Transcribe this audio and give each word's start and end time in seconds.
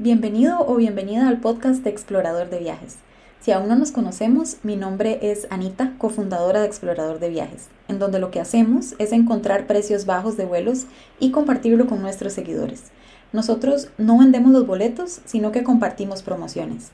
Bienvenido 0.00 0.64
o 0.64 0.76
bienvenida 0.76 1.26
al 1.26 1.40
podcast 1.40 1.82
de 1.82 1.90
Explorador 1.90 2.50
de 2.50 2.60
Viajes. 2.60 2.98
Si 3.40 3.50
aún 3.50 3.66
no 3.66 3.74
nos 3.74 3.90
conocemos, 3.90 4.58
mi 4.62 4.76
nombre 4.76 5.18
es 5.22 5.48
Anita, 5.50 5.94
cofundadora 5.98 6.60
de 6.60 6.68
Explorador 6.68 7.18
de 7.18 7.28
Viajes, 7.28 7.66
en 7.88 7.98
donde 7.98 8.20
lo 8.20 8.30
que 8.30 8.38
hacemos 8.38 8.94
es 9.00 9.10
encontrar 9.10 9.66
precios 9.66 10.06
bajos 10.06 10.36
de 10.36 10.44
vuelos 10.44 10.86
y 11.18 11.32
compartirlo 11.32 11.88
con 11.88 12.00
nuestros 12.00 12.32
seguidores. 12.32 12.84
Nosotros 13.32 13.88
no 13.98 14.18
vendemos 14.18 14.52
los 14.52 14.68
boletos, 14.68 15.20
sino 15.24 15.50
que 15.50 15.64
compartimos 15.64 16.22
promociones. 16.22 16.92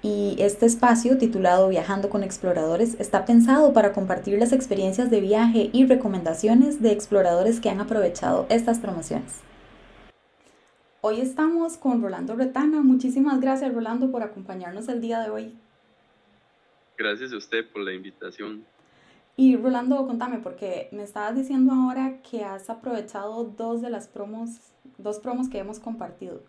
Y 0.00 0.36
este 0.38 0.64
espacio, 0.64 1.18
titulado 1.18 1.68
Viajando 1.68 2.08
con 2.08 2.22
Exploradores, 2.22 2.94
está 3.00 3.24
pensado 3.24 3.72
para 3.72 3.92
compartir 3.92 4.38
las 4.38 4.52
experiencias 4.52 5.10
de 5.10 5.20
viaje 5.20 5.70
y 5.72 5.86
recomendaciones 5.86 6.80
de 6.82 6.92
exploradores 6.92 7.58
que 7.58 7.68
han 7.68 7.80
aprovechado 7.80 8.46
estas 8.48 8.78
promociones. 8.78 9.47
Hoy 11.00 11.20
estamos 11.20 11.76
con 11.76 12.02
Rolando 12.02 12.34
Retana. 12.34 12.82
Muchísimas 12.82 13.40
gracias, 13.40 13.72
Rolando, 13.72 14.10
por 14.10 14.24
acompañarnos 14.24 14.88
el 14.88 15.00
día 15.00 15.20
de 15.20 15.30
hoy. 15.30 15.54
Gracias 16.96 17.32
a 17.32 17.36
usted 17.36 17.68
por 17.68 17.82
la 17.82 17.92
invitación. 17.92 18.64
Y 19.36 19.56
Rolando, 19.56 20.04
contame, 20.08 20.38
porque 20.38 20.88
me 20.90 21.04
estabas 21.04 21.36
diciendo 21.36 21.72
ahora 21.72 22.20
que 22.28 22.42
has 22.42 22.68
aprovechado 22.68 23.44
dos 23.44 23.80
de 23.80 23.90
las 23.90 24.08
promos, 24.08 24.72
dos 24.96 25.20
promos 25.20 25.48
que 25.48 25.58
hemos 25.58 25.78
compartido. 25.78 26.42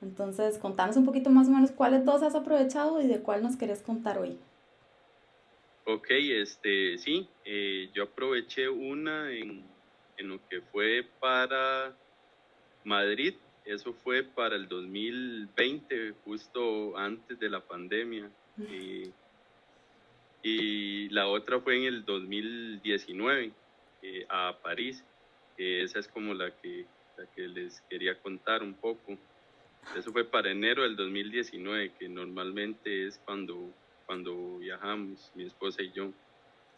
Entonces, 0.00 0.58
contanos 0.58 0.96
un 0.96 1.04
poquito 1.04 1.30
más 1.30 1.48
o 1.48 1.50
menos 1.50 1.72
cuáles 1.72 2.04
dos 2.04 2.22
has 2.22 2.36
aprovechado 2.36 3.00
y 3.02 3.08
de 3.08 3.18
cuál 3.18 3.42
nos 3.42 3.56
querés 3.56 3.82
contar 3.82 4.16
hoy. 4.16 4.38
Ok, 5.86 6.06
este, 6.10 6.98
sí, 6.98 7.28
eh, 7.44 7.90
yo 7.92 8.04
aproveché 8.04 8.68
una 8.68 9.32
en, 9.32 9.64
en 10.18 10.28
lo 10.28 10.38
que 10.48 10.60
fue 10.60 11.04
para 11.18 11.92
Madrid, 12.84 13.34
eso 13.64 13.92
fue 13.92 14.22
para 14.22 14.56
el 14.56 14.68
2020, 14.68 16.14
justo 16.24 16.96
antes 16.96 17.38
de 17.38 17.50
la 17.50 17.60
pandemia. 17.60 18.30
Y, 20.44 21.08
la 21.10 21.28
otra 21.28 21.60
fue 21.60 21.76
en 21.76 21.84
el 21.84 22.04
2019, 22.04 23.52
eh, 24.02 24.26
a 24.28 24.56
París. 24.62 25.04
esa 25.56 25.98
es 25.98 26.08
como 26.08 26.34
la 26.34 26.50
que, 26.50 26.86
la 27.16 27.26
que 27.26 27.46
les 27.46 27.80
quería 27.82 28.18
contar 28.20 28.62
un 28.62 28.74
poco. 28.74 29.16
Eso 29.96 30.10
fue 30.10 30.24
para 30.24 30.50
enero 30.50 30.82
del 30.82 30.96
2019, 30.96 31.92
que 31.98 32.08
normalmente 32.08 33.06
es 33.06 33.20
cuando, 33.24 33.70
cuando 34.06 34.58
viajamos, 34.58 35.30
mi 35.34 35.44
esposa 35.44 35.82
y 35.82 35.92
yo. 35.92 36.10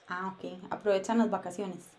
Ah, 0.08 0.36
ok. 0.36 0.58
Aprovechan 0.70 1.18
las 1.18 1.30
vacaciones. 1.30 1.90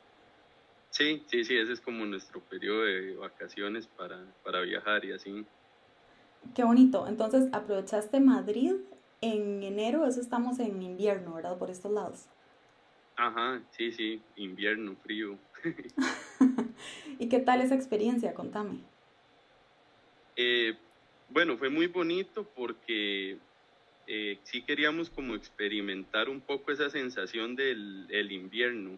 Sí, 0.96 1.22
sí, 1.28 1.44
sí, 1.44 1.58
ese 1.58 1.74
es 1.74 1.82
como 1.82 2.06
nuestro 2.06 2.40
periodo 2.40 2.84
de 2.84 3.18
vacaciones 3.18 3.86
para, 3.86 4.18
para 4.46 4.62
viajar 4.62 5.04
y 5.04 5.12
así. 5.12 5.46
Qué 6.56 6.64
bonito. 6.64 7.06
Entonces, 7.06 7.50
aprovechaste 7.52 8.22
Madrid 8.22 8.76
en 9.20 9.62
enero, 9.62 10.06
eso 10.06 10.22
estamos 10.22 10.58
en 10.60 10.82
invierno, 10.82 11.34
¿verdad? 11.36 11.58
Por 11.58 11.70
estos 11.70 11.92
lados. 11.92 12.30
Ajá, 13.18 13.62
sí, 13.72 13.92
sí, 13.92 14.22
invierno, 14.38 14.96
frío. 15.04 15.38
¿Y 17.20 17.28
qué 17.28 17.40
tal 17.40 17.60
esa 17.60 17.76
experiencia? 17.76 18.34
Contame. 18.34 18.80
Eh, 20.38 20.78
bueno, 21.30 21.58
fue 21.58 21.68
muy 21.70 21.88
bonito 21.88 22.48
porque 22.56 23.38
eh, 24.08 24.40
sí 24.44 24.62
queríamos 24.62 25.10
como 25.10 25.36
experimentar 25.36 26.30
un 26.30 26.40
poco 26.40 26.72
esa 26.72 26.90
sensación 26.90 27.58
del 27.58 28.08
el 28.12 28.32
invierno. 28.32 28.98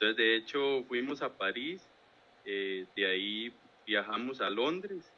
Entonces, 0.00 0.16
de 0.16 0.36
hecho, 0.36 0.84
fuimos 0.86 1.22
a 1.22 1.36
París, 1.36 1.82
eh, 2.44 2.86
de 2.94 3.06
ahí 3.06 3.52
viajamos 3.84 4.40
a 4.40 4.48
Londres, 4.48 5.12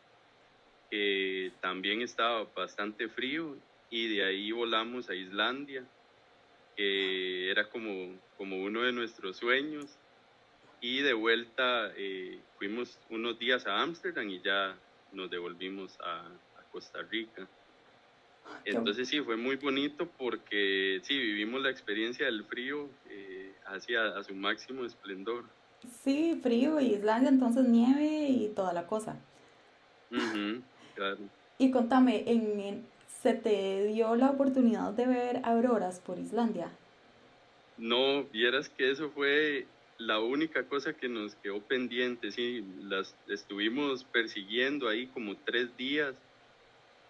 que 0.90 1.52
también 1.60 2.00
estaba 2.00 2.44
bastante 2.56 3.08
frío, 3.08 3.56
y 3.90 4.08
de 4.16 4.24
ahí 4.24 4.52
volamos 4.52 5.10
a 5.10 5.14
Islandia, 5.14 5.84
que 6.76 7.50
era 7.50 7.68
como, 7.68 8.18
como 8.38 8.62
uno 8.62 8.80
de 8.82 8.92
nuestros 8.92 9.36
sueños, 9.36 9.98
y 10.80 11.02
de 11.02 11.12
vuelta 11.12 11.92
eh, 11.96 12.40
fuimos 12.56 12.98
unos 13.10 13.38
días 13.38 13.66
a 13.66 13.82
Ámsterdam 13.82 14.30
y 14.30 14.40
ya 14.40 14.74
nos 15.12 15.30
devolvimos 15.30 15.98
a, 16.00 16.26
Costa 16.70 17.02
Rica. 17.02 17.48
Entonces 18.64 19.08
sí, 19.08 19.20
fue 19.22 19.36
muy 19.36 19.56
bonito 19.56 20.08
porque 20.16 21.00
sí, 21.02 21.18
vivimos 21.18 21.60
la 21.60 21.70
experiencia 21.70 22.26
del 22.26 22.44
frío. 22.44 22.88
Eh, 23.08 23.39
hacia 23.70 24.06
a 24.16 24.22
su 24.22 24.34
máximo 24.34 24.84
esplendor. 24.84 25.44
Sí, 26.04 26.38
frío 26.42 26.80
y 26.80 26.94
Islandia, 26.94 27.30
entonces 27.30 27.64
nieve 27.64 28.28
y 28.28 28.48
toda 28.54 28.72
la 28.72 28.86
cosa. 28.86 29.16
claro. 30.94 31.18
Y 31.58 31.70
contame, 31.70 32.24
¿en, 32.26 32.86
¿se 33.22 33.34
te 33.34 33.84
dio 33.86 34.14
la 34.16 34.30
oportunidad 34.30 34.92
de 34.92 35.06
ver 35.06 35.40
auroras 35.44 36.00
por 36.00 36.18
Islandia? 36.18 36.70
No, 37.76 38.24
vieras 38.24 38.68
que 38.68 38.90
eso 38.90 39.10
fue 39.10 39.66
la 40.00 40.18
única 40.20 40.64
cosa 40.64 40.94
que 40.94 41.08
nos 41.08 41.34
quedó 41.36 41.60
pendiente, 41.60 42.32
sí, 42.32 42.64
las 42.82 43.14
estuvimos 43.28 44.04
persiguiendo 44.04 44.88
ahí 44.88 45.06
como 45.08 45.36
tres 45.36 45.76
días, 45.76 46.14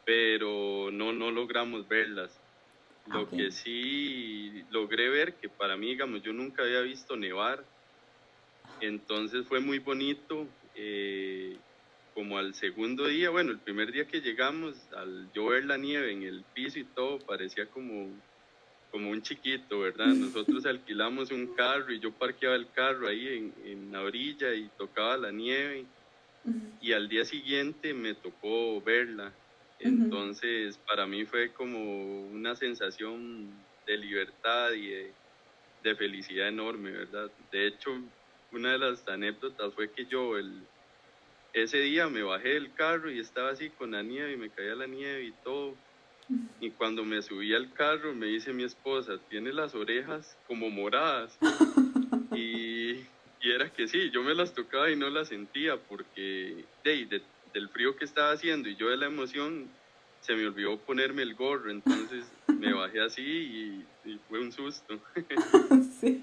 pero 0.05 0.91
no, 0.91 1.13
no 1.13 1.31
logramos 1.31 1.87
verlas. 1.89 2.40
Lo 3.07 3.29
que 3.29 3.51
sí 3.51 4.65
logré 4.71 5.09
ver, 5.09 5.35
que 5.35 5.49
para 5.49 5.77
mí, 5.77 5.89
digamos, 5.89 6.23
yo 6.23 6.33
nunca 6.33 6.63
había 6.63 6.81
visto 6.83 7.17
nevar, 7.17 7.65
entonces 8.81 9.47
fue 9.47 9.61
muy 9.61 9.79
bonito. 9.79 10.47
Eh, 10.75 11.59
como 12.15 12.39
al 12.39 12.55
segundo 12.55 13.07
día, 13.07 13.31
bueno, 13.31 13.53
el 13.53 13.61
primer 13.61 13.93
día 13.93 14.07
que 14.07 14.21
llegamos, 14.21 14.75
al 14.93 15.31
yo 15.33 15.47
ver 15.47 15.65
la 15.65 15.77
nieve 15.77 16.13
en 16.13 16.23
el 16.23 16.45
piso 16.55 16.79
y 16.79 16.85
todo, 16.85 17.19
parecía 17.21 17.67
como, 17.67 18.11
como 18.91 19.11
un 19.11 19.23
chiquito, 19.23 19.81
¿verdad? 19.81 20.07
Nosotros 20.15 20.67
alquilamos 20.67 21.31
un 21.31 21.55
carro 21.55 21.93
y 21.93 22.01
yo 22.01 22.13
parqueaba 22.13 22.57
el 22.57 22.71
carro 22.73 23.09
ahí 23.09 23.29
en, 23.29 23.55
en 23.65 23.93
la 23.93 24.03
orilla 24.03 24.55
y 24.55 24.69
tocaba 24.77 25.17
la 25.17 25.31
nieve. 25.31 25.87
Y 26.81 26.93
al 26.93 27.09
día 27.09 27.25
siguiente 27.25 27.93
me 27.93 28.15
tocó 28.15 28.81
verla. 28.81 29.33
Entonces, 29.81 30.79
para 30.87 31.07
mí 31.07 31.25
fue 31.25 31.53
como 31.53 32.27
una 32.27 32.55
sensación 32.55 33.51
de 33.87 33.97
libertad 33.97 34.73
y 34.73 34.89
de, 35.83 35.95
felicidad 35.97 36.49
enorme, 36.49 36.91
¿verdad? 36.91 37.31
De 37.51 37.67
hecho, 37.67 37.91
una 38.53 38.73
de 38.73 38.79
las 38.79 39.09
anécdotas 39.09 39.73
fue 39.75 39.91
que 39.91 40.05
yo 40.05 40.37
el, 40.37 40.63
ese 41.55 41.79
día 41.79 42.09
me 42.09 42.23
bajé 42.23 42.51
del 42.51 42.73
carro 42.75 43.11
y 43.11 43.19
estaba 43.19 43.51
así 43.51 43.71
con 43.71 43.93
la 43.93 44.03
nieve 44.03 44.35
y 44.35 44.37
me 44.37 44.51
caía 44.51 44.75
la 44.75 44.87
nieve 44.87 45.25
y 45.25 45.33
todo. 45.43 45.75
Y 46.61 46.71
cuando 46.71 47.05
me 47.05 47.23
subí 47.23 47.53
al 47.55 47.73
carro 47.73 48.15
me 48.15 48.27
dice 48.27 48.53
mi 48.53 48.63
esposa, 48.63 49.19
tiene 49.31 49.53
las 49.53 49.75
orejas 49.75 50.37
como 50.47 50.71
moradas. 50.71 51.37
y, 52.33 52.91
y, 53.41 53.51
era 53.51 53.69
que 53.73 53.89
sí, 53.89 54.11
yo 54.11 54.23
me 54.23 54.35
las 54.35 54.55
tocaba 54.55 54.91
y 54.91 54.97
no 54.97 55.11
las 55.11 55.29
sentía 55.29 55.77
porque 55.77 56.65
de, 56.85 57.07
de, 57.07 57.23
del 57.53 57.69
frío 57.69 57.97
que 57.97 58.05
estaba 58.05 58.33
haciendo 58.33 58.69
y 58.69 58.77
yo 58.77 58.89
de 58.89 58.97
la 58.97 59.07
emoción 59.07 59.69
se 60.21 60.35
me 60.35 60.47
olvidó 60.47 60.79
ponerme 60.79 61.23
el 61.23 61.35
gorro, 61.35 61.71
entonces 61.71 62.25
me 62.47 62.73
bajé 62.73 63.01
así 63.01 63.23
y, 63.23 63.87
fue 64.29 64.41
un 64.41 64.53
susto. 64.53 64.99
sí. 66.01 66.23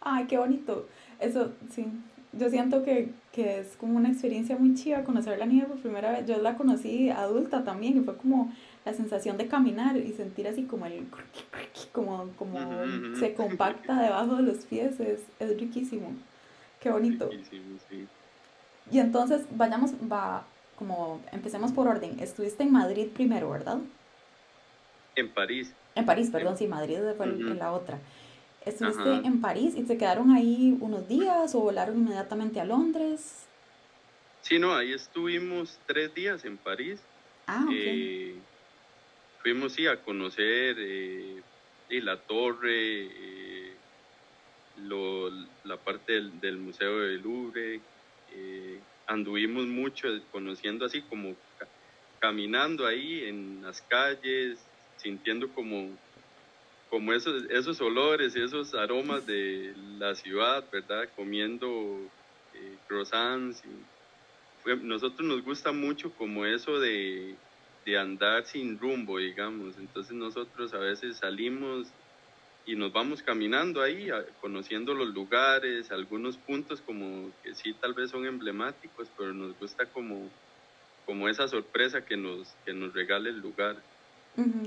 Ay, 0.00 0.26
qué 0.26 0.38
bonito. 0.38 0.88
Eso, 1.20 1.52
sí. 1.70 1.86
Yo 2.32 2.50
siento 2.50 2.84
que, 2.84 3.10
que, 3.32 3.60
es 3.60 3.76
como 3.76 3.96
una 3.96 4.10
experiencia 4.10 4.56
muy 4.56 4.74
chiva 4.74 5.04
conocer 5.04 5.38
la 5.38 5.46
nieve 5.46 5.68
por 5.68 5.78
primera 5.78 6.12
vez. 6.12 6.26
Yo 6.26 6.38
la 6.38 6.56
conocí 6.56 7.08
adulta 7.08 7.64
también 7.64 7.96
y 7.96 8.00
fue 8.00 8.16
como 8.16 8.52
la 8.84 8.92
sensación 8.92 9.36
de 9.36 9.48
caminar 9.48 9.96
y 9.96 10.12
sentir 10.12 10.46
así 10.46 10.64
como 10.64 10.86
el 10.86 11.06
como, 11.92 12.30
como 12.36 12.58
se 13.18 13.34
compacta 13.34 14.02
debajo 14.02 14.36
de 14.36 14.42
los 14.42 14.58
pies 14.66 15.00
es, 15.00 15.22
es 15.40 15.58
riquísimo. 15.58 16.14
Qué 16.80 16.90
bonito. 16.90 17.28
Riquísimo, 17.30 17.78
sí. 17.88 18.06
Y 18.90 18.98
entonces 18.98 19.46
vayamos, 19.50 19.92
va, 20.10 20.46
como 20.76 21.20
empecemos 21.32 21.72
por 21.72 21.88
orden. 21.88 22.18
Estuviste 22.20 22.62
en 22.62 22.72
Madrid 22.72 23.08
primero, 23.12 23.50
¿verdad? 23.50 23.78
En 25.16 25.32
París. 25.32 25.72
En 25.94 26.04
París, 26.04 26.30
perdón, 26.30 26.56
sí, 26.56 26.66
Madrid 26.66 26.98
fue 27.16 27.26
en 27.26 27.58
la 27.58 27.72
otra. 27.72 27.98
¿Estuviste 28.64 29.10
en 29.24 29.40
París 29.40 29.74
y 29.76 29.82
te 29.84 29.96
quedaron 29.96 30.32
ahí 30.32 30.76
unos 30.80 31.08
días 31.08 31.54
o 31.54 31.60
volaron 31.60 31.96
inmediatamente 31.96 32.60
a 32.60 32.64
Londres? 32.64 33.46
Sí, 34.42 34.58
no, 34.58 34.74
ahí 34.74 34.92
estuvimos 34.92 35.78
tres 35.86 36.14
días 36.14 36.44
en 36.44 36.56
París. 36.56 37.00
Ah, 37.46 37.64
ok. 37.64 37.72
Eh, 37.72 38.34
fuimos, 39.42 39.72
sí, 39.72 39.86
a 39.86 40.02
conocer 40.02 40.76
eh, 40.78 41.42
la 41.90 42.16
torre, 42.20 43.06
eh, 43.06 43.72
la 45.64 45.76
parte 45.76 46.12
del, 46.12 46.40
del 46.40 46.58
Museo 46.58 46.98
del 46.98 47.22
Louvre, 47.22 47.80
eh, 48.36 48.80
anduvimos 49.06 49.66
mucho 49.66 50.08
conociendo 50.30 50.84
así 50.84 51.00
como 51.02 51.34
caminando 52.20 52.86
ahí 52.86 53.24
en 53.24 53.62
las 53.62 53.80
calles, 53.82 54.58
sintiendo 54.96 55.52
como, 55.54 55.96
como 56.90 57.12
esos, 57.12 57.44
esos 57.50 57.80
olores, 57.80 58.36
esos 58.36 58.74
aromas 58.74 59.26
de 59.26 59.74
la 59.98 60.14
ciudad, 60.14 60.64
¿verdad? 60.70 61.08
Comiendo 61.14 62.00
eh, 62.54 62.76
croissants. 62.88 63.62
nosotros 64.82 65.26
nos 65.26 65.42
gusta 65.42 65.72
mucho 65.72 66.12
como 66.14 66.44
eso 66.44 66.78
de, 66.80 67.36
de 67.84 67.98
andar 67.98 68.44
sin 68.44 68.78
rumbo, 68.78 69.18
digamos. 69.18 69.78
Entonces 69.78 70.14
nosotros 70.14 70.74
a 70.74 70.78
veces 70.78 71.18
salimos 71.18 71.88
y 72.66 72.74
nos 72.74 72.92
vamos 72.92 73.22
caminando 73.22 73.80
ahí, 73.80 74.08
conociendo 74.40 74.92
los 74.92 75.14
lugares, 75.14 75.90
algunos 75.92 76.36
puntos 76.36 76.80
como 76.80 77.30
que 77.42 77.54
sí 77.54 77.72
tal 77.80 77.94
vez 77.94 78.10
son 78.10 78.26
emblemáticos, 78.26 79.08
pero 79.16 79.32
nos 79.32 79.56
gusta 79.58 79.86
como, 79.86 80.28
como 81.06 81.28
esa 81.28 81.46
sorpresa 81.46 82.04
que 82.04 82.16
nos, 82.16 82.48
que 82.64 82.72
nos 82.72 82.92
regala 82.92 83.28
el 83.28 83.38
lugar. 83.38 83.76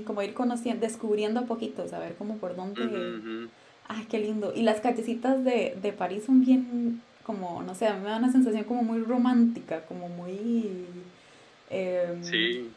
como 0.06 0.22
ir 0.22 0.32
conociendo, 0.32 0.86
descubriendo 0.86 1.40
a 1.40 1.44
poquito, 1.44 1.86
saber 1.86 2.14
cómo 2.16 2.38
por 2.38 2.56
dónde... 2.56 3.48
Ay, 3.86 4.06
qué 4.08 4.20
lindo. 4.20 4.52
Y 4.54 4.62
las 4.62 4.80
callecitas 4.80 5.44
de, 5.44 5.76
de 5.82 5.92
París 5.92 6.22
son 6.24 6.44
bien, 6.44 7.02
como, 7.24 7.60
no 7.62 7.74
sé, 7.74 7.88
a 7.88 7.94
mí 7.94 8.04
me 8.04 8.10
da 8.10 8.18
una 8.18 8.30
sensación 8.30 8.64
como 8.64 8.82
muy 8.82 9.02
romántica, 9.02 9.82
como 9.86 10.08
muy... 10.08 10.86
Em, 11.68 12.22
sí. 12.22 12.70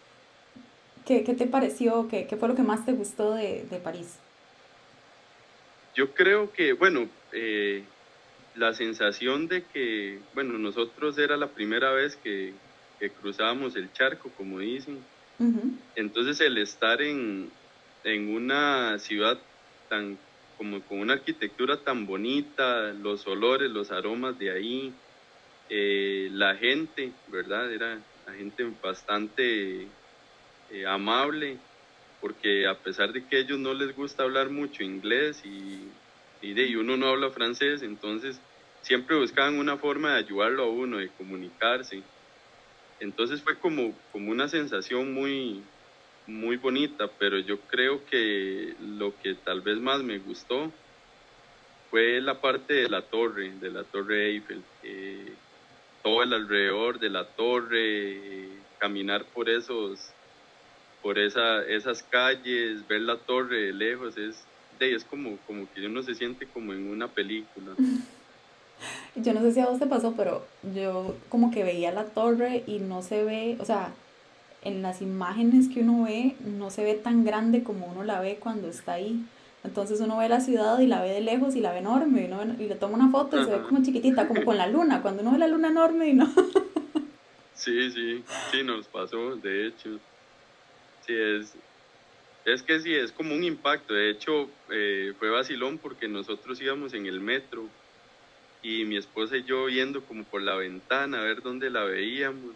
¿qué, 1.05 1.23
¿Qué, 1.23 1.33
te 1.33 1.45
pareció? 1.45 2.07
¿Qué, 2.07 2.25
¿Qué, 2.25 2.35
fue 2.35 2.47
lo 2.49 2.55
que 2.55 2.63
más 2.63 2.83
te 2.85 2.93
gustó 2.93 3.35
de, 3.35 3.65
de 3.69 3.77
París? 3.77 4.17
Yo 5.95 6.13
creo 6.13 6.51
que, 6.51 6.73
bueno, 6.73 7.07
eh, 7.31 7.83
la 8.55 8.73
sensación 8.73 9.47
de 9.47 9.63
que, 9.63 10.19
bueno, 10.33 10.57
nosotros 10.57 11.17
era 11.17 11.37
la 11.37 11.47
primera 11.47 11.91
vez 11.91 12.15
que, 12.17 12.53
que 12.99 13.09
cruzábamos 13.09 13.75
el 13.75 13.91
charco, 13.93 14.29
como 14.37 14.59
dicen. 14.59 14.99
Entonces 15.95 16.39
el 16.39 16.57
estar 16.57 17.01
en, 17.01 17.49
en 18.03 18.33
una 18.33 18.97
ciudad 18.99 19.37
tan 19.89 20.17
como 20.57 20.81
con 20.83 20.99
una 20.99 21.13
arquitectura 21.13 21.77
tan 21.77 22.05
bonita, 22.05 22.93
los 22.93 23.27
olores, 23.27 23.69
los 23.69 23.91
aromas 23.91 24.37
de 24.39 24.51
ahí, 24.51 24.93
eh, 25.69 26.29
la 26.31 26.55
gente, 26.55 27.11
¿verdad? 27.27 27.71
Era 27.73 27.99
la 28.25 28.33
gente 28.33 28.71
bastante 28.81 29.87
eh, 30.71 30.85
amable, 30.87 31.57
porque 32.23 32.65
a 32.67 32.79
pesar 32.79 33.11
de 33.11 33.27
que 33.27 33.35
a 33.35 33.39
ellos 33.39 33.59
no 33.59 33.73
les 33.73 33.93
gusta 33.93 34.23
hablar 34.23 34.49
mucho 34.49 34.81
inglés 34.81 35.41
y, 35.43 35.89
y, 36.41 36.53
de, 36.53 36.77
uno 36.77 36.95
no 36.95 37.07
habla 37.07 37.29
francés, 37.31 37.81
entonces 37.83 38.39
siempre 38.81 39.17
buscaban 39.17 39.59
una 39.59 39.75
forma 39.75 40.13
de 40.13 40.19
ayudarlo 40.19 40.63
a 40.63 40.69
uno, 40.69 40.99
de 40.99 41.09
comunicarse. 41.09 42.01
Entonces 43.01 43.41
fue 43.41 43.59
como, 43.59 43.93
como 44.13 44.31
una 44.31 44.47
sensación 44.47 45.13
muy, 45.13 45.65
muy 46.25 46.55
bonita, 46.55 47.09
pero 47.19 47.39
yo 47.39 47.59
creo 47.67 48.05
que 48.05 48.73
lo 48.79 49.13
que 49.17 49.35
tal 49.43 49.59
vez 49.59 49.77
más 49.79 50.01
me 50.01 50.17
gustó 50.19 50.71
fue 51.89 52.21
la 52.21 52.39
parte 52.39 52.73
de 52.73 52.89
la 52.89 53.01
torre, 53.01 53.51
de 53.59 53.69
la 53.69 53.83
torre 53.83 54.27
Eiffel, 54.27 54.63
todo 56.01 56.23
el 56.23 56.31
alrededor 56.31 56.99
de 56.99 57.09
la 57.09 57.25
torre, 57.35 58.47
caminar 58.79 59.25
por 59.33 59.49
esos, 59.49 59.99
por 61.03 61.19
esa, 61.19 61.63
esas 61.65 62.01
calles, 62.01 62.87
ver 62.87 63.01
la 63.01 63.17
torre 63.17 63.67
de 63.67 63.73
lejos, 63.73 64.17
es, 64.17 64.43
es 64.79 65.03
como, 65.03 65.37
como 65.45 65.67
que 65.73 65.85
uno 65.85 66.01
se 66.01 66.15
siente 66.15 66.47
como 66.47 66.73
en 66.73 66.89
una 66.89 67.07
película. 67.09 67.73
Yo 69.15 69.33
no 69.33 69.41
sé 69.41 69.51
si 69.51 69.59
a 69.59 69.67
vos 69.67 69.79
te 69.79 69.85
pasó, 69.85 70.13
pero 70.17 70.45
yo 70.73 71.15
como 71.29 71.51
que 71.51 71.63
veía 71.63 71.91
la 71.91 72.05
torre 72.05 72.63
y 72.65 72.79
no 72.79 73.01
se 73.01 73.23
ve, 73.23 73.55
o 73.59 73.65
sea, 73.65 73.93
en 74.63 74.81
las 74.81 75.01
imágenes 75.01 75.69
que 75.69 75.81
uno 75.81 76.03
ve 76.03 76.35
no 76.43 76.69
se 76.69 76.83
ve 76.83 76.95
tan 76.95 77.23
grande 77.23 77.63
como 77.63 77.85
uno 77.85 78.03
la 78.03 78.19
ve 78.19 78.39
cuando 78.41 78.67
está 78.67 78.93
ahí. 78.93 79.23
Entonces 79.63 80.01
uno 80.01 80.17
ve 80.17 80.27
la 80.27 80.41
ciudad 80.41 80.79
y 80.79 80.87
la 80.87 81.01
ve 81.01 81.11
de 81.11 81.21
lejos 81.21 81.55
y 81.55 81.61
la 81.61 81.71
ve 81.71 81.77
enorme 81.77 82.23
y, 82.23 82.25
uno, 82.25 82.55
y 82.59 82.67
le 82.67 82.75
toma 82.75 82.95
una 82.95 83.11
foto 83.11 83.39
y 83.39 83.45
se 83.45 83.51
ve 83.51 83.61
como 83.61 83.83
chiquitita, 83.83 84.27
como 84.27 84.43
con 84.43 84.57
la 84.57 84.67
luna, 84.67 85.01
cuando 85.01 85.21
uno 85.21 85.31
ve 85.31 85.37
la 85.37 85.47
luna 85.47 85.69
enorme 85.69 86.09
y 86.09 86.13
no. 86.13 86.29
Sí, 87.55 87.91
sí, 87.91 88.21
sí, 88.51 88.63
nos 88.63 88.87
pasó, 88.87 89.37
de 89.37 89.67
hecho. 89.67 89.97
Sí, 91.05 91.13
es, 91.15 91.53
es 92.45 92.63
que 92.63 92.79
sí, 92.79 92.93
es 92.93 93.11
como 93.11 93.33
un 93.33 93.43
impacto. 93.43 93.93
De 93.93 94.09
hecho, 94.09 94.49
eh, 94.69 95.13
fue 95.19 95.29
vacilón 95.29 95.77
porque 95.77 96.07
nosotros 96.07 96.61
íbamos 96.61 96.93
en 96.93 97.05
el 97.05 97.19
metro 97.19 97.67
y 98.61 98.85
mi 98.85 98.97
esposa 98.97 99.37
y 99.37 99.43
yo 99.43 99.65
viendo 99.65 100.01
como 100.03 100.23
por 100.23 100.41
la 100.41 100.55
ventana 100.55 101.19
a 101.19 101.23
ver 101.23 101.41
dónde 101.41 101.69
la 101.69 101.83
veíamos. 101.83 102.55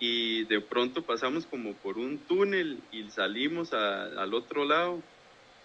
Y 0.00 0.44
de 0.44 0.60
pronto 0.60 1.02
pasamos 1.02 1.46
como 1.46 1.74
por 1.74 1.98
un 1.98 2.18
túnel 2.18 2.80
y 2.90 3.08
salimos 3.10 3.72
al 3.72 4.34
otro 4.34 4.64
lado 4.64 5.00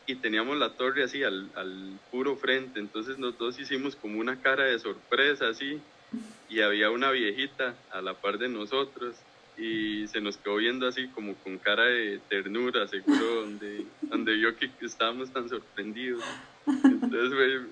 y 0.06 0.16
teníamos 0.16 0.58
la 0.58 0.74
torre 0.74 1.04
así 1.04 1.24
al, 1.24 1.50
al, 1.56 2.00
puro 2.10 2.36
frente, 2.36 2.80
entonces 2.80 3.20
nosotros 3.20 3.60
hicimos 3.60 3.96
como 3.96 4.20
una 4.20 4.42
cara 4.42 4.64
de 4.64 4.80
sorpresa 4.80 5.50
así 5.50 5.80
y 6.50 6.62
había 6.62 6.90
una 6.90 7.12
viejita 7.12 7.76
a 7.92 8.02
la 8.02 8.16
par 8.16 8.40
de 8.40 8.50
nosotros 8.50 9.16
y 9.60 10.08
se 10.08 10.22
nos 10.22 10.38
quedó 10.38 10.56
viendo 10.56 10.88
así 10.88 11.08
como 11.10 11.36
con 11.36 11.58
cara 11.58 11.84
de 11.84 12.20
ternura, 12.30 12.88
seguro, 12.88 13.42
donde, 13.42 13.86
donde 14.04 14.36
vio 14.36 14.56
que 14.56 14.70
estábamos 14.82 15.32
tan 15.32 15.50
sorprendidos. 15.50 16.24
Entonces 16.66 17.32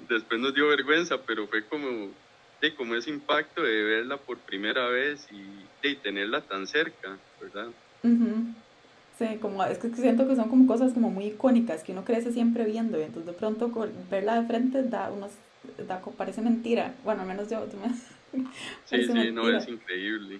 después 0.09 0.39
nos 0.39 0.53
dio 0.53 0.67
vergüenza, 0.67 1.17
pero 1.25 1.47
fue 1.47 1.63
como 1.65 2.11
de 2.61 2.75
como 2.75 2.95
ese 2.95 3.11
impacto 3.11 3.61
de 3.61 3.83
verla 3.83 4.17
por 4.17 4.37
primera 4.39 4.87
vez 4.87 5.27
y 5.31 5.87
de 5.87 5.95
tenerla 5.95 6.41
tan 6.41 6.67
cerca, 6.67 7.17
¿verdad? 7.39 7.67
Sí, 9.17 9.37
como 9.41 9.63
es 9.63 9.77
que 9.77 9.89
siento 9.89 10.27
que 10.27 10.35
son 10.35 10.49
como 10.49 10.67
cosas 10.67 10.93
como 10.93 11.09
muy 11.09 11.25
icónicas 11.27 11.83
que 11.83 11.91
uno 11.91 12.03
crece 12.03 12.31
siempre 12.31 12.65
viendo 12.65 12.99
y 12.99 13.03
entonces 13.03 13.25
de 13.25 13.33
pronto 13.33 13.71
verla 14.11 14.41
de 14.41 14.47
frente 14.47 14.83
da 14.83 15.11
unos 15.11 15.31
da, 15.87 16.01
parece 16.17 16.41
mentira. 16.41 16.93
Bueno, 17.03 17.21
al 17.21 17.27
menos 17.27 17.49
yo, 17.49 17.65
Sí, 18.85 19.03
sí, 19.03 19.31
no 19.31 19.49
es 19.49 19.67
increíble. 19.67 20.39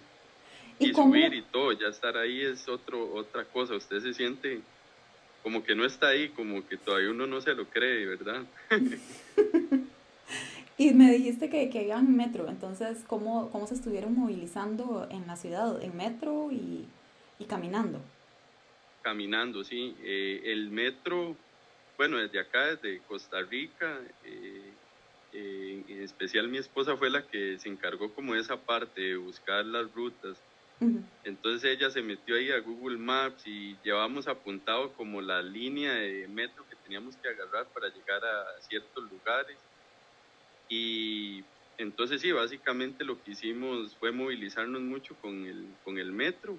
Y, 0.80 0.94
subir 0.94 1.34
y 1.34 1.42
todo, 1.42 1.72
ya 1.72 1.88
estar 1.88 2.18
ahí 2.18 2.42
es 2.42 2.68
otro 2.68 3.14
otra 3.14 3.46
cosa, 3.46 3.76
usted 3.76 4.00
se 4.00 4.14
siente 4.14 4.62
como 5.42 5.64
que 5.64 5.76
no 5.76 5.86
está 5.86 6.10
ahí, 6.10 6.30
como 6.30 6.68
que 6.68 6.78
todavía 6.78 7.10
uno 7.10 7.26
no 7.26 7.42
se 7.42 7.54
lo 7.56 7.66
cree, 7.66 8.06
¿verdad? 8.06 8.44
Y 10.80 10.94
me 10.94 11.12
dijiste 11.12 11.50
que, 11.50 11.72
que 11.72 11.84
iban 11.84 12.06
en 12.06 12.16
metro, 12.16 12.48
entonces, 12.48 13.04
¿cómo, 13.08 13.50
¿cómo 13.52 13.66
se 13.66 13.74
estuvieron 13.74 14.14
movilizando 14.14 15.08
en 15.10 15.26
la 15.26 15.36
ciudad? 15.36 15.82
¿En 15.82 15.98
metro 15.98 16.50
y, 16.52 16.86
y 17.40 17.46
caminando? 17.46 18.00
Caminando, 19.02 19.64
sí. 19.64 19.96
Eh, 20.04 20.42
el 20.46 20.70
metro, 20.70 21.36
bueno, 21.98 22.18
desde 22.18 22.40
acá, 22.40 22.76
desde 22.76 23.00
Costa 23.08 23.42
Rica, 23.42 24.00
eh, 24.24 24.72
eh, 25.34 25.84
en 25.88 26.04
especial 26.04 26.48
mi 26.48 26.60
esposa 26.60 26.96
fue 26.96 27.10
la 27.10 27.26
que 27.26 27.58
se 27.58 27.70
encargó 27.70 28.14
como 28.14 28.36
de 28.36 28.42
esa 28.42 28.58
parte, 28.58 29.02
de 29.02 29.18
buscar 29.18 29.66
las 29.66 29.92
rutas. 29.96 30.38
Entonces 31.24 31.72
ella 31.72 31.90
se 31.90 32.02
metió 32.02 32.36
ahí 32.36 32.52
a 32.52 32.60
Google 32.60 32.98
Maps 32.98 33.48
y 33.48 33.76
llevamos 33.84 34.28
apuntado 34.28 34.94
como 34.94 35.22
la 35.22 35.42
línea 35.42 35.94
de 35.94 36.28
metro 36.28 36.66
que 36.69 36.76
teníamos 36.78 37.18
que 37.18 37.30
agarrar 37.30 37.68
para 37.74 37.88
llegar 37.90 38.24
a 38.24 38.62
ciertos 38.62 39.10
lugares 39.10 39.57
y 40.69 41.44
entonces 41.78 42.22
sí, 42.22 42.31
básicamente 42.31 43.06
lo 43.06 43.22
que 43.22 43.31
hicimos 43.31 43.96
fue 43.98 44.12
movilizarnos 44.12 44.81
mucho 44.81 45.16
con 45.22 45.46
el, 45.46 45.76
con 45.84 45.98
el 45.98 46.12
metro. 46.12 46.57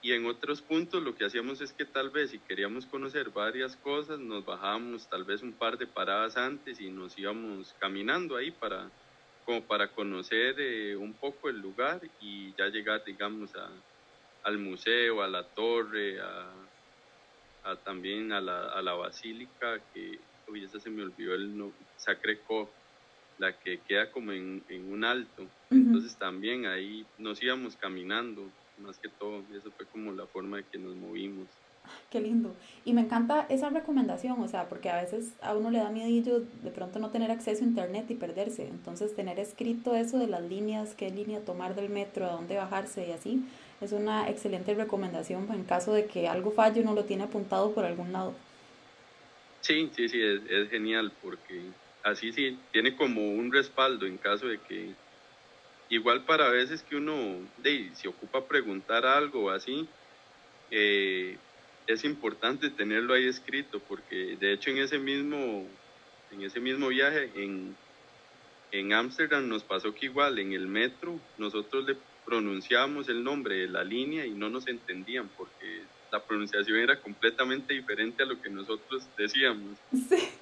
Y 0.00 0.12
en 0.12 0.26
otros 0.26 0.62
puntos 0.62 1.02
lo 1.02 1.14
que 1.14 1.24
hacíamos 1.24 1.60
es 1.60 1.72
que 1.72 1.84
tal 1.84 2.10
vez 2.10 2.30
si 2.30 2.40
queríamos 2.40 2.86
conocer 2.86 3.30
varias 3.30 3.76
cosas, 3.76 4.18
nos 4.18 4.44
bajábamos 4.44 5.08
tal 5.08 5.22
vez 5.22 5.42
un 5.42 5.52
par 5.52 5.78
de 5.78 5.86
paradas 5.86 6.36
antes 6.36 6.80
y 6.80 6.90
nos 6.90 7.16
íbamos 7.16 7.72
caminando 7.78 8.36
ahí 8.36 8.50
para, 8.50 8.90
como 9.44 9.62
para 9.62 9.88
conocer 9.88 10.56
eh, 10.58 10.96
un 10.96 11.12
poco 11.14 11.48
el 11.48 11.60
lugar 11.60 12.00
y 12.20 12.54
ya 12.56 12.66
llegar, 12.68 13.04
digamos, 13.04 13.54
a, 13.56 13.70
al 14.44 14.58
museo, 14.58 15.22
a 15.22 15.28
la 15.28 15.44
torre, 15.48 16.20
a, 16.20 16.52
a 17.64 17.76
también 17.76 18.32
a 18.32 18.40
la, 18.40 18.72
a 18.72 18.82
la 18.82 18.94
basílica, 18.94 19.80
que, 19.92 20.18
uy, 20.48 20.64
esa 20.64 20.80
se 20.80 20.90
me 20.90 21.02
olvidó 21.02 21.34
el 21.34 21.56
no, 21.56 21.72
Sacré 21.96 22.40
la 23.38 23.52
que 23.58 23.80
queda 23.80 24.10
como 24.10 24.32
en, 24.32 24.62
en 24.68 24.92
un 24.92 25.04
alto. 25.04 25.46
Entonces 25.70 26.16
también 26.18 26.66
ahí 26.66 27.04
nos 27.18 27.42
íbamos 27.42 27.76
caminando, 27.76 28.42
más 28.78 28.98
que 28.98 29.08
todo, 29.08 29.42
y 29.52 29.56
eso 29.56 29.70
fue 29.72 29.86
como 29.86 30.12
la 30.12 30.26
forma 30.26 30.58
de 30.58 30.64
que 30.64 30.78
nos 30.78 30.94
movimos. 30.96 31.46
Qué 32.10 32.20
lindo. 32.20 32.54
Y 32.84 32.92
me 32.92 33.02
encanta 33.02 33.46
esa 33.48 33.70
recomendación, 33.70 34.40
o 34.40 34.48
sea, 34.48 34.68
porque 34.68 34.90
a 34.90 35.00
veces 35.00 35.32
a 35.40 35.54
uno 35.54 35.70
le 35.70 35.78
da 35.78 35.90
miedo 35.90 36.40
de 36.40 36.70
pronto 36.70 36.98
no 36.98 37.10
tener 37.10 37.30
acceso 37.30 37.64
a 37.64 37.66
internet 37.66 38.06
y 38.10 38.14
perderse. 38.14 38.66
Entonces, 38.66 39.14
tener 39.14 39.38
escrito 39.38 39.94
eso 39.94 40.18
de 40.18 40.26
las 40.26 40.42
líneas, 40.42 40.94
qué 40.94 41.10
línea 41.10 41.40
tomar 41.40 41.74
del 41.74 41.88
metro, 41.88 42.26
a 42.26 42.32
dónde 42.32 42.56
bajarse 42.56 43.08
y 43.08 43.12
así, 43.12 43.44
es 43.80 43.92
una 43.92 44.28
excelente 44.28 44.74
recomendación 44.74 45.48
en 45.52 45.64
caso 45.64 45.92
de 45.92 46.06
que 46.06 46.28
algo 46.28 46.50
falle, 46.50 46.82
uno 46.82 46.94
lo 46.94 47.04
tiene 47.04 47.24
apuntado 47.24 47.72
por 47.72 47.84
algún 47.84 48.12
lado. 48.12 48.34
Sí, 49.60 49.90
sí, 49.94 50.08
sí, 50.08 50.20
es, 50.20 50.40
es 50.50 50.70
genial 50.70 51.12
porque 51.22 51.62
así 52.02 52.32
sí, 52.32 52.58
tiene 52.72 52.96
como 52.96 53.32
un 53.32 53.52
respaldo 53.52 54.06
en 54.06 54.18
caso 54.18 54.46
de 54.48 54.58
que, 54.58 54.90
igual 55.88 56.24
para 56.24 56.48
veces 56.48 56.82
que 56.82 56.96
uno 56.96 57.36
de, 57.58 57.90
se 57.94 58.08
ocupa 58.08 58.44
preguntar 58.46 59.06
algo 59.06 59.50
así, 59.50 59.88
eh, 60.70 61.36
es 61.86 62.04
importante 62.04 62.70
tenerlo 62.70 63.14
ahí 63.14 63.26
escrito, 63.26 63.80
porque 63.80 64.36
de 64.38 64.52
hecho 64.52 64.70
en 64.70 64.78
ese 64.78 64.98
mismo, 64.98 65.66
en 66.30 66.42
ese 66.42 66.60
mismo 66.60 66.88
viaje 66.88 67.30
en 67.34 67.76
en 68.72 68.92
Ámsterdam 68.94 69.48
nos 69.48 69.62
pasó 69.62 69.94
que 69.94 70.06
igual 70.06 70.38
en 70.38 70.52
el 70.52 70.66
metro 70.66 71.20
nosotros 71.38 71.84
le 71.86 71.96
pronunciábamos 72.24 73.08
el 73.08 73.22
nombre 73.22 73.56
de 73.56 73.68
la 73.68 73.84
línea 73.84 74.24
y 74.24 74.30
no 74.30 74.48
nos 74.48 74.66
entendían 74.66 75.28
porque 75.36 75.82
la 76.10 76.22
pronunciación 76.22 76.78
era 76.78 76.98
completamente 77.00 77.74
diferente 77.74 78.22
a 78.22 78.26
lo 78.26 78.40
que 78.40 78.50
nosotros 78.50 79.06
decíamos. 79.16 79.78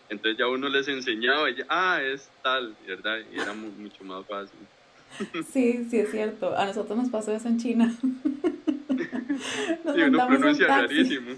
Entonces 0.09 0.39
ya 0.39 0.49
uno 0.49 0.69
les 0.69 0.89
enseñaba 0.89 1.51
ya, 1.51 1.65
ah, 1.69 2.01
es 2.03 2.29
tal, 2.43 2.77
¿verdad? 2.87 3.19
Y 3.33 3.39
era 3.39 3.53
mucho 3.53 4.03
más 4.05 4.27
fácil. 4.27 4.59
Sí, 5.53 5.87
sí 5.91 5.99
es 5.99 6.11
cierto. 6.11 6.57
A 6.57 6.67
nosotros 6.67 6.97
nos 6.97 7.09
pasó 7.09 7.33
eso 7.33 7.49
en 7.49 7.59
China. 7.59 7.95
Nos 9.85 9.95
sí, 9.95 10.03
uno 10.03 10.27
pronuncia 10.27 10.67
rarísimo. 10.67 11.31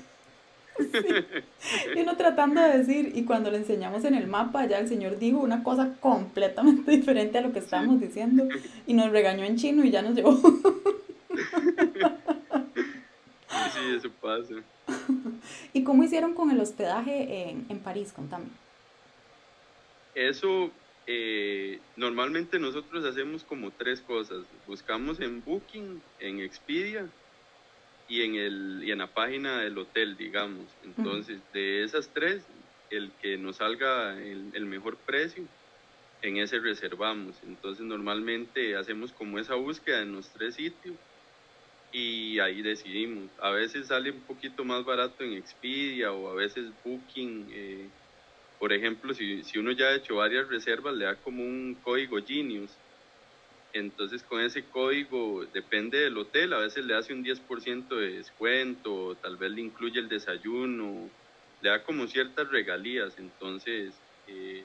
Y 1.94 2.00
uno 2.00 2.16
tratando 2.16 2.61
de 2.61 2.78
decir, 2.78 3.12
y 3.14 3.25
cuando 3.25 3.50
le 3.50 3.59
enseñamos 3.59 4.04
en 4.04 4.14
el 4.14 4.26
mapa, 4.26 4.66
ya 4.66 4.78
el 4.78 4.88
señor 4.88 5.18
dijo 5.18 5.38
una 5.38 5.62
cosa 5.62 5.94
completamente 6.00 6.90
diferente 6.97 7.38
a 7.38 7.42
lo 7.42 7.52
que 7.52 7.59
estábamos 7.59 8.00
diciendo 8.00 8.49
y 8.87 8.94
nos 8.94 9.11
regañó 9.11 9.44
en 9.44 9.56
chino 9.56 9.85
y 9.85 9.90
ya 9.90 10.02
nos 10.02 10.14
llevó. 10.14 10.35
Sí, 13.73 13.80
eso 13.97 14.11
pasa. 14.21 14.54
¿Y 15.73 15.85
cómo 15.85 16.04
hicieron 16.04 16.35
con 16.35 16.50
el 16.50 16.61
hospedaje 16.61 17.49
en, 17.50 17.66
en 17.68 17.78
París? 17.78 18.12
Contame. 18.12 18.47
Eso, 20.14 20.71
eh, 21.06 21.80
normalmente 21.97 22.59
nosotros 22.59 23.04
hacemos 23.04 23.44
como 23.44 23.71
tres 23.71 24.00
cosas. 24.00 24.44
Buscamos 24.66 25.21
en 25.21 25.42
Booking, 25.44 26.02
en 26.21 26.40
Expedia 26.40 27.06
y 28.12 28.21
en, 28.21 28.35
el, 28.35 28.83
y 28.85 28.92
en 28.92 28.99
la 28.99 29.07
página 29.07 29.61
del 29.61 29.78
hotel, 29.78 30.19
digamos. 30.19 30.66
Entonces, 30.85 31.40
de 31.54 31.83
esas 31.83 32.11
tres, 32.12 32.42
el 32.90 33.11
que 33.23 33.38
nos 33.38 33.57
salga 33.57 34.23
el, 34.23 34.50
el, 34.52 34.66
mejor 34.66 34.99
precio, 34.99 35.45
en 36.21 36.37
ese 36.37 36.59
reservamos. 36.59 37.35
Entonces, 37.42 37.87
normalmente 37.87 38.76
hacemos 38.76 39.12
como 39.12 39.38
esa 39.38 39.54
búsqueda 39.54 40.02
en 40.02 40.12
los 40.12 40.28
tres 40.28 40.57
sitios 40.57 40.95
y 41.90 42.38
ahí 42.38 42.61
decidimos. 42.61 43.31
A 43.40 43.49
veces 43.49 43.87
sale 43.87 44.11
un 44.11 44.21
poquito 44.21 44.62
más 44.62 44.85
barato 44.85 45.25
en 45.25 45.33
Expedia 45.33 46.12
o 46.12 46.28
a 46.28 46.35
veces 46.35 46.66
Booking. 46.85 47.49
Eh, 47.50 47.88
por 48.59 48.75
ejemplo, 48.75 49.14
si, 49.14 49.42
si 49.42 49.59
uno 49.59 49.73
ya 49.73 49.87
ha 49.87 49.95
hecho 49.95 50.16
varias 50.16 50.49
reservas, 50.49 50.95
le 50.95 51.07
da 51.07 51.16
como 51.16 51.42
un 51.42 51.78
código 51.83 52.19
Genius 52.23 52.73
entonces 53.72 54.22
con 54.22 54.40
ese 54.40 54.64
código, 54.64 55.46
depende 55.52 55.98
del 55.98 56.18
hotel, 56.18 56.52
a 56.52 56.58
veces 56.58 56.84
le 56.84 56.94
hace 56.94 57.14
un 57.14 57.24
10% 57.24 57.88
de 57.88 58.18
descuento, 58.18 59.16
tal 59.16 59.36
vez 59.36 59.50
le 59.50 59.62
incluye 59.62 59.98
el 59.98 60.08
desayuno, 60.08 61.08
le 61.62 61.70
da 61.70 61.82
como 61.82 62.06
ciertas 62.06 62.50
regalías. 62.50 63.14
Entonces, 63.18 63.94
eh, 64.28 64.64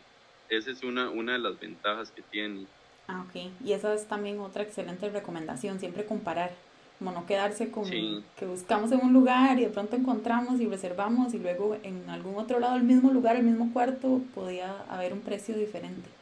esa 0.49 0.71
es 0.71 0.83
una, 0.83 1.09
una 1.09 1.33
de 1.33 1.39
las 1.39 1.57
ventajas 1.59 2.11
que 2.11 2.21
tiene. 2.21 2.65
Ah, 3.07 3.25
ok. 3.27 3.51
Y 3.63 3.71
esa 3.71 3.93
es 3.93 4.07
también 4.07 4.39
otra 4.39 4.63
excelente 4.63 5.09
recomendación, 5.09 5.79
siempre 5.79 6.05
comparar, 6.05 6.51
como 6.99 7.11
no 7.11 7.25
quedarse 7.25 7.71
con 7.71 7.85
que 7.89 8.45
buscamos 8.45 8.91
en 8.91 8.99
un 8.99 9.13
lugar 9.13 9.57
y 9.59 9.63
de 9.63 9.69
pronto 9.69 9.95
encontramos 9.95 10.59
y 10.59 10.67
reservamos 10.67 11.33
y 11.33 11.39
luego 11.39 11.77
en 11.83 12.09
algún 12.09 12.35
otro 12.35 12.59
lado, 12.59 12.75
el 12.75 12.83
mismo 12.83 13.11
lugar, 13.11 13.37
el 13.37 13.43
mismo 13.43 13.71
cuarto, 13.71 14.21
podía 14.35 14.81
haber 14.89 15.13
un 15.13 15.21
precio 15.21 15.55
diferente 15.55 16.16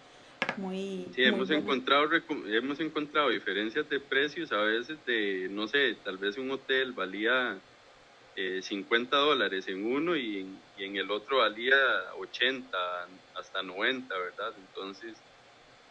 muy... 0.58 1.08
Sí, 1.14 1.24
hemos, 1.24 1.50
encontrado, 1.50 2.10
hemos 2.48 2.80
encontrado 2.80 3.30
diferencias 3.30 3.88
de 3.90 4.00
precios 4.00 4.52
a 4.52 4.62
veces 4.62 4.98
de, 5.06 5.48
no 5.52 5.68
sé, 5.68 5.96
tal 6.04 6.18
vez 6.18 6.38
un 6.38 6.52
hotel 6.52 6.94
valía 6.94 7.58
50 8.36 9.16
eh, 9.16 9.20
dólares 9.20 9.68
en 9.68 9.86
uno 9.86 10.16
y 10.16 10.40
en, 10.40 10.60
y 10.78 10.84
en, 10.84 10.98
el 10.98 11.10
otro 11.12 11.38
valía 11.38 11.76
80 12.18 12.78
hasta 13.36 13.64
90, 13.64 14.18
¿verdad? 14.18 14.54
Entonces, 14.68 15.16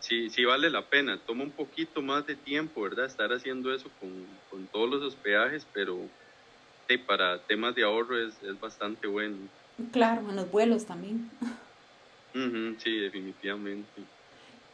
sí, 0.01 0.31
sí 0.31 0.45
vale 0.45 0.71
la 0.71 0.83
pena. 0.83 1.19
Toma 1.27 1.45
un 1.45 1.51
poquito 1.51 2.03
más 2.03 2.27
de 2.27 2.37
tiempo, 2.37 2.83
¿verdad? 2.83 3.07
Estar 3.07 3.33
haciendo 3.33 3.75
eso 3.75 3.89
con, 4.01 4.11
con 4.51 4.67
todos 4.67 4.91
los 4.91 5.03
hospedajes, 5.03 5.67
pero 5.73 5.99
para 7.07 7.39
temas 7.39 7.75
de 7.75 7.83
ahorro 7.83 8.19
es, 8.19 8.35
es, 8.43 8.59
bastante 8.61 9.07
bueno. 9.07 9.37
Claro, 9.93 10.29
en 10.29 10.37
los 10.37 10.51
vuelos 10.51 10.85
también. 10.87 11.31
sí, 12.79 12.99
definitivamente. 12.99 14.03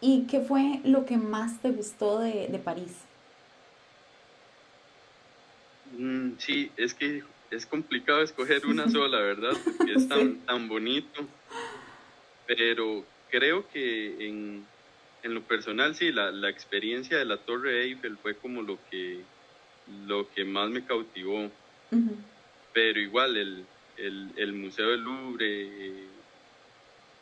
¿Y 0.00 0.26
qué 0.26 0.40
fue 0.40 0.80
lo 0.85 1.04
que 1.04 1.16
más 1.16 1.61
te 1.61 1.71
gustó 1.71 2.21
de, 2.21 2.49
de 2.49 2.59
París? 2.59 2.97
Mm, 5.99 6.33
sí, 6.38 6.71
es 6.76 6.95
que 6.95 7.23
es 7.50 7.66
complicado 7.66 8.23
escoger 8.23 8.66
una 8.66 8.88
sola, 8.90 9.21
¿verdad? 9.21 9.52
Porque 9.64 9.92
es 9.92 10.09
tan, 10.09 10.38
tan 10.40 10.69
bonito. 10.69 11.26
Pero 12.47 13.04
creo 13.30 13.69
que 13.69 14.26
en, 14.26 14.64
en 15.23 15.35
lo 15.35 15.42
personal, 15.42 15.95
sí, 15.95 16.12
la, 16.12 16.30
la, 16.30 16.49
experiencia 16.49 17.19
de 17.19 17.25
la 17.25 17.37
Torre 17.37 17.85
Eiffel 17.85 18.16
fue 18.19 18.35
como 18.37 18.62
lo 18.62 18.78
que, 18.90 19.21
lo 20.07 20.30
que 20.30 20.45
más 20.45 20.71
me 20.71 20.85
cautivó. 20.85 21.50
Pero 22.73 23.00
igual, 23.00 23.37
el, 23.37 23.66
el, 23.97 24.30
el 24.37 24.52
Museo 24.52 24.90
del 24.90 25.02
Louvre, 25.02 26.09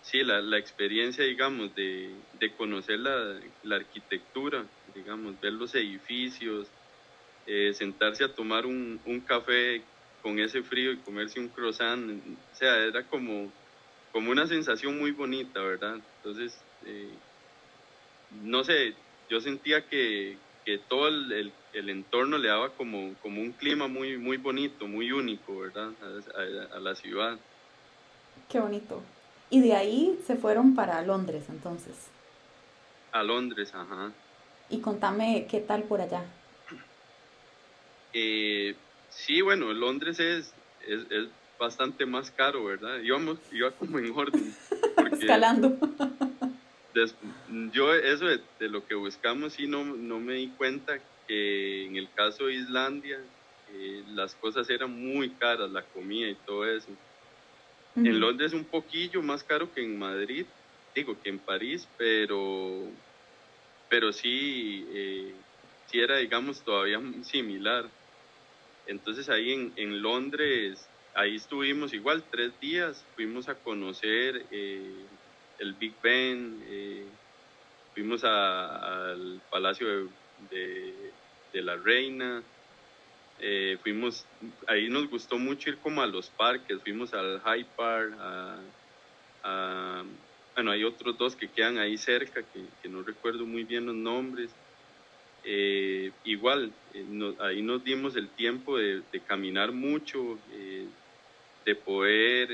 sí, 0.08 0.24
la, 0.24 0.40
la 0.40 0.58
experiencia, 0.58 1.22
digamos, 1.24 1.74
de, 1.74 2.10
de 2.40 2.52
conocer 2.52 2.98
la, 2.98 3.38
la, 3.62 3.76
arquitectura, 3.76 4.64
digamos, 4.94 5.38
ver 5.40 5.52
los 5.52 5.74
edificios, 5.74 6.66
eh, 7.46 7.72
sentarse 7.74 8.24
a 8.24 8.34
tomar 8.34 8.64
un, 8.64 9.00
un, 9.04 9.20
café 9.20 9.82
con 10.22 10.38
ese 10.38 10.62
frío 10.62 10.92
y 10.92 10.96
comerse 10.96 11.38
un 11.38 11.48
croissant, 11.48 12.10
o 12.10 12.56
sea, 12.56 12.78
era 12.78 13.02
como, 13.04 13.52
como 14.10 14.30
una 14.30 14.46
sensación 14.46 14.98
muy 14.98 15.10
bonita, 15.10 15.60
¿verdad? 15.60 15.96
Entonces, 16.16 16.58
eh, 16.86 17.10
no 18.42 18.64
sé, 18.64 18.94
yo 19.28 19.40
sentía 19.42 19.86
que, 19.86 20.38
que 20.64 20.78
todo 20.78 21.08
el, 21.08 21.52
el, 21.74 21.90
entorno 21.90 22.38
le 22.38 22.48
daba 22.48 22.70
como, 22.70 23.14
como 23.20 23.42
un 23.42 23.52
clima 23.52 23.88
muy, 23.88 24.16
muy 24.16 24.38
bonito, 24.38 24.88
muy 24.88 25.12
único, 25.12 25.58
¿verdad? 25.58 25.90
a, 26.72 26.76
a 26.76 26.80
la 26.80 26.94
ciudad. 26.94 27.38
Qué 28.48 28.58
bonito. 28.58 29.02
Y 29.50 29.60
de 29.60 29.74
ahí 29.74 30.18
se 30.26 30.36
fueron 30.36 30.74
para 30.74 31.02
Londres 31.02 31.44
entonces. 31.48 31.94
A 33.12 33.22
Londres, 33.22 33.72
ajá. 33.74 34.12
Y 34.68 34.80
contame 34.80 35.46
qué 35.50 35.60
tal 35.60 35.84
por 35.84 36.00
allá. 36.00 36.24
Eh, 38.12 38.74
sí, 39.10 39.40
bueno, 39.40 39.72
Londres 39.72 40.20
es, 40.20 40.52
es, 40.86 41.00
es, 41.10 41.28
bastante 41.58 42.06
más 42.06 42.30
caro, 42.30 42.66
¿verdad? 42.66 43.00
Íbamos, 43.00 43.38
iba 43.50 43.72
como 43.72 43.98
en 43.98 44.12
orden. 44.12 44.54
Escalando. 45.12 45.76
yo 47.72 47.94
eso 47.94 48.26
de, 48.26 48.40
de, 48.60 48.68
lo 48.68 48.86
que 48.86 48.94
buscamos 48.94 49.54
sí 49.54 49.66
no, 49.66 49.84
no 49.84 50.20
me 50.20 50.34
di 50.34 50.48
cuenta 50.50 51.00
que 51.26 51.86
en 51.86 51.96
el 51.96 52.08
caso 52.12 52.46
de 52.46 52.54
Islandia 52.54 53.18
eh, 53.72 54.04
las 54.08 54.34
cosas 54.36 54.68
eran 54.70 54.90
muy 54.90 55.30
caras, 55.30 55.70
la 55.70 55.82
comida 55.82 56.28
y 56.28 56.34
todo 56.34 56.64
eso. 56.66 56.88
En 58.04 58.20
Londres 58.20 58.52
un 58.52 58.64
poquillo 58.64 59.22
más 59.22 59.42
caro 59.42 59.72
que 59.72 59.82
en 59.82 59.98
Madrid, 59.98 60.44
digo 60.94 61.20
que 61.20 61.30
en 61.30 61.38
París, 61.38 61.88
pero, 61.96 62.90
pero 63.88 64.12
sí, 64.12 64.86
eh, 64.92 65.34
sí 65.86 65.98
era, 65.98 66.18
digamos, 66.18 66.62
todavía 66.62 67.00
similar. 67.22 67.88
Entonces 68.86 69.28
ahí 69.28 69.52
en, 69.52 69.72
en 69.76 70.00
Londres, 70.00 70.88
ahí 71.14 71.36
estuvimos 71.36 71.92
igual 71.92 72.22
tres 72.30 72.58
días, 72.60 73.04
fuimos 73.16 73.48
a 73.48 73.54
conocer 73.54 74.46
eh, 74.50 75.06
el 75.58 75.74
Big 75.74 75.94
Ben, 76.02 76.62
eh, 76.66 77.04
fuimos 77.94 78.22
al 78.24 79.40
Palacio 79.50 80.08
de, 80.50 81.12
de 81.52 81.62
la 81.62 81.76
Reina, 81.76 82.42
eh, 83.40 83.78
fuimos, 83.82 84.26
ahí 84.66 84.88
nos 84.88 85.08
gustó 85.08 85.38
mucho 85.38 85.70
ir 85.70 85.78
como 85.78 86.02
a 86.02 86.06
los 86.06 86.28
parques, 86.30 86.80
fuimos 86.82 87.14
al 87.14 87.40
High 87.40 87.66
Park, 87.76 88.14
a, 89.44 90.02
bueno, 90.54 90.72
hay 90.72 90.82
otros 90.82 91.16
dos 91.16 91.36
que 91.36 91.48
quedan 91.48 91.78
ahí 91.78 91.96
cerca, 91.96 92.42
que, 92.42 92.64
que 92.82 92.88
no 92.88 93.02
recuerdo 93.02 93.46
muy 93.46 93.62
bien 93.62 93.86
los 93.86 93.94
nombres. 93.94 94.50
Eh, 95.44 96.10
igual, 96.24 96.72
eh, 96.92 97.34
ahí 97.38 97.62
nos 97.62 97.84
dimos 97.84 98.16
el 98.16 98.28
tiempo 98.30 98.76
de, 98.76 99.02
de 99.12 99.20
caminar 99.20 99.70
mucho, 99.70 100.38
de 101.64 101.74
poder 101.74 102.48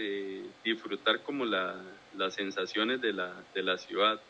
disfrutar 0.63 1.23
como 1.23 1.45
la, 1.47 1.81
las 2.17 2.35
sensaciones 2.35 3.01
de 3.01 3.13
la, 3.15 3.33
de 3.55 3.63
la 3.63 3.79
ciudad, 3.79 4.21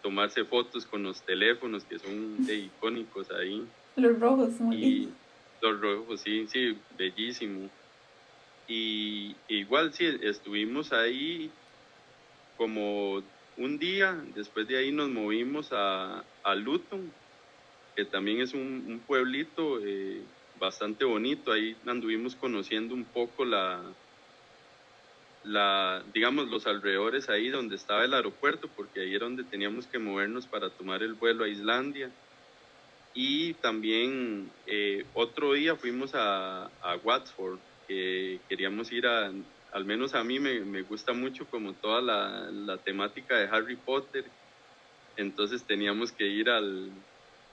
tomarse 0.00 0.44
fotos 0.44 0.86
con 0.86 1.02
los 1.02 1.22
teléfonos 1.22 1.84
que 1.84 1.98
son 1.98 2.36
icónicos 2.48 3.30
ahí. 3.32 3.66
Los 3.96 4.18
rojos, 4.20 4.60
muy 4.60 5.10
los 5.60 5.80
rojos, 5.80 6.20
sí, 6.20 6.46
sí, 6.48 6.76
bellísimo. 6.96 7.68
Y 8.68 9.34
igual, 9.48 9.92
sí, 9.92 10.06
estuvimos 10.22 10.92
ahí 10.92 11.50
como 12.56 13.22
un 13.56 13.78
día, 13.78 14.22
después 14.34 14.68
de 14.68 14.78
ahí 14.78 14.92
nos 14.92 15.08
movimos 15.08 15.72
a, 15.72 16.24
a 16.42 16.54
Luton, 16.54 17.12
que 17.96 18.04
también 18.04 18.40
es 18.40 18.54
un, 18.54 19.02
pueblito 19.06 19.80
eh, 19.84 20.22
bastante 20.58 21.04
bonito, 21.04 21.52
ahí 21.52 21.76
anduvimos 21.86 22.36
conociendo 22.36 22.94
un 22.94 23.04
poco 23.04 23.44
la, 23.44 23.82
la, 25.44 26.02
digamos, 26.12 26.48
los 26.48 26.66
alrededores 26.66 27.28
ahí 27.28 27.48
donde 27.48 27.76
estaba 27.76 28.04
el 28.04 28.14
aeropuerto, 28.14 28.68
porque 28.68 29.00
ahí 29.00 29.14
era 29.14 29.26
donde 29.26 29.44
teníamos 29.44 29.86
que 29.86 29.98
movernos 29.98 30.46
para 30.46 30.70
tomar 30.70 31.02
el 31.02 31.14
vuelo 31.14 31.44
a 31.44 31.48
Islandia. 31.48 32.10
Y 33.14 33.54
también 33.54 34.50
eh, 34.66 35.04
otro 35.14 35.54
día 35.54 35.74
fuimos 35.74 36.14
a, 36.14 36.66
a 36.82 36.96
Watford, 37.02 37.58
que 37.88 38.38
queríamos 38.48 38.92
ir 38.92 39.06
a, 39.06 39.32
al 39.72 39.84
menos 39.84 40.14
a 40.14 40.22
mí 40.22 40.38
me, 40.38 40.60
me 40.60 40.82
gusta 40.82 41.12
mucho 41.12 41.46
como 41.46 41.72
toda 41.74 42.00
la, 42.00 42.50
la, 42.50 42.78
temática 42.78 43.36
de 43.36 43.48
Harry 43.48 43.76
Potter, 43.76 44.24
entonces 45.16 45.64
teníamos 45.64 46.12
que 46.12 46.26
ir 46.26 46.48
al, 46.50 46.90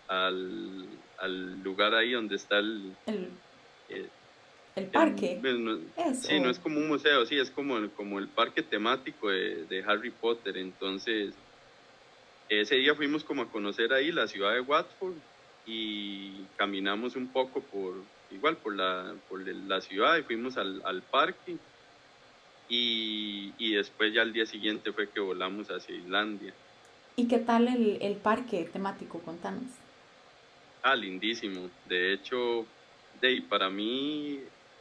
al, 0.08 0.86
al 1.18 1.64
lugar 1.64 1.96
ahí 1.96 2.12
donde 2.12 2.36
está 2.36 2.60
el... 2.60 2.96
El, 3.08 3.30
el, 4.76 4.86
parque. 4.92 5.42
Sí, 6.14 6.40
no 6.40 6.52
es 6.52 6.60
como 6.60 6.78
un 6.78 6.88
museo, 6.88 7.26
sí, 7.26 7.36
es 7.40 7.50
como, 7.50 7.90
como 7.96 8.20
el 8.20 8.28
parque 8.28 8.62
temático 8.62 9.30
de, 9.30 9.66
de 9.66 9.84
Harry 9.84 10.12
Potter, 10.12 10.56
entonces 10.58 11.34
ese 12.48 12.76
día 12.76 12.94
fuimos 12.94 13.24
como 13.24 13.42
a 13.42 13.52
conocer 13.52 13.92
ahí 13.92 14.12
la 14.12 14.28
ciudad 14.28 14.54
de 14.54 14.62
Watford 14.62 15.16
y 15.68 16.46
caminamos 16.56 17.16
un 17.18 17.28
poco 17.28 17.62
por, 17.62 17.96
igual 18.32 18.58
por 18.58 18.76
la, 18.76 19.14
por 19.30 19.46
la 19.46 19.82
ciudad 19.82 20.18
y 20.18 20.24
fuimos 20.24 20.58
al, 20.58 20.82
al 20.86 21.02
parque 21.02 21.58
y, 22.70 23.54
y, 23.58 23.76
después 23.76 24.14
ya 24.14 24.22
al 24.22 24.34
día 24.34 24.46
siguiente 24.46 24.92
fue 24.92 25.10
que 25.10 25.20
volamos 25.20 25.68
hacia 25.68 25.96
Islandia. 25.96 26.54
¿Y 27.16 27.28
qué 27.28 27.38
tal 27.40 27.68
el, 27.68 27.98
el 28.02 28.16
parque 28.16 28.70
temático? 28.72 29.20
Contanos. 29.20 29.64
Ah, 30.84 30.96
lindísimo. 30.96 31.70
De 31.88 32.14
hecho, 32.14 32.66
de, 33.22 33.42
para 33.48 33.70
mí 33.70 34.40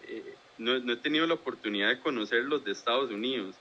eh, 0.09 0.35
no, 0.59 0.79
no 0.81 0.93
he 0.93 0.97
tenido 0.97 1.27
la 1.27 1.35
oportunidad 1.35 1.89
de 1.89 2.01
conocer 2.01 2.45
los 2.45 2.65
de 2.65 2.73
Estados 2.73 3.11
Unidos 3.11 3.55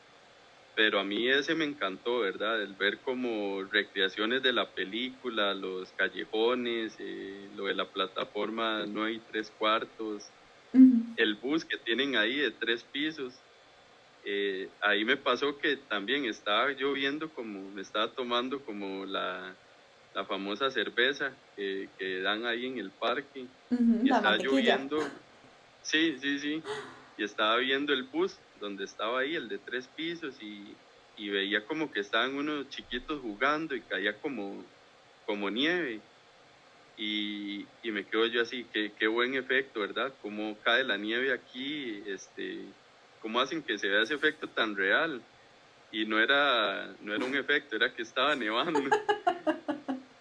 pero 0.76 1.00
a 1.00 1.06
mí 1.06 1.30
ese 1.30 1.56
me 1.56 1.64
encantó, 1.64 2.20
¿verdad? 2.20 2.62
El 2.62 2.76
ver 2.76 3.02
como 3.02 3.64
recreaciones 3.64 4.44
de 4.44 4.52
la 4.52 4.74
película, 4.74 5.54
los 5.54 5.94
callejones, 5.94 6.98
eh, 7.00 7.50
lo 7.54 7.66
de 7.66 7.76
la 7.76 7.90
plataforma 7.92 8.86
no 8.86 9.06
hay 9.06 9.22
tres 9.28 9.52
cuartos, 9.58 10.34
el 11.16 11.36
bus 11.36 11.64
que 11.64 11.78
tienen 11.78 12.18
ahí 12.18 12.36
de 12.36 12.52
tres 12.52 12.84
pisos. 12.84 13.46
Eh, 14.24 14.70
ahí 14.82 15.06
me 15.06 15.16
pasó 15.16 15.58
que 15.60 15.78
también 15.78 16.26
estaba 16.26 16.74
yo 16.74 16.92
viendo 16.92 17.32
como, 17.34 17.72
me 17.72 17.82
estaba 17.82 18.14
tomando 18.14 18.66
como 18.66 19.06
la, 19.06 19.58
la 20.14 20.26
famosa 20.26 20.70
cerveza 20.72 21.38
que, 21.56 21.94
que, 21.98 22.22
dan 22.22 22.46
ahí 22.46 22.66
en 22.66 22.80
el 22.80 22.92
parque. 22.92 23.48
y 23.70 24.10
estaba 24.10 24.38
lloviendo. 24.38 25.00
Sí, 25.82 26.18
sí, 26.20 26.40
sí. 26.40 26.64
Y 27.18 27.24
estaba 27.24 27.58
viendo 27.58 27.94
el 27.94 28.04
bus 28.04 28.38
donde 28.60 28.84
estaba 28.84 29.20
ahí, 29.20 29.36
el 29.36 29.48
de 29.48 29.58
tres 29.58 29.88
pisos, 29.88 30.36
y, 30.42 30.76
y 31.18 31.30
veía 31.30 31.66
como 31.66 31.92
que 31.92 32.00
estaban 32.02 32.36
unos 32.36 32.70
chiquitos 32.70 33.22
jugando 33.22 33.76
y 33.76 33.82
caía 33.82 34.20
como, 34.20 34.64
como 35.26 35.50
nieve. 35.50 36.00
Y, 36.98 37.66
y 37.84 37.92
me 37.92 38.06
quedo 38.06 38.26
yo 38.28 38.42
así, 38.42 38.66
qué, 38.74 38.92
qué 38.98 39.08
buen 39.08 39.36
efecto, 39.36 39.82
¿verdad? 39.82 40.14
Cómo 40.22 40.58
cae 40.64 40.84
la 40.84 40.98
nieve 40.98 41.34
aquí, 41.34 42.02
este, 42.06 42.60
cómo 43.22 43.40
hacen 43.40 43.64
que 43.64 43.78
se 43.78 43.88
vea 43.88 44.04
ese 44.04 44.16
efecto 44.16 44.48
tan 44.48 44.76
real. 44.76 45.22
Y 45.92 46.06
no 46.06 46.20
era, 46.20 46.94
no 47.02 47.14
era 47.14 47.24
un 47.24 47.36
efecto, 47.36 47.76
era 47.76 47.94
que 47.94 48.02
estaba 48.02 48.36
nevando. 48.36 48.82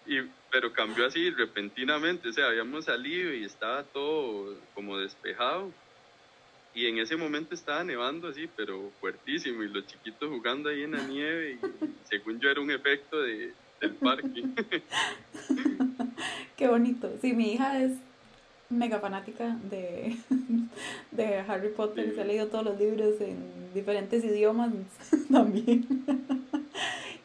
Y, 0.07 0.19
pero 0.51 0.71
cambió 0.71 1.07
así 1.07 1.31
repentinamente, 1.31 2.29
o 2.29 2.31
sea, 2.31 2.45
habíamos 2.45 2.85
salido 2.85 3.33
y 3.33 3.43
estaba 3.43 3.81
todo 3.85 4.55
como 4.75 4.99
despejado 4.99 5.73
y 6.75 6.87
en 6.87 6.99
ese 6.99 7.15
momento 7.15 7.55
estaba 7.55 7.85
nevando 7.85 8.27
así, 8.27 8.49
pero 8.53 8.91
fuertísimo, 8.99 9.63
y 9.63 9.69
los 9.69 9.87
chiquitos 9.87 10.29
jugando 10.29 10.69
ahí 10.69 10.83
en 10.83 10.91
la 10.91 11.07
nieve, 11.07 11.53
y 11.53 11.59
según 12.03 12.41
yo 12.41 12.49
era 12.49 12.59
un 12.59 12.69
efecto 12.69 13.21
de, 13.21 13.53
del 13.79 13.93
parque. 13.93 14.43
Qué 16.57 16.67
bonito. 16.67 17.09
Sí, 17.21 17.33
mi 17.33 17.53
hija 17.53 17.81
es 17.81 17.93
mega 18.69 18.99
fanática 18.99 19.57
de, 19.69 20.17
de 21.11 21.37
Harry 21.47 21.69
Potter, 21.69 22.13
se 22.13 22.21
ha 22.21 22.25
leído 22.25 22.47
todos 22.47 22.65
los 22.65 22.77
libros 22.77 23.21
en 23.21 23.73
diferentes 23.73 24.25
idiomas 24.25 24.73
también. 25.31 25.87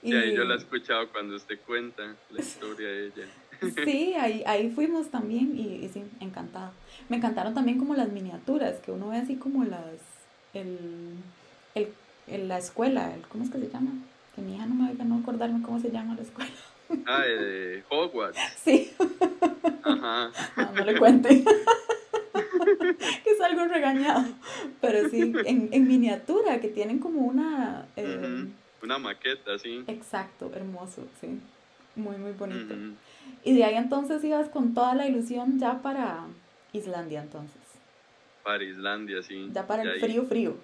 Y 0.03 0.15
ahí 0.15 0.35
yo 0.35 0.45
la 0.45 0.55
he 0.55 0.59
escuchado 0.59 1.11
cuando 1.11 1.35
usted 1.35 1.59
cuenta 1.67 2.15
la 2.31 2.41
historia 2.41 2.89
de 2.89 3.07
ella. 3.07 3.27
Sí, 3.85 4.15
ahí, 4.15 4.43
ahí 4.47 4.71
fuimos 4.71 5.09
también 5.09 5.59
y, 5.59 5.89
sí, 5.93 6.03
encantada. 6.21 6.73
Me 7.09 7.17
encantaron 7.17 7.55
también 7.55 7.79
como 7.79 7.95
las 7.95 8.11
miniaturas, 8.11 8.77
que 8.81 8.93
uno 8.93 9.09
ve 9.09 9.19
así 9.19 9.37
como 9.37 9.65
las, 9.65 9.85
el, 10.55 11.17
el, 11.75 12.49
la 12.49 12.59
escuela, 12.59 13.15
el, 13.15 13.23
¿cómo 13.23 13.45
es 13.45 13.51
que 13.51 13.59
se 13.59 13.69
llama? 13.69 13.93
Que 14.35 14.43
mi 14.43 14.55
hija 14.55 14.67
no 14.67 14.75
me 14.75 14.95
va 14.95 15.05
no 15.05 15.19
acordarme 15.19 15.63
cómo 15.63 15.81
se 15.81 15.91
llama 15.91 16.15
la 16.15 16.23
escuela. 16.23 16.51
Ah, 17.07 17.23
de 17.23 17.85
Hogwarts. 17.89 18.39
Sí. 18.65 18.93
Ajá. 19.85 20.31
No, 20.75 20.85
le 20.85 20.99
cuente. 20.99 21.45
que 23.25 23.31
es 23.31 23.41
algo 23.41 23.67
regañado. 23.67 24.25
Pero 24.81 25.09
sí, 25.09 25.33
en, 25.45 25.69
en 25.73 25.89
miniatura, 25.89 26.61
que 26.61 26.69
tienen 26.69 26.99
como 26.99 27.21
una... 27.21 27.87
Eh, 27.97 28.47
una 28.83 28.99
maqueta, 28.99 29.59
sí. 29.59 29.85
Exacto, 29.87 30.51
hermoso, 30.55 31.07
sí. 31.21 31.39
Muy, 32.01 32.17
muy 32.17 32.33
bonito. 32.33 32.75
Y 33.45 33.55
de 33.55 33.65
ahí 33.65 33.77
entonces 33.77 34.23
ibas 34.25 34.49
con 34.49 34.75
toda 34.75 34.95
la 34.95 35.07
ilusión 35.07 35.59
ya 35.59 35.81
para 35.83 36.27
Islandia 36.73 37.23
entonces. 37.23 37.61
Para 38.43 38.65
Islandia, 38.65 39.23
sí. 39.23 39.49
Ya 39.53 39.67
para 39.67 39.83
el 39.83 40.01
frío, 40.01 40.25
frío. 40.25 40.57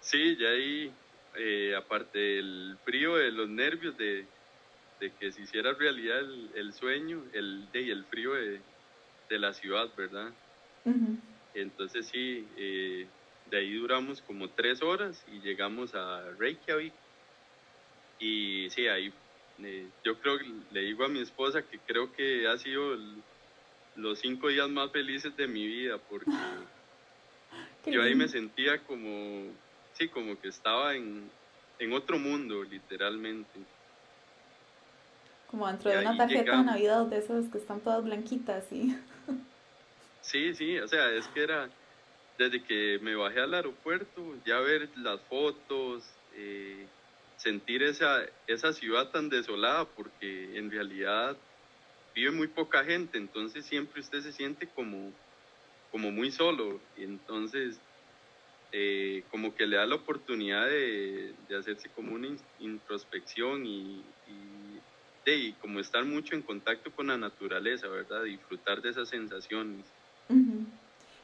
Sí, 0.00 0.36
ya 0.36 0.48
ahí, 0.48 0.90
eh, 1.36 1.74
aparte 1.76 2.18
del 2.18 2.76
frío, 2.84 3.16
de 3.16 3.30
los 3.30 3.48
nervios 3.48 3.96
de, 3.98 4.24
de 5.00 5.10
que 5.12 5.32
se 5.32 5.42
hiciera 5.42 5.72
realidad 5.72 6.20
el, 6.54 6.72
sueño, 6.72 7.22
el, 7.32 7.70
de, 7.72 7.90
el 7.90 8.04
frío 8.04 8.34
de, 8.34 8.60
de 9.28 9.38
la 9.38 9.52
ciudad, 9.52 9.88
¿verdad? 9.96 10.30
Entonces 11.54 12.06
sí, 12.06 12.46
eh, 12.56 13.06
de 13.50 13.56
ahí 13.56 13.74
duramos 13.74 14.22
como 14.22 14.48
tres 14.48 14.82
horas 14.82 15.22
y 15.32 15.40
llegamos 15.40 15.94
a 15.94 16.22
Reykjavik. 16.38 16.92
Y 18.20 18.68
sí, 18.70 18.86
ahí 18.88 19.12
eh, 19.60 19.88
yo 20.04 20.18
creo 20.20 20.38
que 20.38 20.46
le 20.70 20.80
digo 20.80 21.04
a 21.04 21.08
mi 21.08 21.20
esposa 21.20 21.62
que 21.62 21.78
creo 21.80 22.12
que 22.12 22.46
ha 22.46 22.56
sido 22.58 22.96
los 23.96 24.18
cinco 24.20 24.48
días 24.48 24.68
más 24.68 24.90
felices 24.92 25.36
de 25.36 25.48
mi 25.48 25.66
vida 25.66 25.98
porque 26.08 26.30
yo 27.86 28.02
ahí 28.02 28.14
me 28.14 28.28
sentía 28.28 28.78
como, 28.84 29.52
sí, 29.94 30.08
como 30.08 30.40
que 30.40 30.48
estaba 30.48 30.94
en, 30.94 31.30
en 31.78 31.92
otro 31.92 32.18
mundo, 32.18 32.62
literalmente. 32.62 33.60
Como 35.48 35.66
dentro 35.66 35.90
de 35.90 35.98
una 35.98 36.16
tarjeta 36.16 36.58
de 36.58 36.64
Navidad 36.64 37.06
de 37.06 37.18
esas 37.18 37.48
que 37.48 37.58
están 37.58 37.80
todas 37.80 38.04
blanquitas, 38.04 38.64
¿sí? 38.68 38.96
Sí, 40.20 40.54
sí, 40.54 40.78
o 40.78 40.86
sea, 40.86 41.10
es 41.12 41.26
que 41.28 41.42
era 41.42 41.70
desde 42.38 42.62
que 42.62 42.98
me 43.00 43.14
bajé 43.14 43.40
al 43.40 43.54
aeropuerto, 43.54 44.34
ya 44.44 44.60
ver 44.60 44.90
las 44.98 45.20
fotos, 45.22 46.04
eh, 46.36 46.86
sentir 47.38 47.82
esa, 47.82 48.22
esa 48.46 48.72
ciudad 48.72 49.10
tan 49.10 49.28
desolada, 49.28 49.84
porque 49.86 50.58
en 50.58 50.70
realidad 50.70 51.36
vive 52.14 52.32
muy 52.32 52.48
poca 52.48 52.84
gente, 52.84 53.16
entonces 53.16 53.64
siempre 53.64 54.00
usted 54.00 54.20
se 54.20 54.32
siente 54.32 54.66
como, 54.66 55.12
como 55.90 56.10
muy 56.10 56.30
solo, 56.30 56.80
y 56.96 57.04
entonces 57.04 57.80
eh, 58.72 59.22
como 59.30 59.54
que 59.54 59.66
le 59.66 59.76
da 59.76 59.86
la 59.86 59.94
oportunidad 59.94 60.66
de, 60.66 61.32
de 61.48 61.56
hacerse 61.56 61.88
como 61.90 62.14
una 62.14 62.28
introspección 62.58 63.64
y, 63.64 64.02
y, 64.26 64.80
de, 65.24 65.54
como 65.60 65.78
estar 65.78 66.04
mucho 66.04 66.34
en 66.34 66.42
contacto 66.42 66.90
con 66.90 67.06
la 67.06 67.16
naturaleza, 67.16 67.86
¿verdad? 67.86 68.24
Disfrutar 68.24 68.82
de 68.82 68.90
esas 68.90 69.08
sensaciones. 69.08 69.84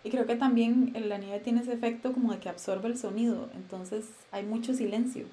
Y 0.04 0.10
creo 0.10 0.26
que 0.26 0.36
también 0.36 0.92
la 1.08 1.18
nieve 1.18 1.40
tiene 1.40 1.62
ese 1.62 1.72
efecto 1.72 2.12
como 2.12 2.32
de 2.32 2.38
que 2.38 2.48
absorbe 2.48 2.88
el 2.88 2.98
sonido, 2.98 3.50
entonces 3.54 4.10
hay 4.30 4.44
mucho 4.44 4.74
silencio. 4.74 5.24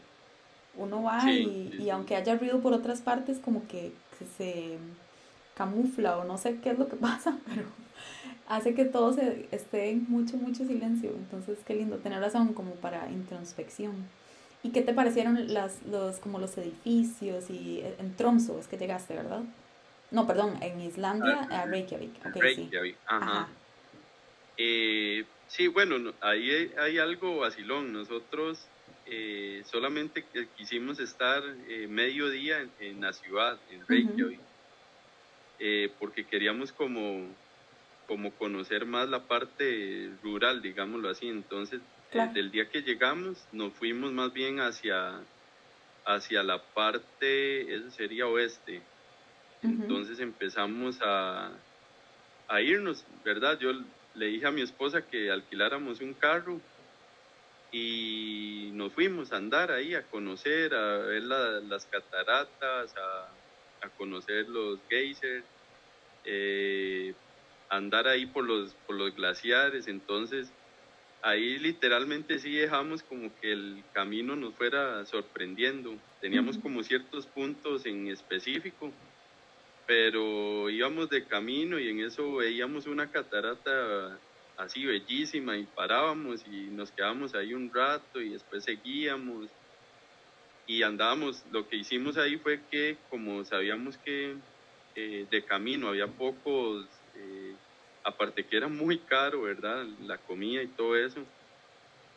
Uno 0.75 1.03
va 1.03 1.29
y, 1.31 1.75
y, 1.79 1.89
aunque 1.89 2.15
haya 2.15 2.35
ruido 2.35 2.61
por 2.61 2.73
otras 2.73 3.01
partes, 3.01 3.39
como 3.39 3.67
que 3.67 3.91
se 4.37 4.77
camufla 5.55 6.17
o 6.17 6.23
no 6.23 6.37
sé 6.37 6.59
qué 6.61 6.71
es 6.71 6.79
lo 6.79 6.87
que 6.87 6.95
pasa, 6.97 7.37
pero 7.47 7.63
hace 8.47 8.73
que 8.73 8.85
todo 8.85 9.13
se 9.13 9.47
esté 9.51 9.89
en 9.89 10.05
mucho, 10.09 10.37
mucho 10.37 10.65
silencio. 10.65 11.11
Entonces, 11.11 11.59
qué 11.65 11.75
lindo 11.75 11.97
tener 11.97 12.19
razón 12.19 12.53
como 12.53 12.71
para 12.75 13.09
introspección. 13.09 13.93
¿Y 14.63 14.69
qué 14.69 14.81
te 14.81 14.93
parecieron 14.93 15.53
las, 15.53 15.81
los, 15.83 16.19
como 16.19 16.37
los 16.37 16.57
edificios 16.57 17.49
y 17.49 17.83
en 17.97 18.15
Tromso 18.15 18.59
es 18.59 18.67
que 18.67 18.77
llegaste, 18.77 19.15
verdad? 19.15 19.41
No, 20.11 20.27
perdón, 20.27 20.57
en 20.61 20.81
Islandia, 20.81 21.47
ah, 21.49 21.61
a 21.61 21.65
Reykjavik. 21.65 22.23
Reykjavik, 22.35 22.97
ajá. 23.07 23.47
Eh, 24.57 25.23
sí, 25.47 25.67
bueno, 25.67 26.13
ahí 26.19 26.71
hay, 26.77 26.99
algo 26.99 27.37
vacilón. 27.37 27.93
Nosotros 27.93 28.67
eh, 29.13 29.61
solamente 29.65 30.23
quisimos 30.55 30.97
estar 31.01 31.43
eh, 31.67 31.85
medio 31.89 32.29
día 32.29 32.65
en, 32.79 33.01
la 33.01 33.11
ciudad, 33.11 33.59
en 33.69 33.85
Reykjavik, 33.85 34.39
porque 35.99 36.23
queríamos 36.23 36.71
como, 36.71 37.27
como 38.07 38.31
conocer 38.31 38.85
más 38.85 39.09
la 39.09 39.27
parte 39.27 40.11
rural, 40.23 40.61
digámoslo 40.61 41.09
así. 41.09 41.27
Entonces, 41.27 41.81
desde 42.13 42.39
el 42.39 42.51
día 42.51 42.69
que 42.69 42.83
llegamos, 42.83 43.45
nos 43.51 43.73
fuimos 43.73 44.13
más 44.13 44.31
bien 44.31 44.61
hacia, 44.61 45.19
hacia 46.05 46.41
la 46.41 46.63
parte, 46.63 47.75
eso 47.75 47.91
sería 47.91 48.27
oeste. 48.27 48.81
Entonces 49.61 50.21
empezamos 50.21 50.99
a, 51.01 51.51
a 52.47 52.61
irnos, 52.61 53.05
¿verdad? 53.25 53.59
Yo 53.59 53.73
le 54.15 54.27
dije 54.27 54.47
a 54.47 54.51
mi 54.51 54.61
esposa 54.61 55.01
que 55.05 55.29
alquiláramos 55.29 55.99
un 55.99 56.13
carro 56.13 56.61
y 57.71 58.69
nos 58.73 58.91
fuimos 58.93 59.31
a 59.31 59.37
andar 59.37 59.71
ahí, 59.71 59.95
a 59.95 60.03
conocer, 60.03 60.73
a 60.73 60.97
ver 60.97 61.23
las 61.23 61.85
cataratas, 61.85 62.93
a, 62.97 63.29
conocer 63.97 64.47
los 64.49 64.79
geysers, 64.89 65.43
eh, 66.25 67.13
andar 67.69 68.07
ahí 68.07 68.25
por 68.25 68.43
los, 68.45 68.73
por 68.85 68.95
los 68.95 69.15
glaciares. 69.15 69.87
Entonces, 69.87 70.51
ahí 71.21 71.57
literalmente 71.57 72.39
sí 72.39 72.55
dejamos 72.55 73.03
como 73.03 73.31
que 73.39 73.51
el 73.51 73.83
camino 73.93 74.35
nos 74.35 74.53
fuera 74.55 75.05
sorprendiendo. 75.05 75.95
Teníamos 76.19 76.57
como 76.57 76.83
ciertos 76.83 77.25
puntos 77.25 77.85
en 77.85 78.07
específico 78.07 78.91
pero 79.91 80.69
íbamos 80.69 81.09
de 81.09 81.25
camino 81.25 81.77
y 81.77 81.89
en 81.89 81.99
eso 81.99 82.35
veíamos 82.35 82.87
una 82.87 83.11
catarata 83.11 84.17
así 84.57 84.85
bellísima 84.85 85.57
y 85.57 85.65
parábamos 85.67 86.45
y 86.45 86.69
nos 86.71 86.91
quedábamos 86.91 87.35
ahí 87.35 87.53
un 87.53 87.71
rato 87.73 88.21
y 88.21 88.31
después 88.31 88.63
seguíamos. 88.63 89.49
Y 90.67 90.83
andábamos, 90.83 91.45
lo 91.51 91.67
que 91.67 91.77
hicimos 91.77 92.17
ahí 92.17 92.37
fue 92.37 92.67
que 92.69 92.97
como 93.09 93.43
sabíamos 93.45 93.97
que 93.97 94.37
eh, 94.95 95.27
de 95.29 95.45
camino 95.45 95.89
había 95.89 96.07
pocos, 96.07 96.87
eh, 97.15 97.57
aparte 98.03 98.47
que 98.47 98.57
era 98.57 98.67
muy 98.67 98.99
caro, 99.05 99.43
¿verdad? 99.43 99.85
La 99.99 100.17
comida 100.19 100.61
y 100.63 100.67
todo 100.75 100.95
eso, 100.95 101.25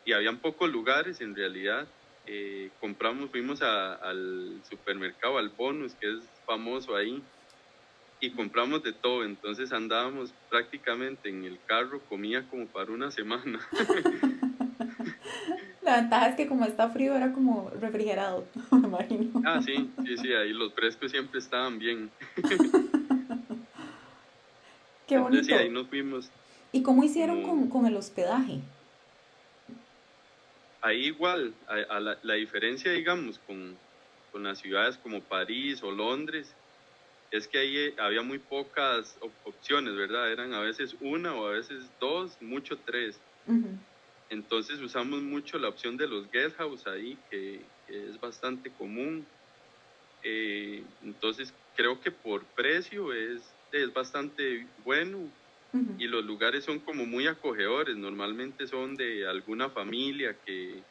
y 0.05 0.12
habían 0.12 0.40
pocos 0.40 0.70
lugares 0.70 1.20
en 1.20 1.35
realidad, 1.35 1.88
eh, 2.27 2.70
compramos, 2.79 3.31
fuimos 3.31 3.62
al 3.62 4.62
supermercado, 4.64 5.38
al 5.38 5.51
bonus, 5.51 5.94
que 5.97 6.11
es 6.11 6.42
famoso 6.47 6.97
ahí, 6.97 7.23
y 8.25 8.31
compramos 8.31 8.83
de 8.83 8.93
todo, 8.93 9.25
entonces 9.25 9.73
andábamos 9.73 10.33
prácticamente 10.49 11.29
en 11.29 11.45
el 11.45 11.59
carro, 11.67 12.01
comía 12.09 12.49
como 12.49 12.67
para 12.67 12.91
una 12.91 13.11
semana. 13.11 13.61
La 15.83 15.97
ventaja 15.97 16.29
es 16.29 16.37
que 16.37 16.47
como 16.47 16.65
está 16.65 16.89
frío 16.89 17.15
era 17.15 17.33
como 17.33 17.71
refrigerado, 17.79 18.47
me 18.71 18.89
imagino. 18.89 19.43
Ah, 19.45 19.61
sí, 19.61 19.91
sí, 20.05 20.17
sí, 20.17 20.33
ahí 20.33 20.55
los 20.55 20.73
frescos 20.73 21.11
siempre 21.11 21.39
estaban 21.39 21.79
bien. 21.79 22.11
Qué 25.07 25.19
bonito. 25.19 25.45
sí, 25.45 25.53
ahí 25.53 25.69
nos 25.69 25.89
fuimos. 25.89 26.31
¿Y 26.73 26.83
cómo 26.83 27.05
hicieron 27.05 27.43
con, 27.43 27.69
con, 27.69 27.85
el 27.85 27.95
hospedaje? 27.97 28.61
Ahí 30.81 31.05
igual, 31.09 31.53
a, 31.69 32.01
la, 32.01 32.17
la, 32.23 32.35
diferencia, 32.35 32.91
digamos, 32.91 33.39
con, 33.41 33.77
con 34.33 34.43
las 34.45 34.59
ciudades 34.59 34.97
como 34.97 35.21
París 35.21 35.83
o 35.83 35.91
Londres, 35.91 36.55
es 37.35 37.49
que 37.49 37.59
ahí 37.59 37.77
eh, 37.77 37.94
había 37.99 38.23
muy 38.23 38.38
pocas 38.38 39.18
opciones, 39.42 39.97
¿verdad? 39.97 40.31
Eran 40.31 40.55
a 40.55 40.61
veces 40.61 40.97
una 41.01 41.35
o 41.35 41.49
a 41.49 41.51
veces 41.51 41.90
dos, 41.99 42.40
mucho 42.40 42.79
tres. 42.87 43.20
Entonces 44.31 44.81
usamos 44.81 45.20
mucho 45.20 45.59
la 45.59 45.68
opción 45.68 45.97
de 45.97 46.07
los 46.07 46.31
guest 46.31 46.57
house 46.57 46.87
ahí, 46.87 47.18
que, 47.31 47.61
es 47.88 48.18
bastante 48.20 48.70
común. 48.79 49.27
Eh, 50.23 50.83
entonces 51.03 51.53
creo 51.77 52.01
que 52.01 52.11
por 52.11 52.44
precio 52.55 53.12
es, 53.12 53.42
es 53.73 53.92
bastante 53.92 54.66
bueno 54.85 55.29
y 55.99 56.07
los 56.07 56.25
lugares 56.25 56.64
son 56.64 56.79
como 56.79 57.05
muy 57.05 57.27
acogedores. 57.27 57.97
Normalmente 57.97 58.68
son 58.68 58.94
de 58.94 59.27
alguna 59.27 59.68
familia 59.70 60.37
que, 60.47 60.83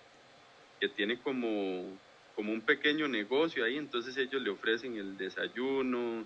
que 0.81 0.89
tiene 0.89 1.17
como 1.21 1.97
como 2.35 2.51
un 2.51 2.61
pequeño 2.61 3.07
negocio 3.07 3.63
ahí, 3.63 3.77
entonces 3.77 4.17
ellos 4.17 4.41
le 4.41 4.49
ofrecen 4.49 4.95
el 4.97 5.17
desayuno 5.17 6.25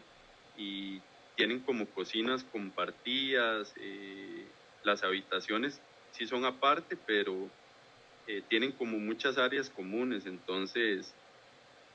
y 0.58 1.06
tienen 1.36 1.64
como 1.64 1.94
cocinas 1.94 2.44
compartidas, 2.44 3.74
eh, 3.78 4.56
las 4.84 5.04
habitaciones 5.04 5.84
sí 6.12 6.28
son 6.28 6.46
aparte, 6.46 6.98
pero 6.98 7.56
eh, 8.28 8.44
tienen 8.50 8.74
como 8.74 9.00
muchas 9.00 9.38
áreas 9.38 9.70
comunes, 9.70 10.26
entonces 10.26 11.18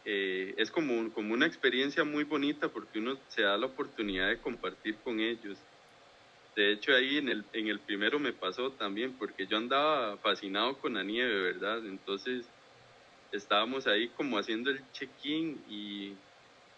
eh, 0.05 0.55
es 0.59 0.71
como, 0.71 1.13
como 1.13 1.35
una 1.35 1.47
experiencia 1.47 2.05
muy 2.05 2.25
bonita 2.25 2.73
porque 2.73 3.01
uno 3.01 3.25
se 3.29 3.43
da 3.43 3.59
la 3.59 3.67
oportunidad 3.67 4.29
de 4.31 4.41
compartir 4.41 5.03
con 5.03 5.21
ellos. 5.21 5.67
De 6.57 6.73
hecho, 6.73 6.95
ahí 6.95 7.19
en 7.19 7.29
el, 7.29 7.49
en 7.53 7.69
el 7.69 7.85
primero 7.85 8.19
me 8.21 8.33
pasó 8.35 8.77
también, 8.77 9.19
porque 9.19 9.47
yo 9.47 9.57
andaba 9.57 10.19
fascinado 10.21 10.81
con 10.81 10.95
la 10.95 11.03
nieve, 11.05 11.43
¿verdad? 11.43 11.87
Entonces, 11.87 12.55
estábamos 13.33 13.87
ahí 13.87 14.13
como 14.15 14.39
haciendo 14.39 14.71
el 14.71 14.91
check-in 14.93 15.63
y, 15.67 16.23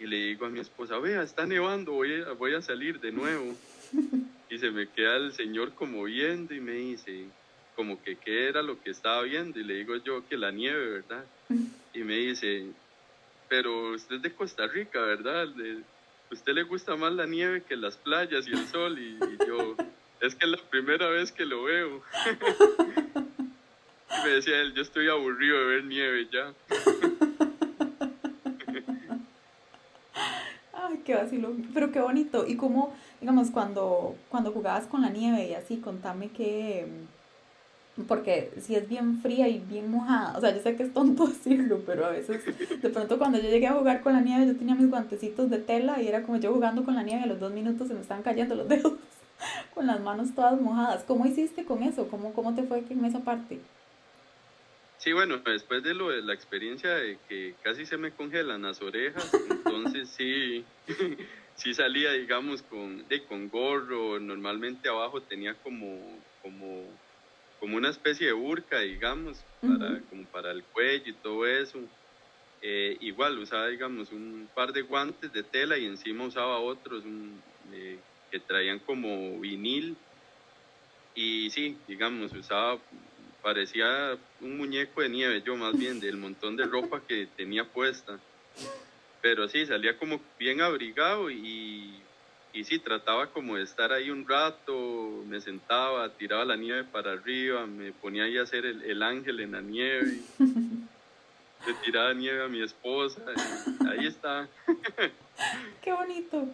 le 0.07 0.17
digo 0.17 0.47
a 0.47 0.51
mi 0.51 0.61
esposa, 0.61 0.99
vea, 0.99 1.23
está 1.23 1.47
nevando, 1.47 1.93
voy 1.93 2.23
a, 2.23 2.33
voy 2.33 2.55
a 2.55 2.63
salir 2.63 3.01
de 3.01 3.13
nuevo. 3.13 3.55
Y 4.51 4.59
se 4.59 4.71
me 4.71 4.87
queda 4.87 5.17
el 5.17 5.33
señor 5.33 5.73
como 5.73 6.05
viendo 6.05 6.55
y 6.55 6.61
me 6.61 6.73
dice, 6.73 7.25
como 7.75 8.01
que 8.01 8.15
qué 8.15 8.47
era 8.47 8.63
lo 8.63 8.81
que 8.81 8.91
estaba 8.91 9.23
viendo. 9.23 9.59
Y 9.59 9.65
le 9.65 9.75
digo 9.75 9.97
yo 9.97 10.23
que 10.29 10.37
la 10.37 10.53
nieve, 10.53 10.91
¿verdad? 10.91 11.25
Y 11.95 12.01
me 12.01 12.19
dice, 12.19 12.67
pero 13.49 13.95
usted 13.95 14.17
es 14.17 14.23
de 14.23 14.33
Costa 14.33 14.69
Rica, 14.69 15.01
¿verdad? 15.01 15.49
¿Usted 16.31 16.53
le 16.53 16.63
gusta 16.63 16.95
más 16.95 17.13
la 17.13 17.27
nieve 17.27 17.63
que 17.63 17.77
las 17.77 17.97
playas 17.97 18.47
y 18.47 18.53
el 18.53 18.67
sol? 18.69 18.99
Y, 18.99 19.17
y 19.17 19.47
yo, 19.47 19.77
es 20.21 20.35
que 20.35 20.47
es 20.47 20.51
la 20.51 20.59
primera 20.59 21.09
vez 21.09 21.33
que 21.33 21.45
lo 21.45 21.65
veo. 21.65 22.03
me 24.25 24.31
decía 24.31 24.61
él, 24.61 24.75
yo 24.75 24.83
estoy 24.83 25.09
aburrido 25.09 25.59
de 25.59 25.65
ver 25.67 25.85
nieve 25.85 26.29
ya. 26.33 26.53
Ay, 30.73 30.94
qué 31.05 31.15
vacilo, 31.15 31.53
pero 31.73 31.93
qué 31.93 32.01
bonito. 32.01 32.47
Y 32.47 32.57
cómo, 32.57 32.93
digamos, 33.21 33.51
cuando, 33.51 34.17
cuando 34.29 34.53
jugabas 34.53 34.87
con 34.87 35.03
la 35.03 35.11
nieve 35.11 35.49
y 35.49 35.55
así, 35.55 35.77
contame 35.77 36.29
que, 36.29 36.87
porque 38.09 38.51
si 38.61 38.75
es 38.75 38.89
bien 38.89 39.21
fría 39.21 39.49
y 39.49 39.59
bien 39.59 39.91
mojada, 39.91 40.37
o 40.37 40.41
sea, 40.41 40.55
yo 40.55 40.61
sé 40.63 40.75
que 40.77 40.83
es 40.83 40.93
tonto 40.93 41.27
decirlo, 41.29 41.83
pero 41.87 42.07
a 42.07 42.11
veces, 42.11 42.43
de 42.83 42.91
pronto 42.91 43.19
cuando 43.19 43.39
yo 43.39 43.49
llegué 43.49 43.69
a 43.69 43.75
jugar 43.75 44.03
con 44.03 44.15
la 44.15 44.21
nieve, 44.21 44.47
yo 44.47 44.57
tenía 44.57 44.75
mis 44.75 44.91
guantecitos 44.91 45.51
de 45.51 45.59
tela 45.59 46.03
y 46.03 46.09
era 46.09 46.23
como 46.23 46.39
yo 46.39 46.53
jugando 46.53 46.85
con 46.85 46.95
la 46.95 47.03
nieve 47.03 47.23
a 47.23 47.27
los 47.27 47.41
dos 47.41 47.53
minutos 47.53 47.89
se 47.89 47.95
me 47.95 48.01
estaban 48.01 48.23
cayendo 48.23 48.55
los 48.55 48.69
dedos 48.71 48.95
con 49.75 49.87
las 49.87 50.01
manos 50.01 50.35
todas 50.35 50.61
mojadas. 50.61 51.05
¿Cómo 51.05 51.27
hiciste 51.27 51.65
con 51.65 51.83
eso? 51.83 52.09
¿Cómo, 52.09 52.33
cómo 52.33 52.55
te 52.55 52.65
fue 52.65 52.85
en 52.89 53.05
esa 53.05 53.21
parte? 53.21 53.61
Sí, 55.05 55.13
bueno, 55.13 55.37
después 55.45 55.83
de 55.83 55.93
lo 55.93 56.09
de 56.09 56.23
la 56.23 56.33
experiencia 56.33 56.95
de 56.95 57.21
que 57.29 57.59
casi 57.63 57.85
se 57.85 57.99
me 57.99 58.15
congelan 58.15 58.63
las 58.63 58.81
orejas, 58.81 59.31
entonces 60.01 60.15
sí, 60.15 60.67
sí 61.57 61.75
salía, 61.75 62.13
digamos, 62.13 62.63
con, 62.63 63.07
de, 63.07 63.27
con 63.27 63.51
gorro, 63.51 64.19
normalmente 64.19 64.89
abajo 64.89 65.23
tenía 65.25 65.61
como, 65.61 66.25
como, 66.41 66.99
como 67.59 67.77
una 67.77 67.91
especie 67.91 68.29
de 68.29 68.33
burka, 68.33 68.81
digamos, 68.81 69.47
para, 69.61 70.01
como 70.09 70.27
para 70.31 70.53
el 70.53 70.65
cuello 70.73 71.11
y 71.11 71.21
todo 71.21 71.47
eso. 71.47 71.87
Eh, 72.63 72.97
igual 73.01 73.39
usaba, 73.39 73.69
digamos, 73.69 74.11
un 74.11 74.51
par 74.55 74.73
de 74.73 74.81
guantes 74.81 75.31
de 75.35 75.45
tela 75.45 75.77
y 75.77 75.85
encima 75.85 76.25
usaba 76.25 76.61
otros 76.61 77.05
eh, 77.75 78.03
que 78.31 78.41
traían 78.41 78.79
como 78.79 79.39
vinil. 79.39 79.99
Y 81.15 81.51
sí, 81.51 81.85
digamos, 81.87 82.33
usaba 82.33 82.83
parecía 83.45 84.17
un 84.41 84.57
muñeco 84.57 85.03
de 85.03 85.11
nieve, 85.11 85.43
yo 85.45 85.55
más 85.55 85.79
bien, 85.79 86.01
del 86.01 86.17
montón 86.17 86.57
de 86.57 86.65
ropa 86.65 87.03
que 87.07 87.29
tenía 87.37 87.65
puesta. 87.65 88.19
Pero 89.21 89.49
sí, 89.49 89.67
salía 89.67 89.99
como 89.99 90.19
bien 90.39 90.63
abrigado 90.63 91.31
y, 91.31 92.01
y 92.55 92.65
sí, 92.65 92.79
trataba 92.79 93.27
como 93.27 93.57
de 93.57 93.65
estar 93.65 93.93
ahí 93.93 94.11
un 94.11 94.27
rato, 94.27 95.23
me 95.29 95.43
sentaba, 95.43 96.09
tiraba 96.17 96.47
la 96.47 96.57
nieve 96.57 96.85
para 96.85 97.13
arriba, 97.13 97.67
me 97.67 97.93
ponía 97.93 98.25
ahí 98.25 98.39
a 98.39 98.43
hacer 98.45 98.65
el, 98.65 98.83
el 98.83 99.03
ángel 99.03 99.39
en 99.41 99.53
la 99.53 99.61
nieve, 99.61 100.21
le 100.39 101.75
tiraba 101.85 102.15
nieve 102.15 102.45
a 102.45 102.49
mi 102.49 102.63
esposa, 102.63 103.21
ahí 103.91 104.07
está. 104.07 104.49
Qué 105.83 105.93
bonito. 105.93 106.49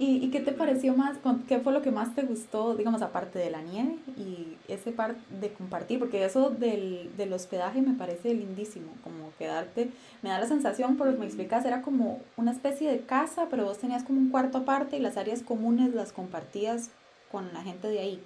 ¿Y, 0.00 0.24
¿Y, 0.24 0.30
qué 0.30 0.38
te 0.38 0.52
pareció 0.52 0.94
más? 0.94 1.18
¿Qué 1.48 1.58
fue 1.58 1.72
lo 1.72 1.82
que 1.82 1.90
más 1.90 2.14
te 2.14 2.22
gustó, 2.22 2.76
digamos, 2.76 3.02
aparte 3.02 3.40
de 3.40 3.50
la 3.50 3.62
nieve 3.62 3.96
y 4.16 4.56
ese 4.68 4.92
par 4.92 5.16
de 5.40 5.52
compartir? 5.52 5.98
Porque 5.98 6.24
eso 6.24 6.50
del, 6.50 7.10
del 7.16 7.32
hospedaje 7.32 7.82
me 7.82 7.94
parece 7.94 8.32
lindísimo, 8.32 8.96
como 9.02 9.32
quedarte, 9.38 9.90
me 10.22 10.30
da 10.30 10.38
la 10.38 10.46
sensación, 10.46 10.96
por 10.96 11.08
lo 11.08 11.14
que 11.14 11.18
me 11.18 11.26
explicas, 11.26 11.64
era 11.64 11.82
como 11.82 12.22
una 12.36 12.52
especie 12.52 12.88
de 12.88 13.00
casa, 13.00 13.48
pero 13.50 13.64
vos 13.64 13.78
tenías 13.78 14.04
como 14.04 14.20
un 14.20 14.30
cuarto 14.30 14.58
aparte 14.58 14.96
y 14.96 15.00
las 15.00 15.16
áreas 15.16 15.42
comunes 15.42 15.92
las 15.92 16.12
compartías 16.12 16.92
con 17.32 17.52
la 17.52 17.62
gente 17.62 17.88
de 17.88 17.98
ahí. 17.98 18.20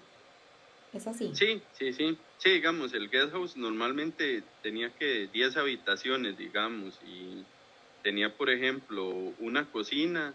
¿Es 0.93 1.07
así? 1.07 1.31
Sí, 1.35 1.63
sí, 1.73 1.95
sí. 1.95 2.19
Sí, 2.37 2.51
digamos, 2.51 2.93
el 2.93 3.09
guest 3.09 3.33
house 3.33 3.57
normalmente 3.57 4.43
tenía 4.63 4.91
que 4.91 5.29
10 5.33 5.57
habitaciones, 5.57 6.37
digamos, 6.37 6.99
y 7.07 7.45
tenía, 8.03 8.37
por 8.37 8.51
ejemplo, 8.51 9.09
una 9.39 9.65
cocina, 9.71 10.35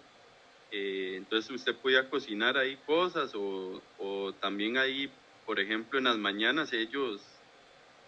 eh, 0.71 1.15
entonces 1.17 1.51
usted 1.51 1.75
podía 1.75 2.09
cocinar 2.09 2.57
ahí 2.57 2.77
cosas 2.85 3.33
o, 3.35 3.81
o, 3.97 4.33
también 4.33 4.77
ahí, 4.77 5.09
por 5.45 5.59
ejemplo, 5.59 5.97
en 5.97 6.05
las 6.05 6.17
mañanas 6.17 6.73
ellos 6.73 7.21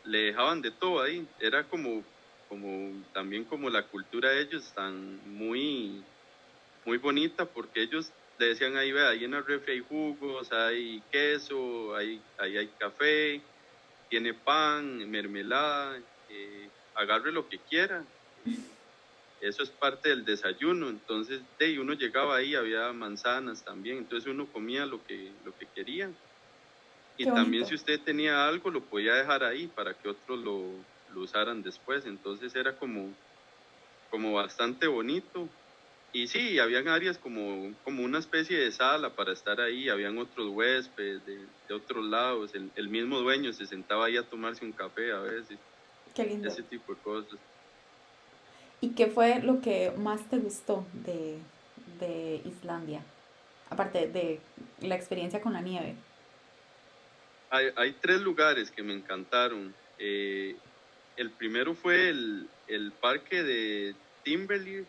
le 0.04 0.20
dejaban 0.24 0.62
de 0.62 0.72
todo 0.72 1.02
ahí. 1.02 1.26
Era 1.40 1.64
como, 1.64 2.04
como 2.48 3.04
también 3.14 3.46
como 3.46 3.70
la 3.70 3.84
cultura 3.84 4.32
de 4.32 4.42
ellos 4.42 4.72
tan 4.74 5.20
muy, 5.38 6.04
muy 6.86 6.98
bonita 6.98 7.46
porque 7.46 7.82
ellos 7.82 8.12
decían 8.38 8.78
ahí, 8.78 8.92
vea, 8.92 9.10
ahí 9.10 9.26
en 9.26 9.34
el 9.34 9.46
refri 9.46 9.74
hay 9.74 9.80
jugos, 9.80 10.52
hay 10.52 11.02
queso, 11.12 11.96
hay, 11.96 12.22
ahí 12.38 12.58
hay 12.58 12.68
café, 12.78 13.42
tiene 14.10 14.34
pan, 14.34 15.10
mermelada, 15.10 15.98
eh, 16.30 16.70
agarre 16.96 17.32
lo 17.32 17.48
que 17.48 17.60
quiera. 17.60 18.04
Eso 19.42 19.64
es 19.64 19.70
parte 19.70 20.10
del 20.10 20.26
desayuno, 20.26 20.90
entonces 20.90 21.42
de 21.58 21.80
uno 21.80 21.94
llegaba 21.94 22.36
ahí, 22.36 22.56
había 22.56 22.92
manzanas 22.92 23.64
también, 23.64 24.00
entonces 24.00 24.30
uno 24.30 24.52
comía 24.52 24.86
lo 24.86 25.04
que, 25.06 25.32
lo 25.46 25.58
que 25.58 25.66
quería. 25.74 26.12
Y 27.18 27.26
también 27.26 27.66
si 27.66 27.76
usted 27.76 28.00
tenía 28.00 28.48
algo, 28.48 28.70
lo 28.70 28.82
podía 28.82 29.14
dejar 29.16 29.44
ahí 29.44 29.68
para 29.68 29.94
que 29.94 30.08
otros 30.08 30.40
lo, 30.40 30.72
lo 31.14 31.22
usaran 31.22 31.62
después. 31.62 32.06
Entonces 32.06 32.56
era 32.56 32.78
como, 32.78 33.14
como 34.10 34.34
bastante 34.34 34.88
bonito. 34.88 35.50
Y 36.14 36.28
sí, 36.28 36.58
habían 36.60 36.88
áreas 36.88 37.18
como, 37.18 37.74
como 37.84 38.04
una 38.04 38.20
especie 38.20 38.58
de 38.58 38.72
sala 38.72 39.16
para 39.16 39.34
estar 39.34 39.62
ahí, 39.62 39.90
habían 39.90 40.18
otros 40.18 40.48
huéspedes 40.50 41.24
de, 41.26 41.46
de 41.68 41.74
otros 41.74 42.04
lados, 42.06 42.56
el, 42.56 42.72
el, 42.76 42.90
mismo 42.90 43.20
dueño 43.20 43.54
se 43.54 43.68
sentaba 43.68 44.06
ahí 44.06 44.18
a 44.18 44.24
tomarse 44.24 44.66
un 44.66 44.72
café 44.72 45.12
a 45.12 45.20
veces. 45.20 45.60
Qué 46.16 46.26
lindo. 46.26 46.48
Ese 46.48 46.64
tipo 46.64 46.96
de 46.96 47.02
cosas. 47.02 47.38
¿Y 48.82 48.90
qué 48.92 49.08
fue 49.08 49.40
lo 49.42 49.62
que 49.62 49.92
más 49.98 50.30
te 50.30 50.38
gustó 50.38 50.86
de, 50.94 51.38
de 52.00 52.42
Islandia? 52.46 53.02
Aparte 53.70 54.08
de 54.08 54.40
la 54.82 54.96
experiencia 54.96 55.42
con 55.42 55.54
la 55.54 55.62
nieve. 55.62 55.96
Hay, 57.50 57.68
hay 57.76 57.94
tres 58.00 58.22
lugares 58.22 58.72
que 58.72 58.84
me 58.84 58.94
encantaron. 58.94 59.74
Eh, 59.98 60.56
el 61.18 61.32
primero 61.32 61.76
fue 61.76 62.10
el, 62.10 62.48
el 62.68 62.92
parque 62.94 63.44
de 63.44 63.96
Timberley, 64.24 64.86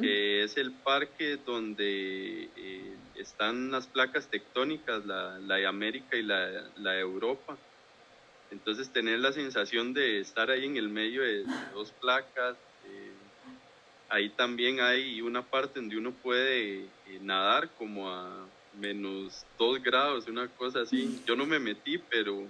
que 0.00 0.44
es 0.44 0.56
el 0.56 0.72
parque 0.72 1.36
donde 1.44 2.48
eh, 2.56 2.96
están 3.16 3.70
las 3.70 3.86
placas 3.86 4.26
tectónicas, 4.28 5.04
la, 5.04 5.38
la 5.40 5.56
de 5.56 5.66
América 5.66 6.16
y 6.16 6.22
la, 6.22 6.70
la, 6.76 6.92
de 6.92 7.00
Europa. 7.00 7.58
Entonces 8.50 8.88
tener 8.90 9.18
la 9.18 9.32
sensación 9.32 9.92
de 9.92 10.20
estar 10.20 10.50
ahí 10.50 10.64
en 10.64 10.78
el 10.78 10.88
medio 10.88 11.22
de 11.22 11.44
dos 11.74 11.92
placas. 12.00 12.56
Ahí 14.08 14.30
también 14.30 14.80
hay 14.80 15.20
una 15.20 15.42
parte 15.42 15.80
donde 15.80 15.98
uno 15.98 16.12
puede 16.12 16.80
eh, 16.80 17.18
nadar 17.20 17.68
como 17.76 18.08
a 18.08 18.46
menos 18.78 19.44
dos 19.58 19.82
grados, 19.82 20.26
una 20.28 20.48
cosa 20.48 20.80
así. 20.80 21.20
Yo 21.26 21.36
no 21.36 21.46
me 21.46 21.58
metí, 21.58 21.98
pero, 21.98 22.46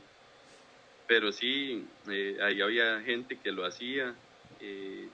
pero 1.06 1.32
sí, 1.32 1.84
eh, 2.08 2.38
ahí 2.42 2.60
había 2.60 3.00
gente 3.00 3.36
que 3.36 3.52
lo 3.52 3.64
hacía. 3.64 4.14
Eh, 4.60 5.08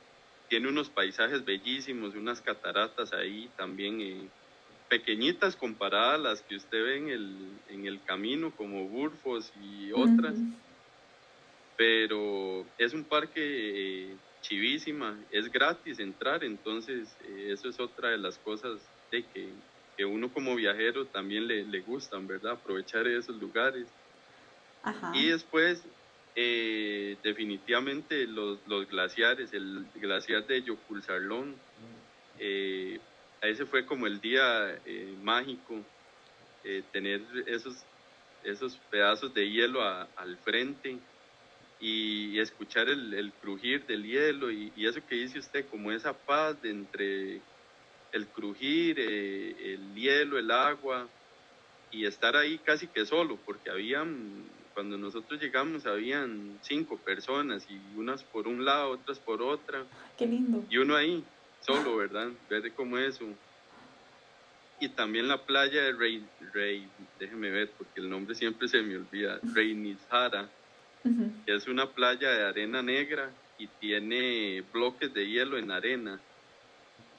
tiene 0.48 0.68
unos 0.68 0.88
paisajes 0.88 1.44
bellísimos, 1.44 2.14
unas 2.14 2.40
cataratas 2.40 3.12
ahí 3.12 3.50
también 3.57 4.00
eh, 4.00 4.28
pequeñitas 4.88 5.57
comparadas 5.57 6.14
a 6.14 6.18
las 6.18 6.42
que 6.42 6.57
usted 6.57 6.83
ve 6.83 6.96
en 6.96 7.09
el, 7.09 7.37
en 7.70 7.87
el 7.87 8.02
camino, 8.04 8.52
como 8.54 8.87
Burfos 8.88 9.52
y 9.62 9.92
otras. 9.92 10.35
Pero 11.76 12.64
es 12.78 12.92
un 12.92 13.04
parque 13.04 14.14
chivísima, 14.44 15.18
es 15.30 15.50
gratis 15.50 15.98
entrar, 15.98 16.44
entonces 16.44 17.09
eso 17.48 17.68
es 17.68 17.80
otra 17.80 18.11
de 18.11 18.18
las 18.18 18.38
cosas 18.38 18.78
de 19.11 19.24
que, 19.24 19.48
que 19.96 20.04
uno 20.04 20.33
como 20.33 20.54
viajero 20.54 21.07
también 21.07 21.46
le, 21.46 21.64
le 21.64 21.80
gustan, 21.80 22.26
¿verdad? 22.26 22.52
Aprovechar 22.52 23.07
esos 23.07 23.37
lugares. 23.37 23.87
Ajá. 24.83 25.12
Y 25.14 25.28
después, 25.28 25.83
eh, 26.37 27.16
definitivamente 27.22 28.26
los, 28.26 28.59
los, 28.66 28.88
glaciares, 28.88 29.52
el 29.54 29.87
glaciar 29.94 30.46
de 30.46 30.62
Yokulsarlón, 30.62 31.54
eh, 32.38 33.00
ese 33.40 33.64
fue 33.64 33.87
como 33.87 34.07
el 34.07 34.20
día 34.20 34.78
eh, 34.85 35.14
mágico, 35.22 35.80
eh, 36.64 36.83
tener 36.92 37.22
esos, 37.46 37.83
esos 38.42 38.76
pedazos 38.90 39.33
de 39.33 39.50
hielo 39.50 39.83
a, 39.83 40.09
al 40.16 40.37
frente 40.38 40.98
y 41.85 42.40
escuchar 42.40 42.88
el, 42.88 43.12
el 43.12 43.31
crujir 43.35 43.85
del 43.85 44.05
hielo 44.05 44.51
y, 44.51 44.73
y, 44.75 44.87
eso 44.87 45.07
que 45.07 45.16
dice 45.16 45.38
usted, 45.38 45.66
como 45.70 45.92
esa 45.92 46.14
paz 46.14 46.61
de 46.62 46.70
entre 46.70 47.42
el 48.11 48.27
crujir, 48.29 48.97
eh, 48.99 49.75
el 49.75 49.94
hielo, 49.94 50.38
el 50.38 50.51
agua 50.51 51.07
y 51.90 52.07
estar 52.07 52.37
ahí 52.37 52.57
casi 52.57 52.87
que 52.87 53.05
solo, 53.05 53.38
porque 53.44 53.68
habían 53.68 54.47
cuando 54.73 54.97
nosotros 54.97 55.38
llegamos 55.40 55.85
habían 55.85 56.59
cinco 56.62 56.97
personas 56.97 57.66
y 57.68 57.79
unas 57.99 58.25
por 58.25 58.49
un 58.49 58.64
lado, 58.64 58.92
otras 58.92 59.18
por 59.18 59.42
otra. 59.42 59.85
Qué 60.16 60.27
lindo. 60.27 60.64
Y 60.70 60.79
uno 60.79 60.97
ahí, 60.97 61.23
solo, 61.61 61.99
¿verdad? 61.99 62.31
Ver 62.49 62.73
cómo 62.73 62.97
eso. 62.97 63.27
Y 64.81 64.88
también 64.88 65.29
la 65.29 65.44
playa 65.44 65.83
de 65.83 65.92
Rey, 65.92 66.27
Rey, 66.55 66.88
déjeme 67.20 67.51
ver 67.51 67.70
porque 67.77 68.01
el 68.01 68.09
nombre 68.09 68.35
siempre 68.35 68.68
se 68.68 68.81
me 68.81 68.97
olvida, 68.97 69.38
Reinizara, 69.55 70.49
uh 71.05 71.09
-huh. 71.09 71.45
que 71.45 71.55
es 71.55 71.69
una 71.69 71.87
playa 71.87 72.31
de 72.31 72.45
arena 72.45 72.83
negra 72.83 73.31
y 73.59 73.67
tiene 73.67 74.62
bloques 74.73 75.12
de 75.14 75.29
hielo 75.29 75.59
en 75.59 75.71
arena. 75.71 76.21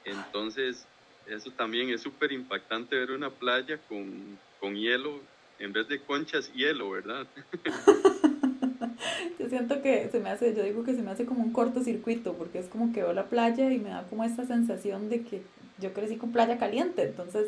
Entonces, 0.04 0.86
eso 1.26 1.50
también 1.50 1.90
es 1.90 2.02
súper 2.02 2.32
impactante 2.32 2.96
ver 2.96 3.10
una 3.10 3.30
playa 3.30 3.78
con, 3.88 4.38
con 4.60 4.76
hielo 4.76 5.20
en 5.58 5.72
vez 5.72 5.88
de 5.88 6.00
conchas, 6.00 6.52
hielo, 6.52 6.90
¿verdad? 6.90 7.26
yo 9.38 9.48
siento 9.48 9.82
que 9.82 10.08
se 10.10 10.20
me 10.20 10.30
hace, 10.30 10.54
yo 10.54 10.62
digo 10.62 10.84
que 10.84 10.94
se 10.94 11.02
me 11.02 11.10
hace 11.10 11.24
como 11.24 11.42
un 11.42 11.52
cortocircuito, 11.52 12.34
porque 12.34 12.58
es 12.58 12.66
como 12.66 12.92
que 12.92 13.02
veo 13.02 13.12
la 13.12 13.26
playa 13.26 13.72
y 13.72 13.78
me 13.78 13.90
da 13.90 14.04
como 14.08 14.24
esta 14.24 14.46
sensación 14.46 15.08
de 15.08 15.22
que 15.22 15.42
yo 15.78 15.92
crecí 15.92 16.16
con 16.16 16.32
playa 16.32 16.58
caliente, 16.58 17.02
entonces 17.02 17.46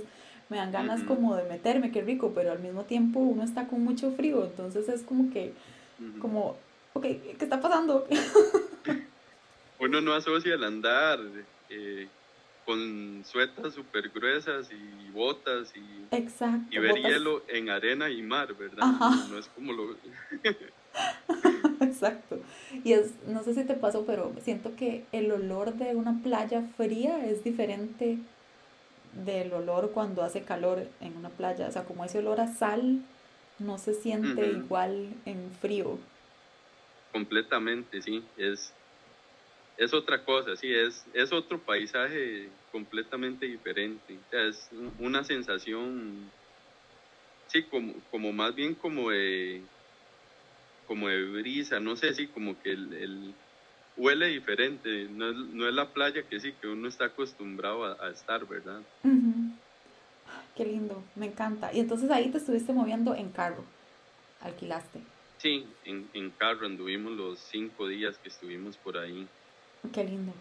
me 0.48 0.56
dan 0.56 0.72
ganas 0.72 1.00
uh 1.00 1.04
-huh. 1.04 1.08
como 1.08 1.36
de 1.36 1.44
meterme, 1.44 1.92
qué 1.92 2.02
rico, 2.02 2.32
pero 2.34 2.52
al 2.52 2.60
mismo 2.60 2.84
tiempo 2.84 3.20
uno 3.20 3.42
está 3.42 3.66
con 3.66 3.84
mucho 3.84 4.12
frío, 4.12 4.44
entonces 4.44 4.88
es 4.88 5.02
como 5.02 5.30
que, 5.30 5.52
uh 6.00 6.02
-huh. 6.02 6.18
como, 6.18 6.56
ok, 6.94 7.02
¿qué 7.02 7.36
está 7.40 7.60
pasando? 7.60 8.06
uno 9.80 10.00
no 10.00 10.12
asocia 10.12 10.54
el 10.54 10.64
andar 10.64 11.20
eh, 11.70 12.08
con 12.64 13.22
suetas 13.24 13.74
súper 13.74 14.10
gruesas 14.10 14.68
y 14.70 15.10
botas 15.10 15.72
y, 15.74 16.14
Exacto, 16.14 16.66
y 16.70 16.78
ver 16.78 16.90
botas. 16.90 17.10
hielo 17.10 17.42
en 17.48 17.70
arena 17.70 18.10
y 18.10 18.22
mar, 18.22 18.54
¿verdad? 18.54 18.80
Ajá. 18.80 19.26
No 19.30 19.38
es 19.38 19.48
como 19.48 19.72
lo... 19.72 19.96
Exacto. 21.80 22.40
Y 22.84 22.92
es, 22.92 23.12
no 23.26 23.42
sé 23.42 23.54
si 23.54 23.64
te 23.64 23.74
pasó, 23.74 24.04
pero 24.04 24.32
siento 24.42 24.74
que 24.76 25.04
el 25.12 25.30
olor 25.32 25.74
de 25.74 25.94
una 25.94 26.20
playa 26.22 26.62
fría 26.76 27.26
es 27.26 27.42
diferente 27.44 28.18
del 29.24 29.52
olor 29.52 29.92
cuando 29.92 30.22
hace 30.22 30.42
calor 30.42 30.86
en 31.00 31.16
una 31.16 31.30
playa. 31.30 31.68
O 31.68 31.72
sea, 31.72 31.84
como 31.84 32.04
ese 32.04 32.18
olor 32.18 32.40
a 32.40 32.54
sal 32.54 33.00
no 33.58 33.78
se 33.78 33.94
siente 33.94 34.28
uh 34.42 34.46
-huh. 34.46 34.58
igual 34.64 35.14
en 35.24 35.50
frío. 35.60 35.98
Completamente, 37.12 38.02
sí. 38.02 38.22
Es, 38.36 38.72
es 39.76 39.94
otra 39.94 40.24
cosa, 40.24 40.56
sí, 40.56 40.72
es, 40.72 41.06
es 41.14 41.32
otro 41.32 41.58
paisaje 41.58 42.48
completamente 42.72 43.46
diferente. 43.46 44.18
O 44.26 44.30
sea, 44.30 44.42
es 44.46 44.68
una 44.98 45.24
sensación, 45.24 46.30
sí, 47.46 47.62
como, 47.62 47.94
como 48.10 48.32
más 48.32 48.54
bien 48.54 48.74
como 48.74 49.10
de, 49.10 49.62
como 50.86 51.08
de 51.08 51.22
brisa, 51.30 51.80
no 51.80 51.96
sé, 51.96 52.12
sí, 52.14 52.26
como 52.26 52.60
que 52.60 52.72
el, 52.72 52.92
el 52.92 53.34
huele 53.96 54.26
diferente, 54.28 55.08
no 55.10 55.30
es, 55.30 55.36
no 55.36 55.68
es, 55.68 55.74
la 55.74 55.88
playa 55.92 56.22
que 56.22 56.40
sí, 56.40 56.52
que 56.60 56.68
uno 56.68 56.88
está 56.88 57.06
acostumbrado 57.06 57.84
a, 57.84 58.06
a 58.06 58.10
estar, 58.10 58.46
¿verdad? 58.46 58.80
Uh 59.04 59.08
-huh. 59.08 59.47
Qué 60.58 60.66
lindo, 60.66 61.00
me 61.14 61.26
encanta. 61.26 61.72
Y 61.72 61.78
entonces 61.78 62.10
ahí 62.10 62.30
te 62.30 62.38
estuviste 62.38 62.72
moviendo 62.72 63.14
en 63.14 63.28
carro, 63.28 63.62
alquilaste. 64.40 64.98
Sí, 65.36 65.64
en, 65.84 66.08
en 66.14 66.30
carro 66.30 66.66
anduvimos 66.66 67.12
los 67.12 67.38
cinco 67.38 67.86
días 67.86 68.18
que 68.18 68.28
estuvimos 68.28 68.76
por 68.76 68.98
ahí. 68.98 69.28
Qué 69.92 70.02
lindo. 70.02 70.32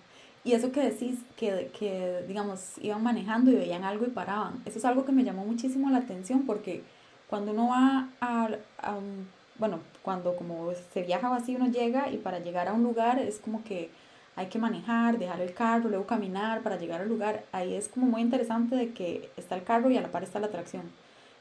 Y 0.43 0.53
eso 0.53 0.71
que 0.71 0.81
decís, 0.81 1.19
que, 1.35 1.69
que 1.77 2.23
digamos, 2.27 2.79
iban 2.81 3.03
manejando 3.03 3.51
y 3.51 3.57
veían 3.57 3.83
algo 3.83 4.07
y 4.07 4.09
paraban, 4.09 4.59
eso 4.65 4.79
es 4.79 4.85
algo 4.85 5.05
que 5.05 5.11
me 5.11 5.23
llamó 5.23 5.45
muchísimo 5.45 5.91
la 5.91 5.99
atención 5.99 6.47
porque 6.47 6.81
cuando 7.29 7.51
uno 7.51 7.67
va 7.67 8.09
a, 8.19 8.49
a 8.79 8.95
un, 8.95 9.27
bueno, 9.59 9.81
cuando 10.01 10.35
como 10.35 10.73
se 10.93 11.03
viaja 11.03 11.35
así 11.35 11.55
uno 11.55 11.67
llega 11.67 12.09
y 12.09 12.17
para 12.17 12.39
llegar 12.39 12.69
a 12.69 12.73
un 12.73 12.81
lugar 12.81 13.19
es 13.19 13.37
como 13.37 13.63
que 13.63 13.91
hay 14.37 14.49
que 14.49 14.59
manejar, 14.59 15.17
dejar 15.17 15.41
el 15.41 15.53
carro, 15.53 15.89
luego 15.89 16.05
caminar 16.05 16.61
para 16.61 16.77
llegar 16.77 17.01
al 17.01 17.09
lugar. 17.09 17.43
Ahí 17.51 17.73
es 17.73 17.87
como 17.87 18.05
muy 18.05 18.21
interesante 18.21 18.75
de 18.75 18.93
que 18.93 19.31
está 19.35 19.55
el 19.55 19.63
carro 19.63 19.89
y 19.89 19.97
a 19.97 20.01
la 20.01 20.11
par 20.11 20.23
está 20.23 20.39
la 20.39 20.45
atracción. 20.45 20.83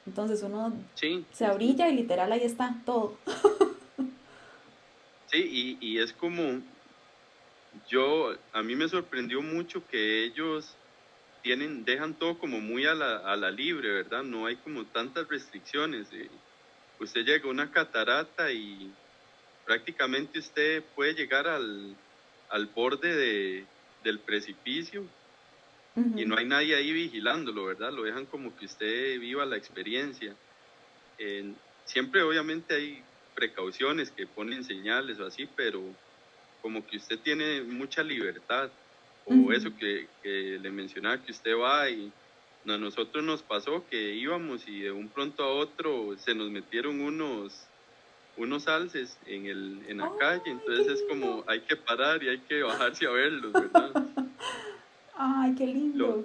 Entonces 0.07 0.43
uno 0.43 0.73
sí. 0.95 1.27
se 1.31 1.45
abrilla 1.45 1.91
y 1.91 1.95
literal 1.95 2.33
ahí 2.33 2.43
está 2.43 2.75
todo. 2.85 3.17
Sí, 5.29 5.77
y, 5.81 5.85
y 5.85 5.99
es 5.99 6.13
como, 6.13 6.63
yo, 7.89 8.33
a 8.53 8.63
mí 8.63 8.77
me 8.77 8.89
sorprendió 8.89 9.43
mucho 9.43 9.85
que 9.89 10.23
ellos 10.25 10.77
tienen, 11.43 11.85
dejan 11.85 12.15
todo 12.15 12.39
como 12.39 12.61
muy 12.61 12.87
a 12.87 12.95
la, 12.95 13.17
a 13.17 13.35
la 13.35 13.51
libre, 13.51 13.91
¿verdad? 13.91 14.23
No 14.23 14.47
hay 14.47 14.55
como 14.55 14.85
tantas 14.85 15.27
restricciones. 15.27 16.07
Eh. 16.13 16.31
Usted 17.01 17.25
llega 17.25 17.49
a 17.49 17.51
una 17.51 17.73
catarata 17.73 18.53
y 18.53 18.93
prácticamente 19.65 20.39
usted 20.39 20.85
puede 20.95 21.15
llegar 21.15 21.49
al, 21.49 21.97
al 22.51 22.67
borde 22.67 23.15
de, 23.15 23.65
del 24.05 24.19
precipicio 24.21 25.05
y 26.15 26.27
no 26.27 26.37
hay 26.37 26.45
nadie 26.45 26.75
ahí 26.75 26.93
vigilándolo, 26.93 27.65
¿verdad? 27.65 27.91
Lo 27.91 28.03
dejan 28.03 28.27
como 28.27 28.55
que 28.55 28.67
usted 28.67 29.19
viva 29.19 29.47
la 29.47 29.57
experiencia. 29.57 30.35
siempre 31.87 32.23
obviamente 32.23 32.75
hay 32.75 33.03
precauciones 33.35 34.11
que 34.11 34.27
ponen 34.27 34.63
señales 34.63 35.19
o 35.21 35.27
así, 35.27 35.49
pero 35.57 35.83
como 36.61 36.87
que 36.87 36.99
usted 36.99 37.19
tiene 37.21 37.63
mucha 37.63 38.03
libertad. 38.03 38.71
O 39.25 39.53
eso 39.53 39.75
que, 39.77 40.07
que, 40.23 40.59
le 40.61 40.71
mencionaba, 40.71 41.21
que 41.21 41.33
usted 41.33 41.57
va 41.57 41.91
y 41.91 42.13
a 42.69 42.79
nosotros 42.79 43.25
nos 43.25 43.43
pasó 43.43 43.85
que 43.91 44.15
íbamos 44.15 44.69
y 44.69 44.83
de 44.83 44.93
un 44.93 45.09
pronto 45.09 45.43
a 45.43 45.49
otro 45.49 46.17
se 46.19 46.33
nos 46.35 46.51
metieron 46.51 47.01
unos 47.01 47.67
unos 48.37 48.69
alces 48.69 49.19
en, 49.27 49.47
el, 49.47 49.85
en 49.89 49.99
la 49.99 50.13
calle, 50.19 50.43
entonces 50.51 50.89
es 50.89 51.03
como 51.09 51.45
hay 51.47 51.63
que 51.63 51.77
parar 51.77 52.23
y 52.23 52.29
hay 52.29 52.41
que 52.47 52.63
bajarse 52.63 53.07
a 53.07 53.11
verlos, 53.11 53.53
¿verdad? 53.53 53.91
Ay, 55.19 55.55
qué 55.55 55.67
lindo. 55.67 56.25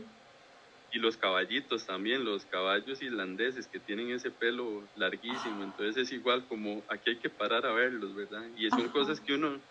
y 0.91 0.99
los 0.99 1.15
caballitos 1.15 1.85
también, 1.85 2.25
los 2.25 2.45
caballos 2.45 3.01
irlandeses 3.01 3.67
que 3.67 3.79
tienen 3.79 4.11
ese 4.11 4.29
pelo 4.31 4.89
larguísimo, 4.95 5.63
entonces 5.63 5.97
es 5.97 6.11
igual 6.11 6.47
como 6.47 6.83
aquí 6.89 7.11
hay 7.11 7.19
que 7.19 7.29
parar 7.29 7.65
a 7.65 7.73
verlos, 7.73 8.13
¿verdad? 8.13 8.43
Y 8.57 8.69
son 8.69 8.89
cosas 8.89 9.21
que 9.21 9.33
uno 9.33 9.61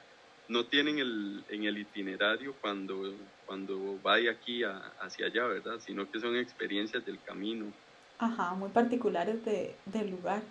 no 0.48 0.66
tiene 0.66 0.90
en 0.92 0.98
el, 0.98 1.44
en 1.48 1.64
el 1.64 1.78
itinerario 1.78 2.56
cuando, 2.60 3.02
cuando 3.44 4.00
vaya 4.00 4.32
aquí 4.32 4.62
hacia 4.64 5.26
allá, 5.26 5.46
¿verdad? 5.46 5.78
Sino 5.80 6.10
que 6.10 6.18
son 6.20 6.36
experiencias 6.36 7.04
del 7.04 7.22
camino. 7.22 7.72
Ajá, 8.18 8.54
muy 8.54 8.70
particulares 8.70 9.44
de, 9.44 9.76
del 9.84 10.10
lugar. 10.10 10.42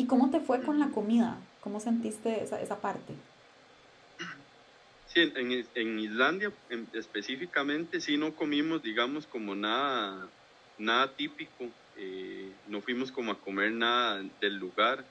¿Y 0.00 0.06
cómo 0.06 0.30
te 0.30 0.40
fue 0.40 0.62
con 0.62 0.78
la 0.78 0.88
comida? 0.88 1.38
¿Cómo 1.60 1.78
sentiste 1.78 2.42
esa, 2.42 2.58
esa 2.58 2.80
parte? 2.80 3.12
Sí, 5.08 5.30
en, 5.36 5.66
en 5.74 5.98
Islandia 5.98 6.50
específicamente 6.94 8.00
sí 8.00 8.16
no 8.16 8.34
comimos, 8.34 8.82
digamos, 8.82 9.26
como 9.26 9.54
nada, 9.54 10.26
nada 10.78 11.14
típico. 11.14 11.68
Eh, 11.98 12.50
no 12.66 12.80
fuimos 12.80 13.12
como 13.12 13.32
a 13.32 13.38
comer 13.38 13.72
nada 13.72 14.24
del 14.40 14.56
lugar. 14.56 15.04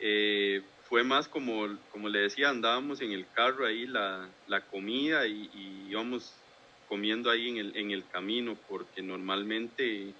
Eh, 0.00 0.62
fue 0.88 1.04
más 1.04 1.28
como, 1.28 1.76
como 1.90 2.08
le 2.08 2.20
decía, 2.20 2.48
andábamos 2.48 3.02
en 3.02 3.12
el 3.12 3.26
carro 3.34 3.66
ahí 3.66 3.86
la, 3.86 4.26
la 4.46 4.62
comida 4.62 5.26
y, 5.26 5.50
y, 5.52 5.90
íbamos 5.90 6.32
comiendo 6.88 7.30
ahí 7.30 7.50
en 7.50 7.58
el, 7.58 7.76
en 7.76 7.90
el 7.90 8.08
camino 8.08 8.56
porque 8.70 9.02
normalmente 9.02 10.14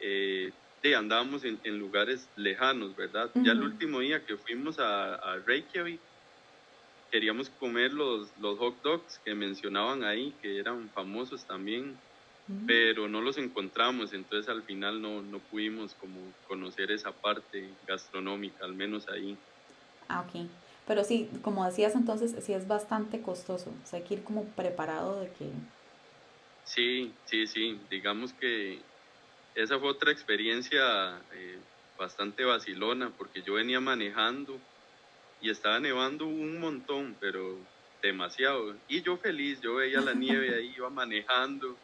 eh, 0.00 0.50
andábamos 0.96 1.44
en, 1.44 1.60
en, 1.64 1.78
lugares 1.78 2.28
lejanos, 2.36 2.96
¿verdad? 2.96 3.30
Ya 3.34 3.52
el 3.52 3.62
último 3.62 4.00
día 4.00 4.24
que 4.24 4.36
fuimos 4.36 4.78
a, 4.78 5.14
a, 5.14 5.36
Reykjavik, 5.36 6.00
queríamos 7.10 7.50
comer 7.50 7.92
los, 7.92 8.28
los 8.40 8.58
hot 8.58 8.80
dogs 8.82 9.20
que 9.24 9.34
mencionaban 9.34 10.04
ahí, 10.04 10.34
que 10.40 10.58
eran 10.58 10.88
famosos 10.90 11.44
también, 11.44 11.96
pero 12.66 13.08
no 13.08 13.20
los 13.20 13.38
encontramos, 13.38 14.12
entonces 14.12 14.48
al 14.48 14.62
final 14.62 15.00
no, 15.00 15.22
no 15.22 15.38
pudimos 15.38 15.94
como 15.94 16.18
conocer 16.48 16.90
esa 16.90 17.12
parte 17.12 17.68
gastronómica, 17.86 18.64
al 18.64 18.74
menos 18.74 19.08
ahí. 19.08 19.36
Ah, 20.08 20.22
ok. 20.22 20.46
Pero 20.86 21.04
sí, 21.04 21.28
como 21.42 21.64
decías 21.64 21.94
entonces, 21.94 22.34
sí 22.44 22.52
es 22.52 22.66
bastante 22.66 23.20
costoso, 23.20 23.70
o 23.70 23.86
sea, 23.86 24.00
hay 24.00 24.04
que 24.04 24.14
ir 24.14 24.24
como 24.24 24.44
preparado 24.44 25.20
de 25.20 25.28
que... 25.32 25.50
Sí, 26.64 27.12
sí, 27.26 27.46
sí, 27.46 27.80
digamos 27.90 28.32
que 28.32 28.80
esa 29.54 29.78
fue 29.78 29.88
otra 29.88 30.12
experiencia 30.12 31.20
eh, 31.32 31.58
bastante 31.98 32.44
vacilona 32.44 33.10
porque 33.10 33.42
yo 33.42 33.54
venía 33.54 33.80
manejando 33.80 34.58
y 35.40 35.50
estaba 35.50 35.80
nevando 35.80 36.26
un 36.26 36.60
montón, 36.60 37.16
pero 37.20 37.58
demasiado. 38.02 38.74
Y 38.88 39.02
yo 39.02 39.16
feliz, 39.16 39.60
yo 39.60 39.76
veía 39.76 40.00
la 40.00 40.14
nieve 40.14 40.54
ahí, 40.54 40.74
iba 40.76 40.90
manejando 40.90 41.76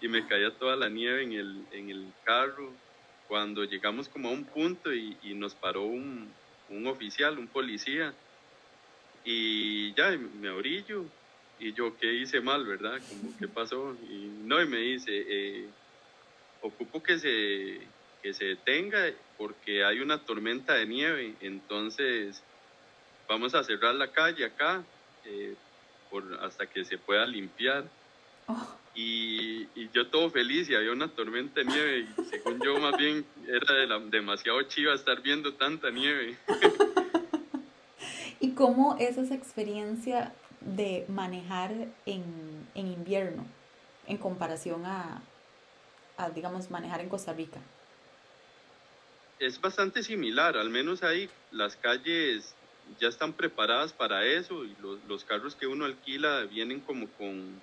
y 0.00 0.08
me 0.08 0.26
caía 0.26 0.50
toda 0.50 0.76
la 0.76 0.88
nieve 0.88 1.22
en 1.22 1.32
el, 1.32 1.66
en 1.72 1.90
el 1.90 2.12
carro. 2.24 2.72
Cuando 3.28 3.64
llegamos 3.64 4.08
como 4.08 4.28
a 4.28 4.32
un 4.32 4.44
punto 4.44 4.92
y, 4.92 5.16
y 5.22 5.34
nos 5.34 5.54
paró 5.54 5.82
un, 5.84 6.30
un, 6.68 6.86
oficial, 6.86 7.38
un 7.38 7.46
policía, 7.46 8.12
y 9.24 9.94
ya 9.94 10.10
me 10.10 10.50
orillo. 10.50 11.04
Y 11.58 11.72
yo, 11.72 11.96
¿qué 11.96 12.12
hice 12.12 12.40
mal, 12.40 12.66
verdad? 12.66 13.00
Como, 13.08 13.38
¿qué 13.38 13.46
pasó? 13.46 13.96
Y 14.10 14.28
no, 14.44 14.60
y 14.60 14.66
me 14.66 14.78
dice, 14.78 15.12
eh, 15.14 15.68
ocupo 16.62 17.02
que 17.02 17.18
se, 17.18 17.80
que 18.22 18.32
se 18.32 18.44
detenga 18.44 18.98
porque 19.36 19.84
hay 19.84 20.00
una 20.00 20.18
tormenta 20.18 20.74
de 20.74 20.86
nieve, 20.86 21.34
entonces 21.40 22.42
vamos 23.28 23.54
a 23.54 23.64
cerrar 23.64 23.94
la 23.94 24.12
calle 24.12 24.44
acá 24.44 24.84
eh, 25.24 25.54
por, 26.10 26.38
hasta 26.42 26.66
que 26.66 26.84
se 26.84 26.98
pueda 26.98 27.26
limpiar. 27.26 27.84
Oh. 28.46 28.76
Y, 28.94 29.68
y, 29.74 29.88
yo 29.94 30.08
todo 30.08 30.30
feliz 30.30 30.68
y 30.68 30.74
había 30.74 30.92
una 30.92 31.08
tormenta 31.08 31.60
de 31.60 31.66
nieve 31.66 31.98
y 32.00 32.24
según 32.24 32.60
yo 32.62 32.78
más 32.78 32.94
bien 32.98 33.24
era 33.46 33.74
de 33.74 33.86
la, 33.86 33.98
demasiado 33.98 34.60
chiva 34.64 34.94
estar 34.94 35.22
viendo 35.22 35.54
tanta 35.54 35.90
nieve. 35.90 36.36
¿Y 38.40 38.50
cómo 38.50 38.96
es 38.98 39.16
esa 39.16 39.34
experiencia 39.34 40.34
de 40.60 41.06
manejar 41.08 41.72
en, 42.04 42.66
en 42.74 42.86
invierno 42.88 43.46
en 44.06 44.18
comparación 44.18 44.84
a, 44.84 45.22
digamos, 46.30 46.70
manejar 46.70 47.00
en 47.00 47.08
Costa 47.08 47.32
Rica? 47.32 47.60
Es 49.38 49.60
bastante 49.60 50.02
similar, 50.02 50.56
al 50.56 50.70
menos 50.70 51.02
ahí 51.02 51.28
las 51.50 51.76
calles 51.76 52.54
ya 53.00 53.08
están 53.08 53.32
preparadas 53.32 53.92
para 53.92 54.24
eso 54.24 54.64
y 54.64 54.74
los, 54.80 55.02
los 55.08 55.24
carros 55.24 55.54
que 55.54 55.66
uno 55.66 55.84
alquila 55.84 56.42
vienen 56.42 56.80
como 56.80 57.08
con, 57.08 57.60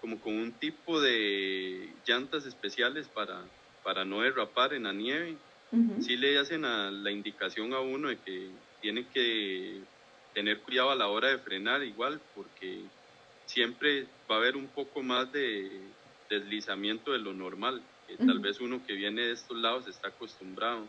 como 0.00 0.18
con 0.20 0.34
un 0.34 0.52
tipo 0.52 1.00
de 1.00 1.90
llantas 2.06 2.46
especiales 2.46 3.08
para, 3.08 3.42
para 3.82 4.04
no 4.04 4.20
derrapar 4.20 4.74
en 4.74 4.84
la 4.84 4.92
nieve. 4.92 5.36
Sí 6.00 6.16
le 6.16 6.38
hacen 6.38 6.62
la 6.62 7.10
indicación 7.10 7.74
a 7.74 7.80
uno 7.80 8.08
de 8.08 8.16
que 8.18 8.48
tiene 8.80 9.08
que 9.08 9.80
tener 10.32 10.60
cuidado 10.60 10.92
a 10.92 10.94
la 10.94 11.08
hora 11.08 11.28
de 11.28 11.38
frenar 11.38 11.82
igual 11.82 12.20
porque 12.36 12.82
siempre 13.46 14.06
va 14.30 14.36
a 14.36 14.38
haber 14.38 14.56
un 14.56 14.68
poco 14.68 15.02
más 15.02 15.32
de, 15.32 15.68
deslizamiento 16.28 17.12
de 17.12 17.18
lo 17.18 17.32
normal, 17.34 17.82
que 18.06 18.18
tal 18.18 18.40
vez 18.40 18.60
uno 18.60 18.84
que 18.86 18.94
viene 18.94 19.22
de 19.22 19.32
estos 19.32 19.56
lados 19.58 19.88
está 19.88 20.08
acostumbrado. 20.08 20.88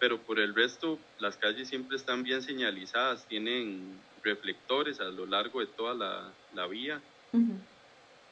Pero 0.00 0.24
por 0.24 0.38
el 0.38 0.54
resto, 0.54 0.98
las 1.18 1.36
calles 1.38 1.68
siempre 1.68 1.96
están 1.96 2.22
bien 2.22 2.42
señalizadas, 2.42 3.26
tienen 3.26 4.08
reflectores 4.22 5.00
a 5.00 5.04
lo 5.10 5.26
largo 5.26 5.60
de 5.60 5.66
toda 5.68 5.94
la, 5.94 6.38
la 6.52 6.66
vía. 6.68 7.02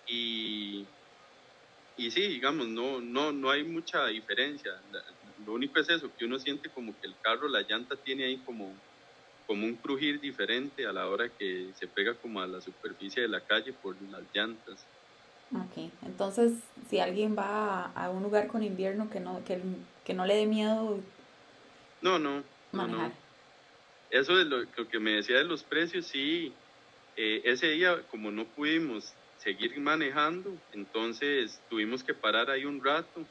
Y, 0.06 0.86
y 1.96 2.10
sí, 2.10 2.28
digamos, 2.28 2.68
no, 2.68 3.00
no, 3.00 3.32
no 3.32 3.50
hay 3.50 3.64
mucha 3.64 4.06
diferencia. 4.06 4.72
Lo 5.38 5.52
único 5.54 5.80
es 5.80 5.88
eso, 5.88 6.14
que 6.16 6.24
uno 6.24 6.38
siente 6.38 6.70
como 6.70 6.92
que 7.00 7.06
el 7.08 7.18
carro, 7.20 7.48
la 7.48 7.62
llanta 7.62 7.96
tiene 8.02 8.24
ahí 8.24 8.42
como, 8.44 8.84
como 9.46 9.66
un 9.66 9.76
crujir 9.76 10.20
diferente 10.20 10.86
a 10.86 10.92
la 10.92 11.08
hora 11.08 11.34
que 11.36 11.72
se 11.74 11.88
pega 11.88 12.18
como 12.20 12.40
a 12.40 12.46
la 12.46 12.60
superficie 12.60 13.22
de 13.22 13.28
la 13.28 13.44
calle 13.44 13.72
por 13.72 14.00
las 14.02 14.24
llantas. 14.34 14.88
Ok, 15.52 15.90
entonces 16.04 16.52
si 16.90 16.98
alguien 16.98 17.36
va 17.38 17.92
a, 17.94 18.10
un 18.10 18.22
lugar 18.22 18.48
con 18.48 18.62
invierno 18.62 19.08
que 19.10 19.20
no, 19.20 19.44
que, 19.44 19.60
que 20.04 20.14
no 20.14 20.26
le 20.26 20.34
dé 20.34 20.46
miedo 20.46 21.00
no, 22.02 22.18
no, 22.18 22.42
manejar. 22.72 23.12
Eso 24.10 24.38
es 24.40 24.46
lo, 24.46 24.66
que 24.88 24.98
me 24.98 25.12
decía 25.12 25.38
de 25.38 25.44
los 25.44 25.62
precios, 25.62 26.06
sí, 26.06 26.52
eh, 27.16 27.42
ese 27.44 27.68
día 27.70 28.02
como 28.10 28.30
no 28.30 28.44
pudimos 28.44 29.12
seguir 29.38 29.78
manejando, 29.80 30.56
entonces 30.72 31.60
tuvimos 31.68 32.02
que 32.02 32.14
parar 32.14 32.50
ahí 32.50 32.64
un 32.64 32.82
rato 32.82 33.24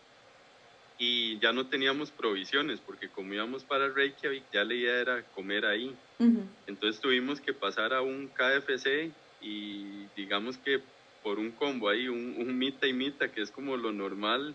y 0.97 1.39
ya 1.39 1.51
no 1.51 1.67
teníamos 1.67 2.11
provisiones 2.11 2.79
porque 2.79 3.09
como 3.09 3.33
íbamos 3.33 3.63
para 3.63 3.89
Reykjavik 3.89 4.43
ya 4.51 4.63
la 4.63 4.73
idea 4.73 4.99
era 4.99 5.23
comer 5.35 5.65
ahí. 5.65 5.95
Entonces 6.67 7.01
tuvimos 7.01 7.41
que 7.41 7.53
pasar 7.53 7.93
a 7.93 8.01
un 8.01 8.29
KFC 8.29 9.11
y 9.41 10.05
digamos 10.15 10.57
que 10.57 10.81
por 11.25 11.39
un 11.39 11.49
combo 11.49 11.89
ahí, 11.89 12.07
un, 12.07 12.35
un 12.37 12.55
mita 12.55 12.85
y 12.85 12.93
mita, 12.93 13.31
que 13.31 13.41
es 13.41 13.49
como 13.49 13.75
lo 13.75 13.91
normal, 13.91 14.53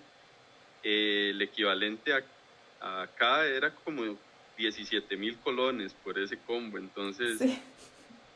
eh, 0.84 1.30
el 1.30 1.42
equivalente 1.42 2.12
a, 2.12 3.02
acá 3.02 3.44
era 3.44 3.74
como 3.74 4.16
17 4.56 5.16
mil 5.16 5.36
colones 5.38 5.92
por 6.04 6.16
ese 6.16 6.38
combo. 6.46 6.78
Entonces, 6.78 7.40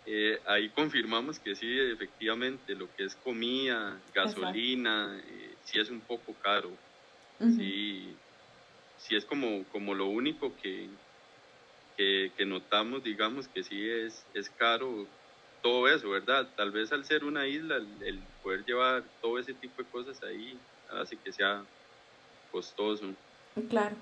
eh, 0.04 0.40
ahí 0.48 0.68
confirmamos 0.70 1.38
que 1.38 1.54
sí, 1.54 1.78
efectivamente, 1.78 2.74
lo 2.74 2.92
que 2.96 3.04
es 3.04 3.14
comida, 3.14 3.96
gasolina, 4.12 5.16
eh, 5.28 5.54
sí 5.62 5.78
es 5.78 5.88
un 5.88 6.00
poco 6.00 6.34
caro. 6.42 6.72
Sí, 7.38 8.16
sí 8.98 9.14
es 9.14 9.24
como, 9.24 9.62
como 9.70 9.94
lo 9.94 10.06
único 10.06 10.52
que, 10.60 10.88
que, 11.96 12.32
que, 12.36 12.44
notamos, 12.46 13.04
digamos, 13.04 13.46
que 13.46 13.62
sí 13.62 13.88
es, 13.88 14.24
es 14.34 14.50
caro 14.50 15.06
todo 15.64 15.88
eso, 15.88 16.10
¿verdad? 16.10 16.46
Tal 16.56 16.70
vez 16.70 16.92
al 16.92 17.06
ser 17.06 17.24
una 17.24 17.46
isla, 17.46 17.76
el, 17.76 18.20
poder 18.42 18.66
llevar 18.66 19.02
todo 19.22 19.38
ese 19.38 19.54
tipo 19.54 19.82
de 19.82 19.88
cosas 19.88 20.22
ahí 20.22 20.58
hace 20.90 21.16
que 21.16 21.32
sea 21.32 21.64
costoso. 22.52 23.06
Claro, 23.70 23.96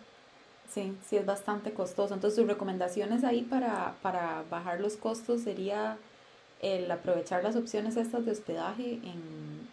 sí, 0.69 0.93
sí 1.07 1.17
es 1.17 1.25
bastante 1.25 1.73
costoso. 1.73 2.15
Entonces, 2.15 2.37
sus 2.37 2.49
recomendaciones 2.49 3.23
ahí 3.23 3.43
para, 3.43 3.95
para 4.03 4.43
bajar 4.51 4.81
los 4.81 4.97
costos 4.97 5.43
sería 5.43 5.97
el 6.61 6.91
aprovechar 6.91 7.45
las 7.45 7.55
opciones 7.55 7.97
estas 7.97 8.27
de 8.27 8.33
hospedaje 8.33 8.95
en 8.95 9.69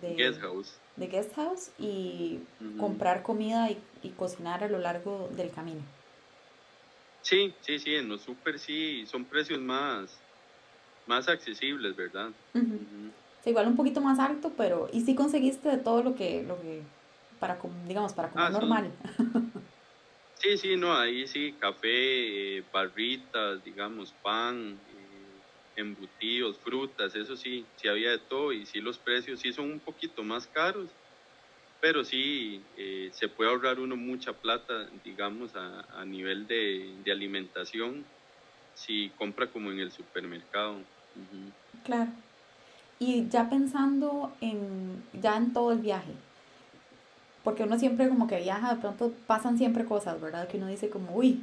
de 0.00 0.14
guest 0.14 0.40
house. 0.40 0.72
De 0.96 1.06
guest 1.08 1.34
house 1.34 1.70
y 1.78 2.38
comprar 2.78 3.22
comida 3.22 3.70
y, 3.70 4.08
cocinar 4.16 4.64
a 4.64 4.68
lo 4.68 4.78
largo 4.78 5.28
del 5.36 5.50
camino. 5.50 5.82
Sí, 7.20 7.54
sí, 7.60 7.78
sí, 7.78 7.94
en 7.94 8.08
los 8.08 8.22
super 8.22 8.58
sí 8.58 9.04
son 9.06 9.24
precios 9.24 9.60
más, 9.60 10.10
más 11.06 11.28
accesibles, 11.28 11.96
¿verdad? 11.96 12.30
igual 13.44 13.66
un 13.66 13.76
poquito 13.76 14.00
más 14.00 14.18
alto, 14.20 14.52
pero 14.56 14.88
y 14.92 15.00
sí 15.00 15.14
conseguiste 15.14 15.68
de 15.68 15.78
todo 15.78 16.02
lo 16.02 16.14
que, 16.14 16.44
lo 16.44 16.60
que 16.60 16.82
para, 17.40 17.58
digamos, 17.88 18.12
para 18.12 18.30
comer 18.30 18.46
ah, 18.46 18.50
normal. 18.50 18.92
Sí. 20.38 20.58
sí, 20.58 20.76
no, 20.76 20.92
ahí 20.92 21.28
sí, 21.28 21.54
café, 21.60 22.58
eh, 22.58 22.64
barritas, 22.72 23.62
digamos, 23.62 24.12
pan, 24.24 24.76
embutidos, 25.76 26.58
frutas, 26.58 27.14
eso 27.14 27.36
sí, 27.36 27.64
sí 27.76 27.88
había 27.88 28.10
de 28.10 28.18
todo 28.18 28.52
y 28.52 28.66
sí 28.66 28.80
los 28.80 28.98
precios 28.98 29.40
sí 29.40 29.52
son 29.52 29.70
un 29.70 29.80
poquito 29.80 30.22
más 30.22 30.46
caros, 30.48 30.88
pero 31.80 32.04
sí 32.04 32.60
eh, 32.76 33.10
se 33.12 33.28
puede 33.28 33.50
ahorrar 33.50 33.80
uno 33.80 33.96
mucha 33.96 34.32
plata, 34.32 34.88
digamos, 35.04 35.54
a, 35.56 36.00
a 36.00 36.04
nivel 36.04 36.46
de, 36.46 36.94
de, 37.04 37.12
alimentación 37.12 38.04
si 38.74 39.10
compra 39.18 39.46
como 39.46 39.70
en 39.70 39.80
el 39.80 39.92
supermercado. 39.92 40.76
Claro. 41.84 42.10
Y 42.98 43.28
ya 43.28 43.50
pensando 43.50 44.32
en, 44.40 45.02
ya 45.20 45.36
en 45.36 45.52
todo 45.52 45.72
el 45.72 45.78
viaje, 45.78 46.12
porque 47.42 47.64
uno 47.64 47.78
siempre 47.78 48.08
como 48.08 48.28
que 48.28 48.38
viaja, 48.40 48.74
de 48.74 48.80
pronto 48.80 49.12
pasan 49.26 49.58
siempre 49.58 49.84
cosas, 49.84 50.20
¿verdad? 50.20 50.46
Que 50.46 50.58
uno 50.58 50.68
dice 50.68 50.88
como, 50.88 51.16
uy, 51.16 51.42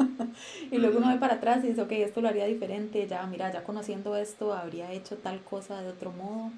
y 0.70 0.78
luego 0.78 0.98
uno 0.98 1.08
ve 1.08 1.16
para 1.16 1.34
atrás 1.34 1.62
y 1.62 1.68
dice, 1.68 1.82
ok, 1.82 1.92
esto 1.92 2.22
lo 2.22 2.28
haría 2.28 2.46
diferente, 2.46 3.06
ya, 3.06 3.26
mira, 3.26 3.52
ya 3.52 3.62
conociendo 3.62 4.16
esto, 4.16 4.54
habría 4.54 4.92
hecho 4.92 5.18
tal 5.18 5.40
cosa 5.42 5.82
de 5.82 5.88
otro 5.88 6.12
modo. 6.12 6.50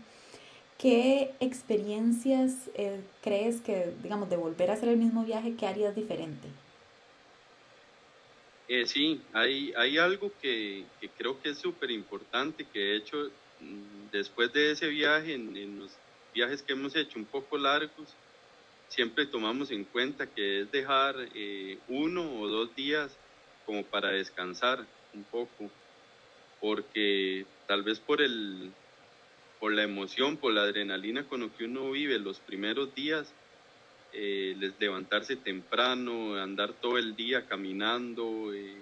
¿Qué 0.79 1.33
experiencias 1.41 2.71
eh, 2.75 3.01
crees 3.23 3.61
que, 3.61 3.93
digamos, 4.03 4.31
de 4.31 4.37
volver 4.37 4.71
a 4.71 4.75
hacer 4.75 4.89
el 4.89 4.99
mismo 4.99 5.25
viaje, 5.25 5.55
qué 5.57 5.67
harías 5.67 5.95
diferente? 5.95 6.49
Eh, 8.69 8.87
sí, 8.87 9.21
hay, 9.33 9.73
hay 9.77 9.99
algo 9.99 10.33
que, 10.41 10.85
que 11.01 11.09
creo 11.11 11.41
que 11.43 11.51
es 11.51 11.59
súper 11.59 11.91
importante, 11.91 12.65
que 12.73 12.93
he 12.93 12.97
hecho 12.97 13.31
mm, 13.61 14.11
después 14.13 14.53
de 14.53 14.73
ese 14.73 14.89
viaje, 14.89 15.35
en, 15.35 15.57
en, 15.57 15.81
los 15.81 15.91
viajes 16.33 16.63
que 16.63 16.73
hemos 16.73 16.95
hecho 16.97 17.19
un 17.19 17.25
poco 17.25 17.59
largos, 17.59 18.15
siempre 18.89 19.27
tomamos 19.27 19.71
en 19.71 19.85
cuenta 19.85 20.27
que 20.27 20.61
es 20.61 20.73
dejar 20.73 21.17
eh, 21.35 21.79
uno 21.89 22.41
o 22.41 22.49
dos 22.49 22.75
días 22.75 23.17
como 23.67 23.85
para 23.85 24.11
descansar 24.11 24.87
un 25.15 25.25
poco, 25.25 25.71
porque 26.61 27.45
tal 27.67 27.83
vez 27.83 27.99
por 27.99 28.23
el 28.23 28.71
por 29.63 29.73
la 29.73 29.85
emoción, 29.85 30.39
por 30.39 30.53
la 30.53 30.63
adrenalina 30.63 31.23
con 31.23 31.39
lo 31.39 31.57
que 31.57 31.67
uno 31.67 31.93
vive 31.93 32.19
los 32.19 32.41
primeros 32.41 32.93
días, 32.97 33.33
eh, 34.13 34.55
les 34.59 34.79
levantarse 34.79 35.37
temprano, 35.37 36.37
andar 36.37 36.73
todo 36.75 36.99
el 36.99 37.17
día 37.17 37.47
caminando, 37.47 38.53
eh, 38.53 38.77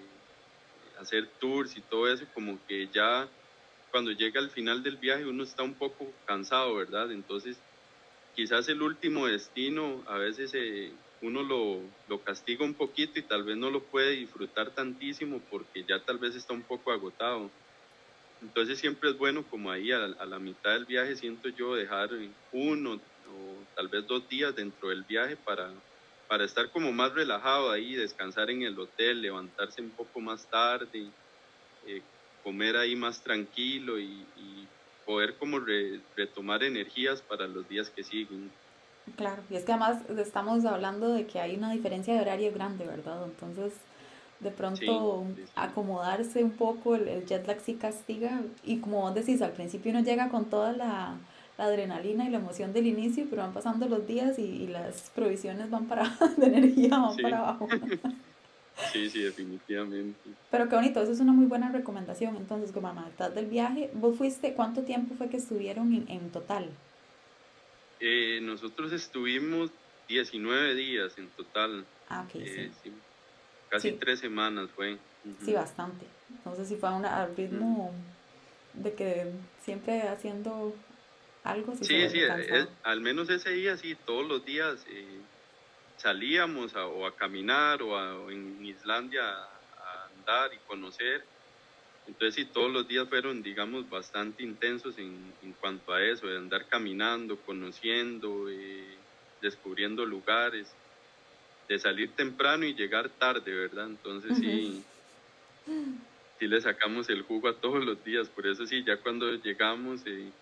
hacer 0.99 1.27
tours 1.39 1.77
y 1.77 1.81
todo 1.81 2.11
eso, 2.11 2.25
como 2.33 2.59
que 2.67 2.89
ya 2.93 3.27
cuando 3.91 4.11
llega 4.11 4.39
al 4.39 4.49
final 4.49 4.83
del 4.83 4.97
viaje 4.97 5.25
uno 5.25 5.43
está 5.43 5.63
un 5.63 5.73
poco 5.73 6.11
cansado, 6.25 6.75
¿verdad? 6.75 7.11
Entonces, 7.11 7.57
quizás 8.35 8.67
el 8.69 8.81
último 8.81 9.27
destino 9.27 10.03
a 10.07 10.17
veces 10.17 10.51
eh, 10.53 10.91
uno 11.21 11.43
lo, 11.43 11.81
lo, 12.07 12.21
castiga 12.23 12.65
un 12.65 12.73
poquito 12.73 13.19
y 13.19 13.23
tal 13.23 13.43
vez 13.43 13.57
no 13.57 13.69
lo 13.69 13.83
puede 13.83 14.11
disfrutar 14.11 14.71
tantísimo 14.71 15.41
porque 15.51 15.83
ya 15.83 15.99
tal 15.99 16.17
vez 16.17 16.35
está 16.35 16.53
un 16.53 16.63
poco 16.63 16.91
agotado. 16.91 17.49
Entonces 18.41 18.79
siempre 18.79 19.11
es 19.11 19.17
bueno 19.17 19.43
como 19.43 19.69
ahí 19.69 19.91
a, 19.91 19.99
la 20.07 20.39
mitad 20.39 20.71
del 20.71 20.85
viaje 20.85 21.15
siento 21.15 21.49
yo 21.49 21.75
dejar 21.75 22.09
uno 22.51 22.99
o 23.27 23.75
tal 23.75 23.87
vez 23.87 24.05
dos 24.07 24.27
días 24.27 24.55
dentro 24.55 24.89
del 24.89 25.03
viaje 25.03 25.35
para, 25.35 25.69
para 26.27 26.45
estar 26.45 26.69
como 26.69 26.91
más 26.91 27.13
relajado 27.13 27.71
ahí, 27.71 27.95
descansar 27.95 28.49
en 28.49 28.63
el 28.63 28.77
hotel, 28.79 29.21
levantarse 29.21 29.81
un 29.81 29.89
poco 29.89 30.19
más 30.19 30.45
tarde, 30.45 31.07
eh, 31.85 32.01
comer 32.43 32.77
ahí 32.77 32.95
más 32.95 33.21
tranquilo 33.21 33.99
y, 33.99 34.25
poder 35.05 35.35
como 35.35 35.59
retomar 36.15 36.63
energías 36.63 37.21
para 37.21 37.47
los 37.47 37.67
días 37.67 37.89
que 37.89 38.03
siguen. 38.03 38.51
Claro, 39.17 39.41
y 39.49 39.55
es 39.55 39.65
que 39.65 39.73
además 39.73 39.97
estamos 40.17 40.63
hablando 40.63 41.11
de 41.11 41.25
que 41.25 41.39
hay 41.39 41.55
una 41.55 41.71
diferencia 41.71 42.13
de 42.13 42.21
horario 42.21 42.53
grande, 42.53 42.85
¿verdad? 42.85 43.25
Entonces, 43.25 43.73
de 44.39 44.51
pronto 44.51 45.25
acomodarse 45.55 46.43
un 46.43 46.51
poco, 46.51 46.95
el, 46.95 47.25
jet 47.25 47.45
lag 47.45 47.59
sí 47.59 47.75
castiga, 47.75 48.41
y 48.63 48.77
como 48.77 49.01
vos 49.01 49.13
decís, 49.13 49.41
al 49.41 49.51
principio 49.51 49.91
uno 49.91 50.01
llega 50.01 50.29
con 50.29 50.45
toda 50.45 50.71
la, 50.71 51.17
adrenalina 51.61 52.27
y 52.27 52.29
la 52.29 52.37
emoción 52.37 52.73
del 52.73 52.87
inicio, 52.87 53.25
pero 53.29 53.41
van 53.41 53.53
pasando 53.53 53.87
los 53.87 54.07
días 54.07 54.39
y, 54.39 54.67
las 54.67 55.11
provisiones 55.13 55.69
van 55.69 55.85
para, 55.85 56.03
de 56.37 56.45
energía 56.45 56.97
van 56.97 57.17
para 57.17 57.39
abajo. 57.39 57.67
Sí, 58.93 59.11
sí, 59.11 59.21
definitivamente. 59.21 60.31
Pero 60.49 60.67
qué 60.67 60.75
bonito, 60.75 61.03
eso 61.03 61.11
es 61.11 61.19
una 61.19 61.33
muy 61.33 61.45
buena 61.45 61.71
recomendación. 61.71 62.35
Entonces, 62.35 62.71
como 62.71 62.87
a 62.87 62.93
mitad 62.93 63.29
del 63.29 63.45
viaje, 63.45 63.91
¿vos 63.93 64.17
fuiste, 64.17 64.53
cuánto 64.53 64.81
tiempo 64.81 65.13
fue 65.13 65.29
que 65.29 65.37
estuvieron 65.37 65.93
en, 65.93 66.09
en 66.09 66.31
total? 66.31 66.67
Eh, 67.99 68.39
nosotros 68.41 68.91
estuvimos 68.91 69.69
19 70.07 70.73
días 70.73 71.15
en 71.17 71.27
total. 71.29 71.85
Ah, 72.09 72.25
ok, 72.27 72.35
eh, 72.35 72.71
sí. 72.81 72.91
Casi 73.69 73.91
tres 73.91 74.19
semanas 74.19 74.69
fue. 74.75 74.97
Sí, 75.45 75.53
bastante. 75.53 76.05
Entonces 76.29 76.67
sí 76.67 76.75
fue 76.75 76.89
al 76.89 77.35
ritmo 77.35 77.93
de 78.73 78.93
que 78.93 79.31
siempre 79.63 80.01
haciendo 80.07 80.73
algo. 81.43 81.73
Sí, 81.75 82.09
sí, 82.09 82.19
al 82.83 83.01
menos 83.01 83.29
ese 83.29 83.51
día 83.51 83.77
sí, 83.77 83.95
todos 83.95 84.27
los 84.27 84.45
días 84.45 84.83
eh, 84.87 85.27
salíamos 85.97 86.75
o 86.75 87.05
a 87.05 87.15
caminar 87.15 87.81
o, 87.83 87.97
a, 87.97 88.31
en 88.31 88.63
Islandia 88.65 89.23
a 89.23 90.05
andar 90.07 90.53
y 90.53 90.59
conocer 90.63 91.27
entonces 92.05 92.35
sí, 92.35 92.51
todos 92.51 92.71
los 92.71 92.87
días 92.87 93.07
fueron, 93.09 93.43
digamos, 93.43 93.87
bastante 93.87 94.43
intensos 94.43 94.97
en, 94.97 95.37
en 95.41 95.53
cuanto 95.55 95.93
a 95.93 96.03
eso, 96.03 96.27
de 96.27 96.37
andar 96.37 96.67
caminando, 96.67 97.43
conociendo, 97.43 98.49
eh, 98.49 99.07
descubriendo 99.39 100.05
lugares, 100.05 100.77
de 101.69 101.79
salir 101.79 102.15
temprano 102.15 102.65
y 102.65 102.75
llegar 102.75 103.17
tarde, 103.17 103.53
¿verdad? 103.53 103.87
Entonces 103.87 104.37
sí, 104.39 104.87
sí 106.39 106.47
le 106.47 106.59
sacamos 106.61 107.09
el 107.09 107.23
jugo 107.23 107.47
a 107.47 107.59
todos 107.61 107.83
los 107.83 108.03
días, 108.03 108.29
por 108.29 108.47
eso 108.47 108.65
sí, 108.65 108.83
ya 108.85 109.01
cuando 109.01 109.33
llegamos 109.35 110.05
eh, 110.05 110.33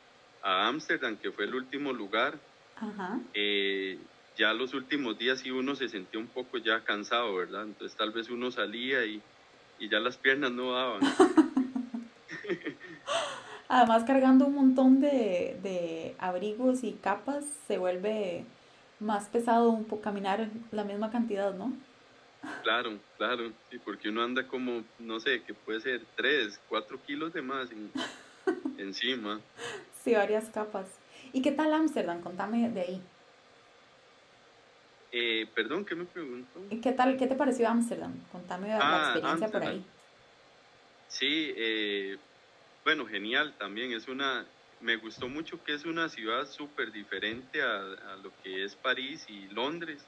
a 0.42 0.68
Ámsterdam, 0.68 1.18
que 1.18 1.32
fue 1.32 1.46
el 1.46 1.56
último 1.56 1.94
lugar, 1.94 2.40
eh, 3.34 3.98
ya 4.38 4.54
los 4.54 4.74
últimos 4.74 5.18
días 5.18 5.40
sí 5.40 5.52
uno 5.52 5.76
se 5.76 5.90
sentía 5.90 6.20
un 6.20 6.28
poco 6.28 6.58
ya 6.58 6.84
cansado, 6.84 7.36
¿verdad? 7.36 7.64
Entonces 7.64 7.98
tal 7.98 8.12
vez 8.12 8.30
uno 8.30 8.52
salía 8.52 9.06
y, 9.06 9.22
y 9.80 9.90
ya 9.90 10.00
las 10.00 10.18
piernas 10.18 10.52
no 10.52 10.72
daban. 10.72 11.02
Además, 13.72 14.04
cargando 14.04 14.48
un 14.48 14.56
montón 14.56 15.00
de, 15.00 16.16
abrigos 16.18 16.84
y 16.84 16.94
capas, 16.94 17.46
se 17.68 17.78
vuelve 17.78 18.44
más 19.00 19.28
pesado 19.28 19.70
un 19.70 19.86
poco 19.86 20.02
caminar 20.02 20.50
la 20.72 20.84
misma 20.84 21.12
cantidad, 21.12 21.54
¿no? 21.54 21.72
Claro, 22.64 22.98
claro, 23.18 23.52
sí, 23.70 23.78
porque 23.78 24.10
uno 24.10 24.24
anda 24.24 24.48
como, 24.48 24.84
no 24.98 25.20
sé, 25.20 25.44
que 25.44 25.54
puede 25.54 25.82
ser 25.82 26.02
3, 26.16 26.60
4 26.68 27.00
kilos 27.06 27.32
de 27.32 27.44
más 27.44 27.70
encima. 28.80 29.40
Sí, 30.04 30.14
varias 30.14 30.50
capas. 30.50 30.88
¿Y 31.34 31.42
qué 31.42 31.52
tal 31.52 31.74
Ámsterdam? 31.74 32.22
Contame 32.22 32.70
de 32.70 32.82
ahí. 32.82 33.02
Eh, 35.12 35.48
perdón, 35.56 35.86
¿qué 35.86 35.96
me 35.96 36.06
preguntó? 36.06 36.62
¿Qué 36.82 36.92
tal, 36.92 37.18
qué 37.18 37.28
te 37.28 37.36
pareció 37.36 37.68
Ámsterdam? 37.68 38.14
Contame 38.32 38.70
la 38.70 38.80
ah, 38.82 39.04
experiencia 39.04 39.50
por 39.50 39.64
ahí. 39.64 39.84
Sí, 41.08 41.54
eh, 41.58 42.18
bueno, 42.86 43.06
genial 43.06 43.56
también. 43.58 43.92
Es 43.92 44.08
una, 44.08 44.46
me 44.82 44.96
gustó 44.98 45.28
mucho 45.28 45.62
que 45.64 45.74
es 45.74 45.86
una 45.86 46.10
ciudad 46.10 46.48
súper 46.48 46.92
diferente 46.92 47.62
a, 47.62 48.18
lo 48.22 48.32
que 48.44 48.64
es 48.64 48.76
París 48.76 49.26
y 49.28 49.48
Londres. 49.48 50.06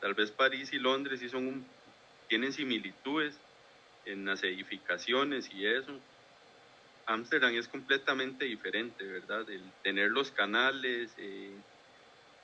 Tal 0.00 0.14
vez 0.14 0.30
París 0.30 0.72
y 0.72 0.78
Londres 0.78 1.20
sí 1.20 1.28
son 1.28 1.64
tienen 2.28 2.52
similitudes 2.52 3.38
en 4.04 4.24
las 4.24 4.42
edificaciones 4.42 5.48
y 5.52 5.66
eso. 5.66 5.92
Ámsterdam 7.06 7.54
es 7.54 7.68
completamente 7.68 8.44
diferente, 8.44 9.04
¿verdad? 9.04 9.48
El 9.48 9.62
tener 9.82 10.10
los 10.10 10.30
canales, 10.32 11.14
eh, 11.18 11.54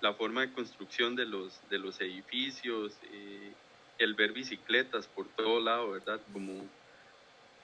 la 0.01 0.15
forma 0.15 0.43
de 0.43 0.53
construcción 0.53 1.17
de 1.17 1.27
los, 1.27 1.69
de 1.69 1.79
los 1.79 2.01
edificios, 2.01 2.97
eh, 3.13 3.53
el 3.99 4.15
ver 4.15 4.33
bicicletas 4.33 5.07
por 5.09 5.29
todo 5.35 5.61
lado, 5.61 5.91
¿verdad? 5.93 6.21
Como, 6.33 6.65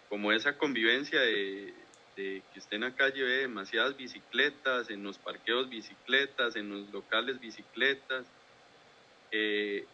como 0.08 0.32
esa 0.32 0.58
convivencia 0.58 1.20
de, 1.20 1.74
que 2.16 2.42
usted 2.56 2.76
en 2.76 2.80
la 2.82 2.94
calle 2.96 3.22
ve 3.22 3.38
demasiadas 3.38 3.96
bicicletas, 3.96 4.90
en 4.90 5.04
los 5.04 5.18
parqueos 5.18 5.68
bicicletas, 5.68 6.56
en 6.56 6.68
los 6.68 6.90
locales 6.90 7.38
bicicletas. 7.38 8.26
Eh, 9.30 9.86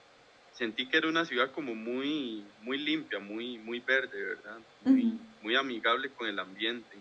sentí 0.55 0.87
que 0.87 0.97
era 0.97 1.09
una 1.09 1.25
ciudad 1.25 1.51
como 1.53 1.75
muy, 1.75 2.45
muy 2.63 2.79
limpia, 2.79 3.19
muy, 3.19 3.59
muy 3.59 3.81
verde, 3.81 4.23
¿verdad? 4.23 4.59
Muy, 4.85 5.19
muy 5.43 5.57
amigable 5.57 6.11
con 6.11 6.29
el 6.29 6.39
ambiente. 6.39 6.97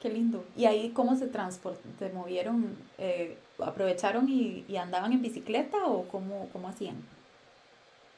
Qué 0.00 0.08
lindo. 0.08 0.44
¿Y 0.56 0.66
ahí 0.66 0.90
cómo 0.90 1.16
se 1.16 1.26
transportaron? 1.26 1.98
¿Se 1.98 2.10
movieron? 2.10 2.76
Eh, 2.98 3.36
¿Aprovecharon 3.58 4.28
y, 4.28 4.64
y, 4.68 4.76
andaban 4.76 5.12
en 5.12 5.22
bicicleta 5.22 5.86
o 5.86 6.06
cómo, 6.08 6.48
cómo 6.52 6.68
hacían? 6.68 6.96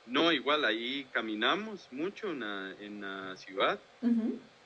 No, 0.07 0.33
igual 0.33 0.65
ahí 0.65 1.07
caminamos 1.13 1.87
mucho 1.93 2.31
en 2.31 2.41
la, 2.41 2.75
en 2.81 3.01
la 3.01 3.37
ciudad 3.37 3.79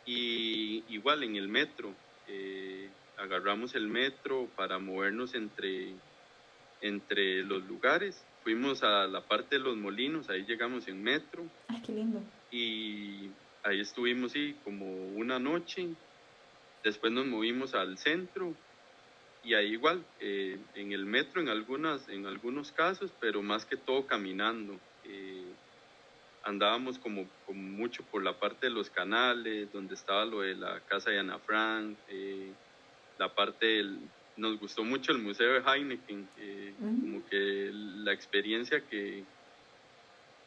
y 0.07 0.85
igual 0.89 1.23
en 1.25 1.37
el 1.37 1.49
metro. 1.49 1.93
Eh, 2.29 2.89
agarramos 3.19 3.75
el 3.75 3.89
metro 3.89 4.49
para 4.57 4.79
movernos 4.79 5.35
entre, 5.35 5.95
entre 6.81 7.43
los 7.43 7.65
lugares. 7.65 8.25
Fuimos 8.43 8.83
a 8.83 9.07
la 9.07 9.21
parte 9.21 9.57
de 9.57 9.65
los 9.65 9.77
molinos, 9.77 10.29
ahí 10.29 10.45
llegamos 10.45 10.89
en 10.89 11.03
metro. 11.03 11.45
Ay, 11.69 11.81
qué 11.85 11.93
lindo. 11.93 12.21
Y 12.51 13.31
ahí 13.63 13.81
estuvimos, 13.81 14.33
sí, 14.33 14.57
como 14.65 14.87
una 15.09 15.39
noche. 15.39 15.89
Después 16.83 17.13
nos 17.13 17.27
movimos 17.27 17.75
al 17.75 17.99
centro 17.99 18.55
y 19.45 19.55
ahí 19.55 19.73
igual, 19.73 20.05
eh, 20.21 20.59
en 20.75 20.93
el 20.93 21.05
metro 21.05 21.41
en, 21.41 21.49
algunas, 21.49 22.09
en 22.09 22.27
algunos 22.27 22.71
casos, 22.71 23.11
pero 23.21 23.43
más 23.43 23.65
que 23.65 23.77
todo 23.77 24.07
caminando. 24.07 24.79
Eh, 25.05 25.45
andábamos 26.45 26.99
como, 26.99 27.27
mucho 27.49 28.05
por 28.05 28.23
la 28.23 28.39
parte 28.39 28.67
de 28.67 28.71
los 28.71 28.89
canales, 28.89 29.73
donde 29.73 29.95
estaba 29.95 30.25
lo 30.25 30.41
de 30.43 30.55
la 30.55 30.81
casa 30.81 31.11
de 31.11 31.19
Ana 31.19 31.39
Frank, 31.41 31.97
eh, 32.09 32.53
la 33.19 33.35
parte 33.35 33.67
del, 33.67 33.99
nos 34.37 34.59
gustó 34.59 34.85
mucho 34.85 35.13
el 35.13 35.19
museo 35.19 35.53
de 35.53 35.61
Heineken, 35.61 36.29
eh, 36.39 36.75
como 36.79 37.25
que 37.27 37.71
la 37.73 38.13
experiencia 38.13 38.81
que, 38.89 39.25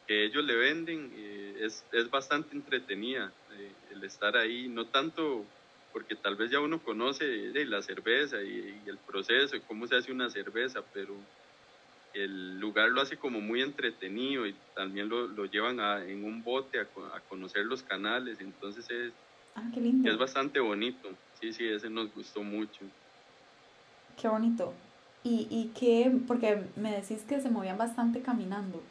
que 0.06 0.24
ellos 0.24 0.44
le 0.44 0.56
venden 0.56 1.12
es, 1.60 1.84
es, 1.92 2.10
bastante 2.10 2.54
entretenida, 2.54 3.32
el 3.92 4.04
estar 4.04 4.36
ahí, 4.36 4.68
no 4.68 4.86
tanto 4.86 5.44
porque 5.92 6.14
tal 6.14 6.36
vez 6.36 6.50
ya 6.50 6.60
uno 6.60 6.78
conoce 6.82 7.24
de 7.24 7.64
la 7.64 7.80
cerveza 7.80 8.42
y, 8.42 8.82
y 8.84 8.88
el 8.88 8.98
proceso, 8.98 9.56
y 9.56 9.60
cómo 9.60 9.86
se 9.86 9.96
hace 9.96 10.12
una 10.12 10.28
cerveza, 10.28 10.82
pero 10.92 11.16
el 12.12 12.58
lugar 12.60 12.90
lo 12.90 13.00
hace 13.00 13.16
como 13.16 13.40
muy 13.40 13.62
entretenido 13.62 14.46
y 14.46 14.54
también 14.74 15.08
lo, 15.08 15.26
lo 15.26 15.46
llevan 15.46 15.80
a, 15.80 16.04
en 16.04 16.24
un 16.24 16.42
bote 16.42 16.80
a, 16.80 16.82
a, 17.14 17.20
conocer 17.28 17.64
los 17.64 17.82
canales, 17.82 18.40
entonces 18.40 18.90
es, 18.90 19.12
ah, 19.54 19.70
es 20.04 20.18
bastante 20.18 20.60
bonito. 20.60 21.08
Sí, 21.40 21.52
sí, 21.52 21.66
ese 21.66 21.90
nos 21.90 22.12
gustó 22.14 22.42
mucho. 22.42 22.80
Qué 24.20 24.28
bonito. 24.28 24.72
Y, 25.24 25.46
y 25.50 25.72
qué, 25.78 26.12
porque 26.26 26.62
me 26.76 26.92
decís 26.92 27.22
que 27.28 27.40
se 27.40 27.50
movían 27.50 27.78
bastante 27.78 28.20
caminando. 28.20 28.82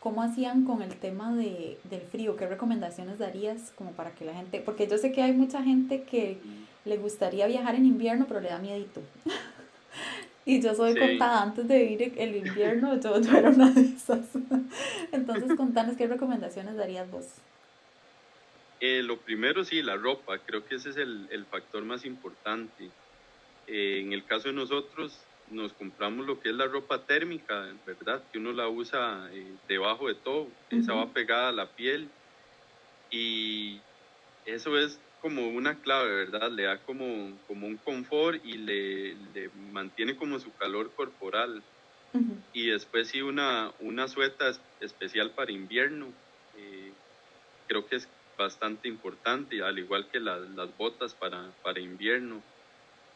¿Cómo 0.00 0.22
hacían 0.22 0.64
con 0.64 0.82
el 0.82 0.94
tema 0.96 1.34
de, 1.34 1.78
del 1.84 2.02
frío? 2.02 2.36
¿Qué 2.36 2.46
recomendaciones 2.46 3.18
darías 3.18 3.72
como 3.76 3.92
para 3.92 4.10
que 4.10 4.24
la 4.24 4.34
gente, 4.34 4.60
porque 4.60 4.86
yo 4.86 4.98
sé 4.98 5.12
que 5.12 5.22
hay 5.22 5.32
mucha 5.32 5.62
gente 5.62 6.02
que 6.02 6.38
le 6.84 6.98
gustaría 6.98 7.46
viajar 7.46 7.74
en 7.74 7.86
invierno, 7.86 8.26
pero 8.28 8.40
le 8.40 8.48
da 8.48 8.58
miedito. 8.58 9.00
Y 10.46 10.60
yo 10.60 10.74
soy 10.74 10.94
contada 10.98 11.42
antes 11.42 11.66
de 11.66 11.84
ir 11.84 12.12
el 12.18 12.36
invierno, 12.36 13.00
yo, 13.00 13.18
yo 13.18 13.34
era 13.34 13.48
una 13.48 13.70
de 13.70 13.80
esas. 13.80 14.26
Entonces, 15.12 15.56
contanos 15.56 15.96
qué 15.96 16.06
recomendaciones 16.06 16.76
darías 16.76 17.10
vos. 17.10 17.24
Eh, 18.80 19.02
lo 19.02 19.16
primero, 19.16 19.64
sí, 19.64 19.80
la 19.80 19.96
ropa. 19.96 20.38
Creo 20.44 20.66
que 20.66 20.74
ese 20.74 20.90
es 20.90 20.98
el, 20.98 21.28
el 21.30 21.46
factor 21.46 21.82
más 21.84 22.04
importante. 22.04 22.90
Eh, 23.66 24.00
en 24.00 24.12
el 24.12 24.24
caso 24.24 24.48
de 24.48 24.54
nosotros, 24.54 25.18
nos 25.50 25.72
compramos 25.72 26.26
lo 26.26 26.40
que 26.40 26.50
es 26.50 26.54
la 26.54 26.66
ropa 26.66 26.98
térmica, 27.06 27.68
¿verdad? 27.86 28.22
Que 28.32 28.38
uno 28.38 28.52
la 28.52 28.68
usa 28.68 29.28
eh, 29.32 29.46
debajo 29.68 30.08
de 30.08 30.14
todo. 30.14 30.48
Esa 30.70 30.94
va 30.94 31.12
pegada 31.12 31.50
a 31.50 31.52
la 31.52 31.66
piel. 31.66 32.08
Y 33.10 33.78
eso 34.46 34.78
es 34.78 34.98
como 35.20 35.48
una 35.48 35.80
clave, 35.80 36.14
¿verdad? 36.14 36.50
Le 36.50 36.64
da 36.64 36.78
como, 36.78 37.32
como 37.46 37.66
un 37.66 37.76
confort 37.78 38.44
y 38.44 38.58
le, 38.58 39.14
le 39.34 39.50
mantiene 39.72 40.16
como 40.16 40.38
su 40.38 40.54
calor 40.56 40.92
corporal. 40.94 41.62
Y 42.52 42.68
después 42.68 43.08
sí 43.08 43.22
una, 43.22 43.72
una 43.80 44.06
sueta 44.06 44.52
especial 44.80 45.30
para 45.30 45.50
invierno. 45.50 46.06
Eh, 46.56 46.92
creo 47.66 47.86
que 47.86 47.96
es 47.96 48.08
bastante 48.38 48.88
importante, 48.88 49.62
al 49.62 49.78
igual 49.78 50.08
que 50.10 50.20
las 50.20 50.76
botas 50.76 51.14
para, 51.14 51.50
para 51.62 51.80
invierno. 51.80 52.42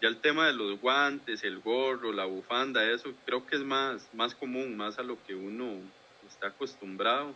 Ya 0.01 0.09
el 0.09 0.18
tema 0.18 0.46
de 0.46 0.53
los 0.53 0.80
guantes, 0.80 1.42
el 1.42 1.59
gorro, 1.59 2.12
la 2.12 2.24
bufanda, 2.24 2.88
eso 2.88 3.12
creo 3.24 3.44
que 3.46 3.57
es 3.57 3.62
más, 3.62 4.09
más 4.14 4.34
común, 4.34 4.76
más 4.76 4.99
a 4.99 5.03
lo 5.03 5.18
que 5.24 5.34
uno 5.34 5.80
está 6.28 6.49
acostumbrado. 6.49 7.34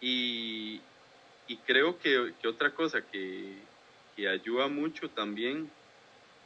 y, 0.00 0.80
y 1.46 1.56
creo 1.66 1.98
que, 1.98 2.34
que 2.40 2.48
otra 2.48 2.70
cosa 2.74 3.00
que, 3.00 3.56
que, 4.16 4.28
ayuda 4.28 4.68
mucho 4.68 5.08
también 5.08 5.70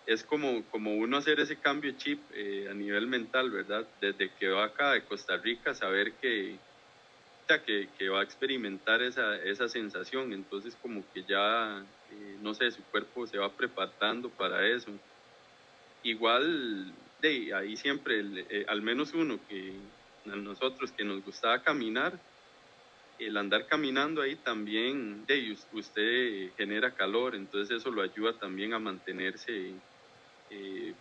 es 0.07 0.23
como, 0.23 0.63
como 0.71 0.95
uno 0.95 1.17
hacer 1.17 1.41
ese 1.41 1.57
cambio 1.57 1.93
chip 1.99 2.21
eh, 2.33 2.69
a 2.71 2.75
nivel 2.75 3.09
mental, 3.09 3.51
¿verdad? 3.51 3.87
Desde 4.01 4.31
que 4.39 4.49
va 4.49 4.67
acá 4.67 4.93
de 4.93 5.05
Costa 5.05 5.37
Rica, 5.37 5.75
saber 5.75 6.13
que, 6.15 6.57
que, 7.65 7.89
que 7.99 8.09
va 8.09 8.21
a 8.21 8.25
experimentar 8.25 9.03
esa, 9.03 9.37
esa 9.43 9.69
sensación, 9.69 10.33
entonces 10.33 10.77
como 10.81 11.03
que 11.13 11.25
ya, 11.25 11.85
eh, 12.11 12.39
no 12.41 12.55
sé, 12.55 12.71
su 12.71 12.83
cuerpo 12.85 13.27
se 13.27 13.39
va 13.39 13.53
preparando 13.53 14.29
para 14.31 14.67
eso. 14.67 14.91
Igual, 16.03 16.93
de 17.21 17.55
ahí 17.55 17.77
siempre, 17.77 18.23
eh, 18.51 18.65
al 18.69 18.83
menos 18.83 19.13
uno 19.15 19.39
que 19.49 19.73
a 20.31 20.37
nosotros 20.37 20.93
que 20.93 21.05
nos 21.05 21.25
gustaba 21.25 21.63
caminar, 21.63 22.19
el 23.19 23.37
andar 23.37 23.67
caminando 23.67 24.21
ahí 24.21 24.37
también, 24.37 25.25
de, 25.27 25.57
usted 25.73 26.51
genera 26.57 26.95
calor, 26.95 27.35
entonces 27.35 27.79
eso 27.79 27.91
lo 27.91 28.03
ayuda 28.03 28.39
también 28.39 28.75
a 28.75 28.79
mantenerse, 28.79 29.73
eh, 30.51 30.95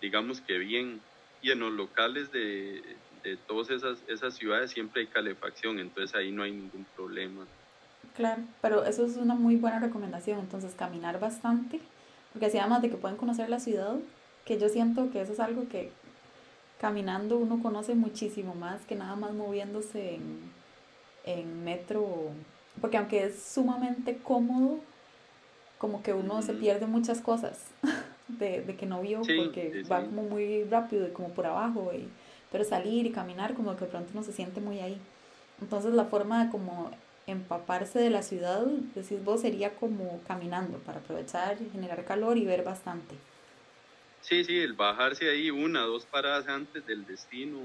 digamos 0.00 0.40
que 0.40 0.58
bien. 0.58 1.00
Y 1.40 1.50
en 1.50 1.60
los 1.60 1.72
locales 1.72 2.30
de, 2.30 2.82
de 3.22 3.36
todas 3.36 3.70
esas, 3.70 4.02
esas 4.08 4.34
ciudades 4.34 4.70
siempre 4.70 5.02
hay 5.02 5.06
calefacción, 5.08 5.78
entonces 5.78 6.14
ahí 6.14 6.30
no 6.30 6.42
hay 6.42 6.52
ningún 6.52 6.84
problema. 6.96 7.46
Claro, 8.16 8.42
pero 8.60 8.84
eso 8.84 9.06
es 9.06 9.16
una 9.16 9.34
muy 9.34 9.56
buena 9.56 9.78
recomendación, 9.78 10.38
entonces 10.40 10.74
caminar 10.74 11.18
bastante, 11.18 11.80
porque 12.32 12.46
así 12.46 12.58
además 12.58 12.82
de 12.82 12.90
que 12.90 12.96
pueden 12.96 13.16
conocer 13.16 13.48
la 13.48 13.60
ciudad, 13.60 13.96
que 14.44 14.58
yo 14.58 14.68
siento 14.68 15.10
que 15.10 15.22
eso 15.22 15.32
es 15.32 15.40
algo 15.40 15.68
que 15.68 15.90
caminando 16.80 17.38
uno 17.38 17.62
conoce 17.62 17.94
muchísimo 17.94 18.54
más 18.54 18.82
que 18.82 18.96
nada 18.96 19.14
más 19.16 19.32
moviéndose 19.32 20.16
en 20.16 20.52
en 21.24 21.64
metro, 21.64 22.30
porque 22.80 22.96
aunque 22.96 23.24
es 23.24 23.42
sumamente 23.42 24.18
cómodo, 24.18 24.78
como 25.78 26.02
que 26.02 26.12
uno 26.12 26.42
se 26.42 26.52
pierde 26.54 26.86
muchas 26.86 27.20
cosas 27.20 27.58
de, 28.28 28.62
de 28.62 28.76
que 28.76 28.86
no 28.86 29.00
vio, 29.02 29.20
porque 29.20 29.84
va 29.90 30.04
como 30.04 30.22
muy 30.22 30.64
rápido 30.64 31.06
y 31.06 31.10
como 31.10 31.28
por 31.30 31.46
abajo, 31.46 31.92
y, 31.94 32.08
pero 32.50 32.64
salir 32.64 33.06
y 33.06 33.10
caminar 33.10 33.54
como 33.54 33.74
que 33.76 33.84
de 33.84 33.90
pronto 33.90 34.10
uno 34.12 34.22
se 34.22 34.32
siente 34.32 34.60
muy 34.60 34.80
ahí. 34.80 34.98
Entonces 35.60 35.94
la 35.94 36.04
forma 36.06 36.44
de 36.44 36.50
como 36.50 36.90
empaparse 37.26 37.98
de 37.98 38.10
la 38.10 38.22
ciudad, 38.22 38.64
decís 38.94 39.22
vos, 39.24 39.42
sería 39.42 39.74
como 39.76 40.20
caminando 40.26 40.78
para 40.78 40.98
aprovechar, 40.98 41.56
generar 41.72 42.04
calor 42.04 42.36
y 42.36 42.44
ver 42.44 42.64
bastante. 42.64 43.14
Sí, 44.20 44.44
sí, 44.44 44.58
el 44.58 44.74
bajarse 44.74 45.30
ahí 45.30 45.50
una, 45.50 45.82
dos 45.82 46.06
paradas 46.06 46.46
antes 46.48 46.86
del 46.86 47.06
destino, 47.06 47.58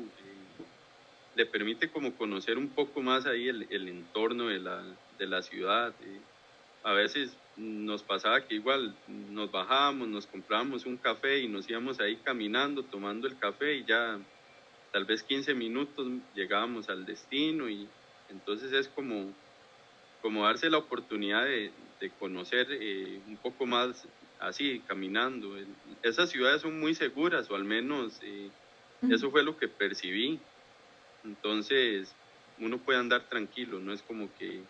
le 1.36 1.46
permite 1.46 1.90
como 1.90 2.14
conocer 2.14 2.58
un 2.58 2.70
poco 2.70 3.02
más 3.02 3.28
ahí 3.28 3.48
el, 3.48 3.68
el 3.70 3.88
entorno 3.88 4.48
de 4.48 4.60
la, 4.60 4.84
de 5.20 5.28
la 5.28 5.42
ciudad. 5.44 5.94
a 6.84 6.92
veces 6.94 7.38
nos 7.58 8.04
pasaba 8.04 8.46
que 8.46 8.56
igual 8.56 8.96
nos 9.08 9.52
bajábamos, 9.52 10.08
nos 10.08 10.28
comprábamos 10.28 10.86
un 10.86 10.98
café 10.98 11.40
y 11.40 11.48
nos 11.48 11.70
íbamos 11.70 12.00
ahí 12.00 12.16
caminando, 12.18 12.84
tomando 12.84 13.28
el 13.28 13.38
café 13.38 13.76
y 13.76 13.86
ya 13.86 14.20
tal 14.92 15.06
vez 15.06 15.24
15 15.24 15.54
minutos 15.54 16.08
llegábamos 16.36 16.90
al 16.90 17.06
destino 17.06 17.68
y 17.70 17.88
entonces 18.30 18.72
es 18.74 18.88
como, 18.88 19.32
como 20.22 20.46
darse 20.46 20.70
la 20.70 20.78
oportunidad 20.78 21.46
de, 21.46 21.72
de 22.00 22.10
conocer 22.12 22.68
eh, 22.72 23.20
un 23.28 23.38
poco 23.38 23.66
más 23.66 24.08
así, 24.40 24.82
caminando. 24.88 25.56
Esas 26.04 26.30
ciudades 26.30 26.62
son 26.62 26.80
muy 26.80 26.96
seguras 26.96 27.50
o 27.50 27.56
al 27.56 27.64
menos 27.64 28.20
eh, 28.24 28.50
eso 29.10 29.32
fue 29.32 29.44
lo 29.44 29.58
que 29.58 29.68
percibí. 29.68 30.40
Entonces, 31.24 32.14
uno 32.60 32.78
puede 32.78 33.00
andar 33.00 33.24
tranquilo, 33.24 33.80
no 33.80 33.94
es 33.94 34.02
como 34.02 34.30
que 34.38 34.62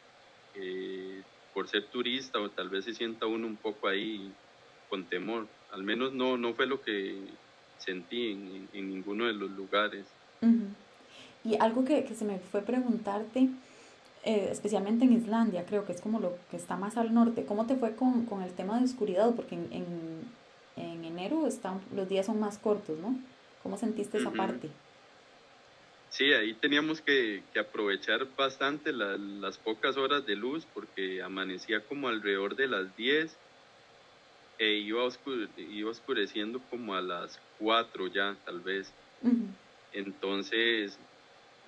por 1.54 1.68
ser 1.68 1.86
turista 1.86 2.39
o 2.39 2.50
tal 2.50 2.70
vez 2.70 2.86
se 2.86 2.93
sienta 2.93 3.26
uno 3.26 3.48
un 3.48 3.56
poco 3.56 3.88
ahí 3.88 4.32
con 4.89 5.04
temor. 5.06 5.48
Al 5.72 5.84
menos 5.84 6.14
no, 6.14 6.38
no 6.38 6.54
fue 6.54 6.68
lo 6.68 6.82
que 6.82 7.18
sentí 7.78 8.32
en, 8.32 8.70
en 8.74 8.89
ninguno 8.89 9.26
de 9.26 9.34
los 9.34 9.50
lugares. 9.52 10.06
Y 11.43 11.56
algo 11.60 11.86
que, 11.86 12.04
que, 12.04 12.14
se 12.14 12.26
me 12.26 12.39
fue 12.39 12.62
preguntarte, 12.62 13.50
eh, 14.24 14.49
especialmente 14.51 15.05
en 15.05 15.13
Islandia, 15.13 15.65
creo 15.65 15.86
que 15.86 15.93
es 15.93 16.01
como 16.01 16.20
lo 16.20 16.38
que 16.51 16.57
está 16.57 16.76
más 16.76 16.97
al 16.97 17.13
norte, 17.13 17.45
¿cómo 17.45 17.65
te 17.65 17.76
fue 17.76 17.95
con, 17.95 18.26
con 18.26 18.41
el 18.41 18.51
tema 18.51 18.78
de 18.78 18.86
oscuridad? 18.86 19.34
Porque 19.36 19.55
en, 19.55 19.68
en, 19.72 20.22
en 20.76 21.05
enero 21.05 21.47
están, 21.47 21.82
los 21.95 22.09
días 22.09 22.26
son 22.26 22.39
más 22.39 22.57
cortos, 22.57 22.97
¿no? 22.99 23.15
¿Cómo 23.63 23.78
sentiste 23.78 24.18
esa 24.18 24.32
parte? 24.32 24.70
Sí, 26.09 26.32
ahí 26.34 26.53
teníamos 26.53 27.01
que, 27.01 27.43
que 27.53 27.59
aprovechar 27.59 28.28
bastante 28.36 28.91
la, 28.93 29.18
las 29.18 29.57
pocas 29.57 29.97
horas 29.97 30.26
de 30.26 30.36
luz 30.36 30.65
porque 30.74 31.22
amanecía 31.22 31.82
como 31.82 32.07
alrededor 32.07 32.55
de 32.55 32.68
las 32.68 32.95
10 32.95 33.36
e 34.59 34.72
iba, 34.74 35.07
iba 35.57 35.91
oscureciendo 35.91 36.59
como 36.70 36.95
a 36.95 37.01
las 37.01 37.39
4 37.59 38.07
ya, 38.07 38.36
tal 38.45 38.59
vez. 38.61 38.91
Entonces, 39.93 40.97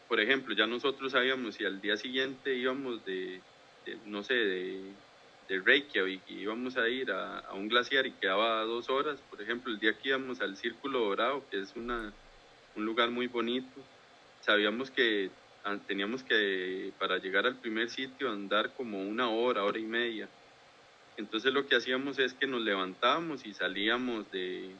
por 0.10 0.20
ejemplo, 0.20 0.54
ya 0.56 0.66
nosotros 0.66 1.12
sabíamos 1.12 1.56
si 1.56 1.64
al 1.66 1.80
día 1.80 1.96
siguiente 1.96 2.56
íbamos 2.56 3.06
de, 3.06 3.40
no 4.08 4.24
sé, 4.24 4.34
de, 4.34 4.82
de, 5.48 5.60
Reykjavik 5.60 6.24
y 6.28 6.42
íbamos 6.42 6.78
a 6.78 6.90
ir 6.90 7.12
a, 7.12 7.40
a, 7.40 7.54
un 7.54 7.70
glaciar 7.70 8.08
y 8.08 8.12
quedaba 8.12 8.64
dos 8.64 8.90
horas, 8.90 9.20
por 9.30 9.42
ejemplo, 9.42 9.72
el 9.72 9.80
día 9.80 9.94
que 9.94 10.10
íbamos 10.10 10.42
al 10.42 10.58
Círculo 10.58 11.00
Dorado, 11.00 11.46
que 11.50 11.62
es 11.62 11.76
una, 11.76 12.12
un 12.76 12.86
lugar 12.86 13.12
muy 13.12 13.28
bonito, 13.28 13.82
sabíamos 14.42 14.90
que 14.90 15.30
teníamos 15.88 16.24
que, 16.24 16.92
para 16.98 17.20
llegar 17.20 17.46
al 17.46 17.58
primer 17.58 17.90
sitio, 17.92 18.32
andar 18.32 18.74
como 18.74 19.02
una 19.02 19.30
hora, 19.30 19.64
hora 19.64 19.78
y 19.78 19.84
media. 19.84 20.28
Entonces 21.18 21.54
lo 21.54 21.68
que 21.68 21.76
hacíamos 21.76 22.18
es 22.18 22.34
que 22.34 22.48
nos 22.48 22.62
levantábamos 22.62 23.46
y 23.46 23.54
salíamos 23.54 24.32
de, 24.32 24.72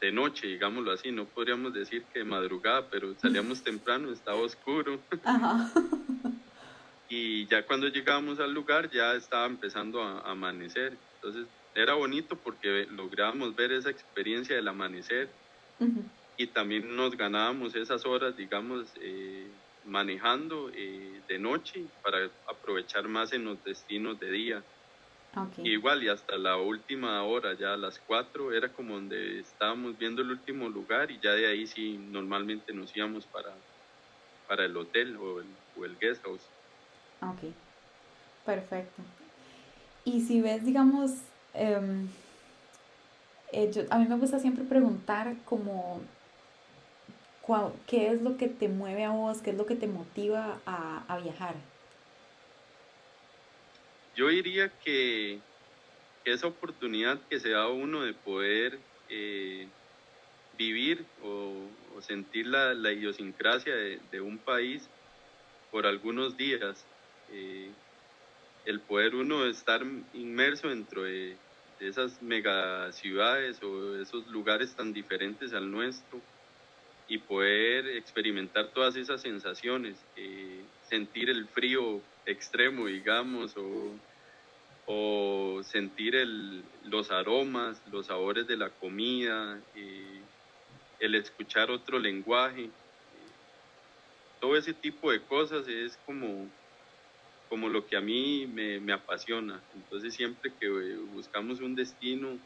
de 0.00 0.12
noche, 0.12 0.46
digámoslo 0.46 0.92
así, 0.92 1.12
no 1.12 1.26
podríamos 1.26 1.74
decir 1.74 2.04
que 2.12 2.24
madrugada, 2.24 2.88
pero 2.90 3.14
salíamos 3.20 3.62
temprano, 3.64 4.10
estaba 4.10 4.38
oscuro. 4.38 4.98
y 7.08 7.46
ya 7.46 7.66
cuando 7.66 7.88
llegábamos 7.88 8.40
al 8.40 8.54
lugar 8.54 8.90
ya 8.90 9.14
estaba 9.14 9.46
empezando 9.46 10.02
a, 10.02 10.20
amanecer. 10.30 10.96
Entonces 11.16 11.46
era 11.74 11.94
bonito 11.94 12.36
porque 12.36 12.86
lográbamos 12.90 13.54
ver 13.54 13.72
esa 13.72 13.90
experiencia 13.90 14.56
del 14.56 14.68
amanecer 14.68 15.28
y 16.36 16.46
también 16.46 16.96
nos 16.96 17.16
ganábamos 17.16 17.74
esas 17.74 18.04
horas, 18.04 18.36
digamos, 18.36 18.86
eh, 19.00 19.46
manejando 19.84 20.70
eh, 20.74 21.20
de 21.28 21.38
noche 21.38 21.84
para 22.02 22.30
aprovechar 22.48 23.08
más 23.08 23.32
en 23.32 23.44
los 23.44 23.62
destinos 23.64 24.18
de 24.20 24.30
día. 24.30 24.62
Igual, 25.58 26.02
y 26.02 26.08
hasta 26.08 26.36
la 26.36 26.56
última 26.56 27.22
hora, 27.22 27.54
ya 27.54 27.74
a 27.74 27.76
las 27.76 27.98
4, 28.06 28.52
era 28.52 28.68
como 28.68 28.94
donde 28.94 29.40
estábamos 29.40 29.98
viendo 29.98 30.22
el 30.22 30.30
último 30.30 30.68
lugar 30.68 31.10
y 31.10 31.18
ya 31.20 31.32
de 31.32 31.46
ahí 31.46 31.66
sí 31.66 31.98
normalmente 32.10 32.72
nos 32.72 32.94
íbamos 32.96 33.26
para, 33.26 33.52
para 34.48 34.64
el 34.64 34.76
hotel 34.76 35.16
o 35.16 35.40
el, 35.40 35.46
o 35.78 35.84
el 35.84 35.98
guest 35.98 36.22
house. 36.24 36.42
Ok, 37.22 37.52
perfecto. 38.44 39.02
Y 40.04 40.22
si 40.22 40.40
ves, 40.40 40.64
digamos, 40.64 41.12
em, 41.54 42.08
eh, 43.52 43.86
a 43.90 43.98
mí 43.98 44.06
me 44.06 44.16
gusta 44.16 44.38
siempre 44.38 44.64
preguntar 44.64 45.36
como 45.44 46.00
¿qué 47.86 48.12
es 48.12 48.22
lo 48.22 48.36
que 48.36 48.48
te 48.48 48.68
mueve 48.68 49.04
a 49.04 49.10
vos? 49.10 49.38
¿Qué 49.42 49.50
es 49.50 49.56
lo 49.56 49.66
que 49.66 49.74
te 49.74 49.86
motiva 49.86 50.58
a, 50.66 51.18
viajar? 51.22 51.54
Yo 54.16 54.28
diría 54.28 54.68
que, 54.84 55.38
esa 56.24 56.46
oportunidad 56.46 57.18
que 57.28 57.40
se 57.40 57.50
da 57.50 57.68
uno 57.68 58.02
de 58.02 58.12
poder 58.12 58.78
eh, 59.08 59.66
vivir 60.58 61.04
o, 61.22 61.54
sentir 62.00 62.46
la, 62.46 62.92
idiosincrasia 62.92 63.74
de, 63.74 64.20
un 64.20 64.38
país 64.38 64.88
por 65.70 65.86
algunos 65.86 66.36
días, 66.36 66.86
eh, 67.30 67.70
el 68.64 68.80
poder 68.80 69.14
uno 69.14 69.44
estar 69.46 69.82
inmerso 70.14 70.68
dentro 70.68 71.02
de, 71.02 71.36
de 71.78 71.88
esas 71.88 72.22
megaciudades 72.22 73.62
o 73.62 74.00
esos 74.00 74.26
lugares 74.28 74.74
tan 74.74 74.92
diferentes 74.92 75.52
al 75.52 75.70
nuestro, 75.70 76.20
y 77.10 77.18
poder 77.18 77.88
experimentar 77.88 78.68
todas 78.68 78.94
esas 78.94 79.20
sensaciones, 79.20 79.96
eh, 80.16 80.60
sentir 80.88 81.28
el 81.28 81.48
frío 81.48 82.00
extremo, 82.26 82.86
digamos, 82.86 83.56
o, 83.56 83.94
o 84.86 85.62
sentir 85.62 86.14
el, 86.14 86.62
los 86.84 87.10
aromas, 87.10 87.82
los 87.90 88.06
sabores 88.06 88.46
de 88.46 88.56
la 88.56 88.70
comida, 88.70 89.60
eh, 89.74 90.22
el 90.98 91.14
escuchar 91.14 91.70
otro 91.70 91.98
lenguaje, 91.98 92.70
todo 94.40 94.56
ese 94.56 94.72
tipo 94.72 95.12
de 95.12 95.20
cosas 95.20 95.68
es 95.68 95.98
como, 96.06 96.48
como 97.48 97.68
lo 97.68 97.86
que 97.86 97.96
a 97.96 98.00
mí 98.00 98.46
me, 98.46 98.80
me 98.80 98.92
apasiona. 98.92 99.60
Entonces 99.74 100.14
siempre 100.14 100.52
que 100.58 100.68
buscamos 101.12 101.60
un 101.60 101.74
destino, 101.74 102.38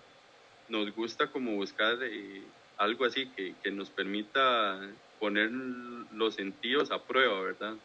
nos 0.69 0.95
gusta 0.95 1.31
como 1.31 1.57
buscar... 1.57 1.99
Eh, 2.03 2.43
algo 2.77 3.05
así 3.05 3.27
que, 3.37 3.55
que 3.63 3.71
nos 3.71 3.91
permita 3.91 4.81
poner 5.21 5.51
los 6.13 6.35
sentidos 6.35 6.91
a 6.91 6.99
prueba, 7.07 7.41
¿verdad? 7.41 7.77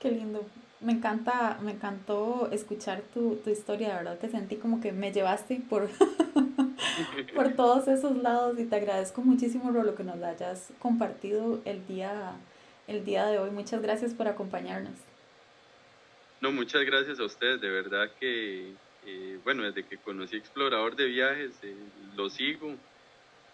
Qué 0.00 0.10
lindo. 0.10 0.44
Me 0.80 0.92
encanta, 0.92 1.58
me 1.62 1.72
encantó 1.72 2.48
escuchar 2.50 3.02
tu, 3.12 3.36
tu 3.36 3.50
historia, 3.50 3.88
de 3.88 3.94
verdad 3.96 4.18
que 4.18 4.28
sentí 4.28 4.56
como 4.56 4.80
que 4.80 4.92
me 4.92 5.12
llevaste 5.12 5.60
por, 5.68 5.90
por 7.34 7.52
todos 7.52 7.86
esos 7.86 8.16
lados 8.16 8.58
y 8.58 8.64
te 8.64 8.76
agradezco 8.76 9.20
muchísimo 9.20 9.72
por 9.72 9.84
lo 9.84 9.94
que 9.94 10.02
nos 10.02 10.22
hayas 10.22 10.72
compartido 10.78 11.60
el 11.66 11.86
día, 11.86 12.32
el 12.88 13.04
día 13.04 13.26
de 13.26 13.38
hoy. 13.38 13.50
Muchas 13.50 13.82
gracias 13.82 14.14
por 14.14 14.26
acompañarnos. 14.26 14.94
No, 16.40 16.50
muchas 16.50 16.82
gracias 16.86 17.20
a 17.20 17.24
ustedes, 17.24 17.60
de 17.60 17.68
verdad 17.68 18.10
que, 18.18 18.72
eh, 19.04 19.38
bueno, 19.44 19.62
desde 19.64 19.84
que 19.84 19.98
conocí 19.98 20.36
Explorador 20.36 20.96
de 20.96 21.04
Viajes, 21.04 21.52
eh, 21.62 21.74
lo 22.16 22.30
sigo 22.30 22.74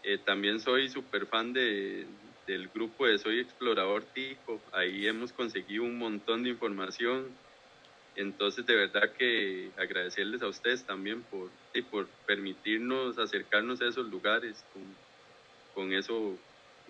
eh, 0.09 0.19
también 0.19 0.61
soy 0.61 0.89
súper 0.89 1.27
fan 1.27 1.53
de, 1.53 2.07
del 2.47 2.69
grupo 2.69 3.07
de 3.07 3.19
Soy 3.19 3.41
Explorador 3.41 4.05
Tico. 4.05 4.61
Ahí 4.73 5.07
hemos 5.07 5.33
conseguido 5.33 5.85
un 5.85 5.99
montón 5.99 6.43
de 6.43 6.51
información. 6.51 7.27
Entonces, 8.15 8.65
de 8.65 8.75
verdad 8.75 9.11
que 9.19 9.71
agradecerles 9.77 10.43
a 10.43 10.49
ustedes 10.49 10.85
también 10.85 11.23
por, 11.23 11.51
y 11.75 11.83
por 11.83 12.07
permitirnos 12.27 13.19
acercarnos 13.19 13.81
a 13.83 13.89
esos 13.89 14.09
lugares 14.09 14.65
con, 14.73 14.83
con 15.75 15.93
eso, 15.93 16.35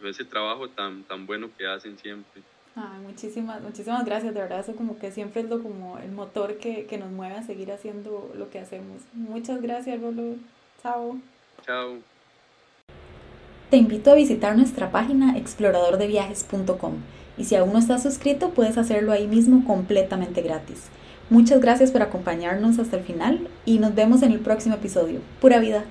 ese 0.04 0.24
trabajo 0.24 0.68
tan, 0.68 1.02
tan 1.04 1.26
bueno 1.26 1.50
que 1.56 1.66
hacen 1.66 1.98
siempre. 1.98 2.42
Ay, 2.76 3.00
muchísimas, 3.00 3.62
muchísimas 3.62 4.04
gracias, 4.04 4.34
de 4.34 4.40
verdad, 4.40 4.60
eso 4.60 4.76
como 4.76 4.98
que 4.98 5.10
siempre 5.10 5.40
es 5.40 5.48
lo 5.48 5.62
como 5.62 5.98
el 5.98 6.12
motor 6.12 6.58
que, 6.58 6.84
que 6.84 6.98
nos 6.98 7.10
mueve 7.10 7.34
a 7.34 7.42
seguir 7.42 7.72
haciendo 7.72 8.30
lo 8.36 8.50
que 8.50 8.58
hacemos. 8.58 9.02
Muchas 9.14 9.62
gracias, 9.62 9.98
Rolo. 10.00 10.36
Chao. 10.82 11.18
Chao. 11.64 12.15
Te 13.76 13.80
invito 13.80 14.10
a 14.10 14.14
visitar 14.14 14.56
nuestra 14.56 14.90
página 14.90 15.36
exploradordeviajes.com 15.36 16.94
y 17.36 17.44
si 17.44 17.56
aún 17.56 17.74
no 17.74 17.78
estás 17.78 18.04
suscrito 18.04 18.52
puedes 18.52 18.78
hacerlo 18.78 19.12
ahí 19.12 19.28
mismo 19.28 19.66
completamente 19.66 20.40
gratis. 20.40 20.84
Muchas 21.28 21.60
gracias 21.60 21.90
por 21.90 22.00
acompañarnos 22.00 22.78
hasta 22.78 22.96
el 22.96 23.04
final 23.04 23.48
y 23.66 23.78
nos 23.78 23.94
vemos 23.94 24.22
en 24.22 24.32
el 24.32 24.40
próximo 24.40 24.76
episodio. 24.76 25.20
Pura 25.42 25.58
vida. 25.58 25.84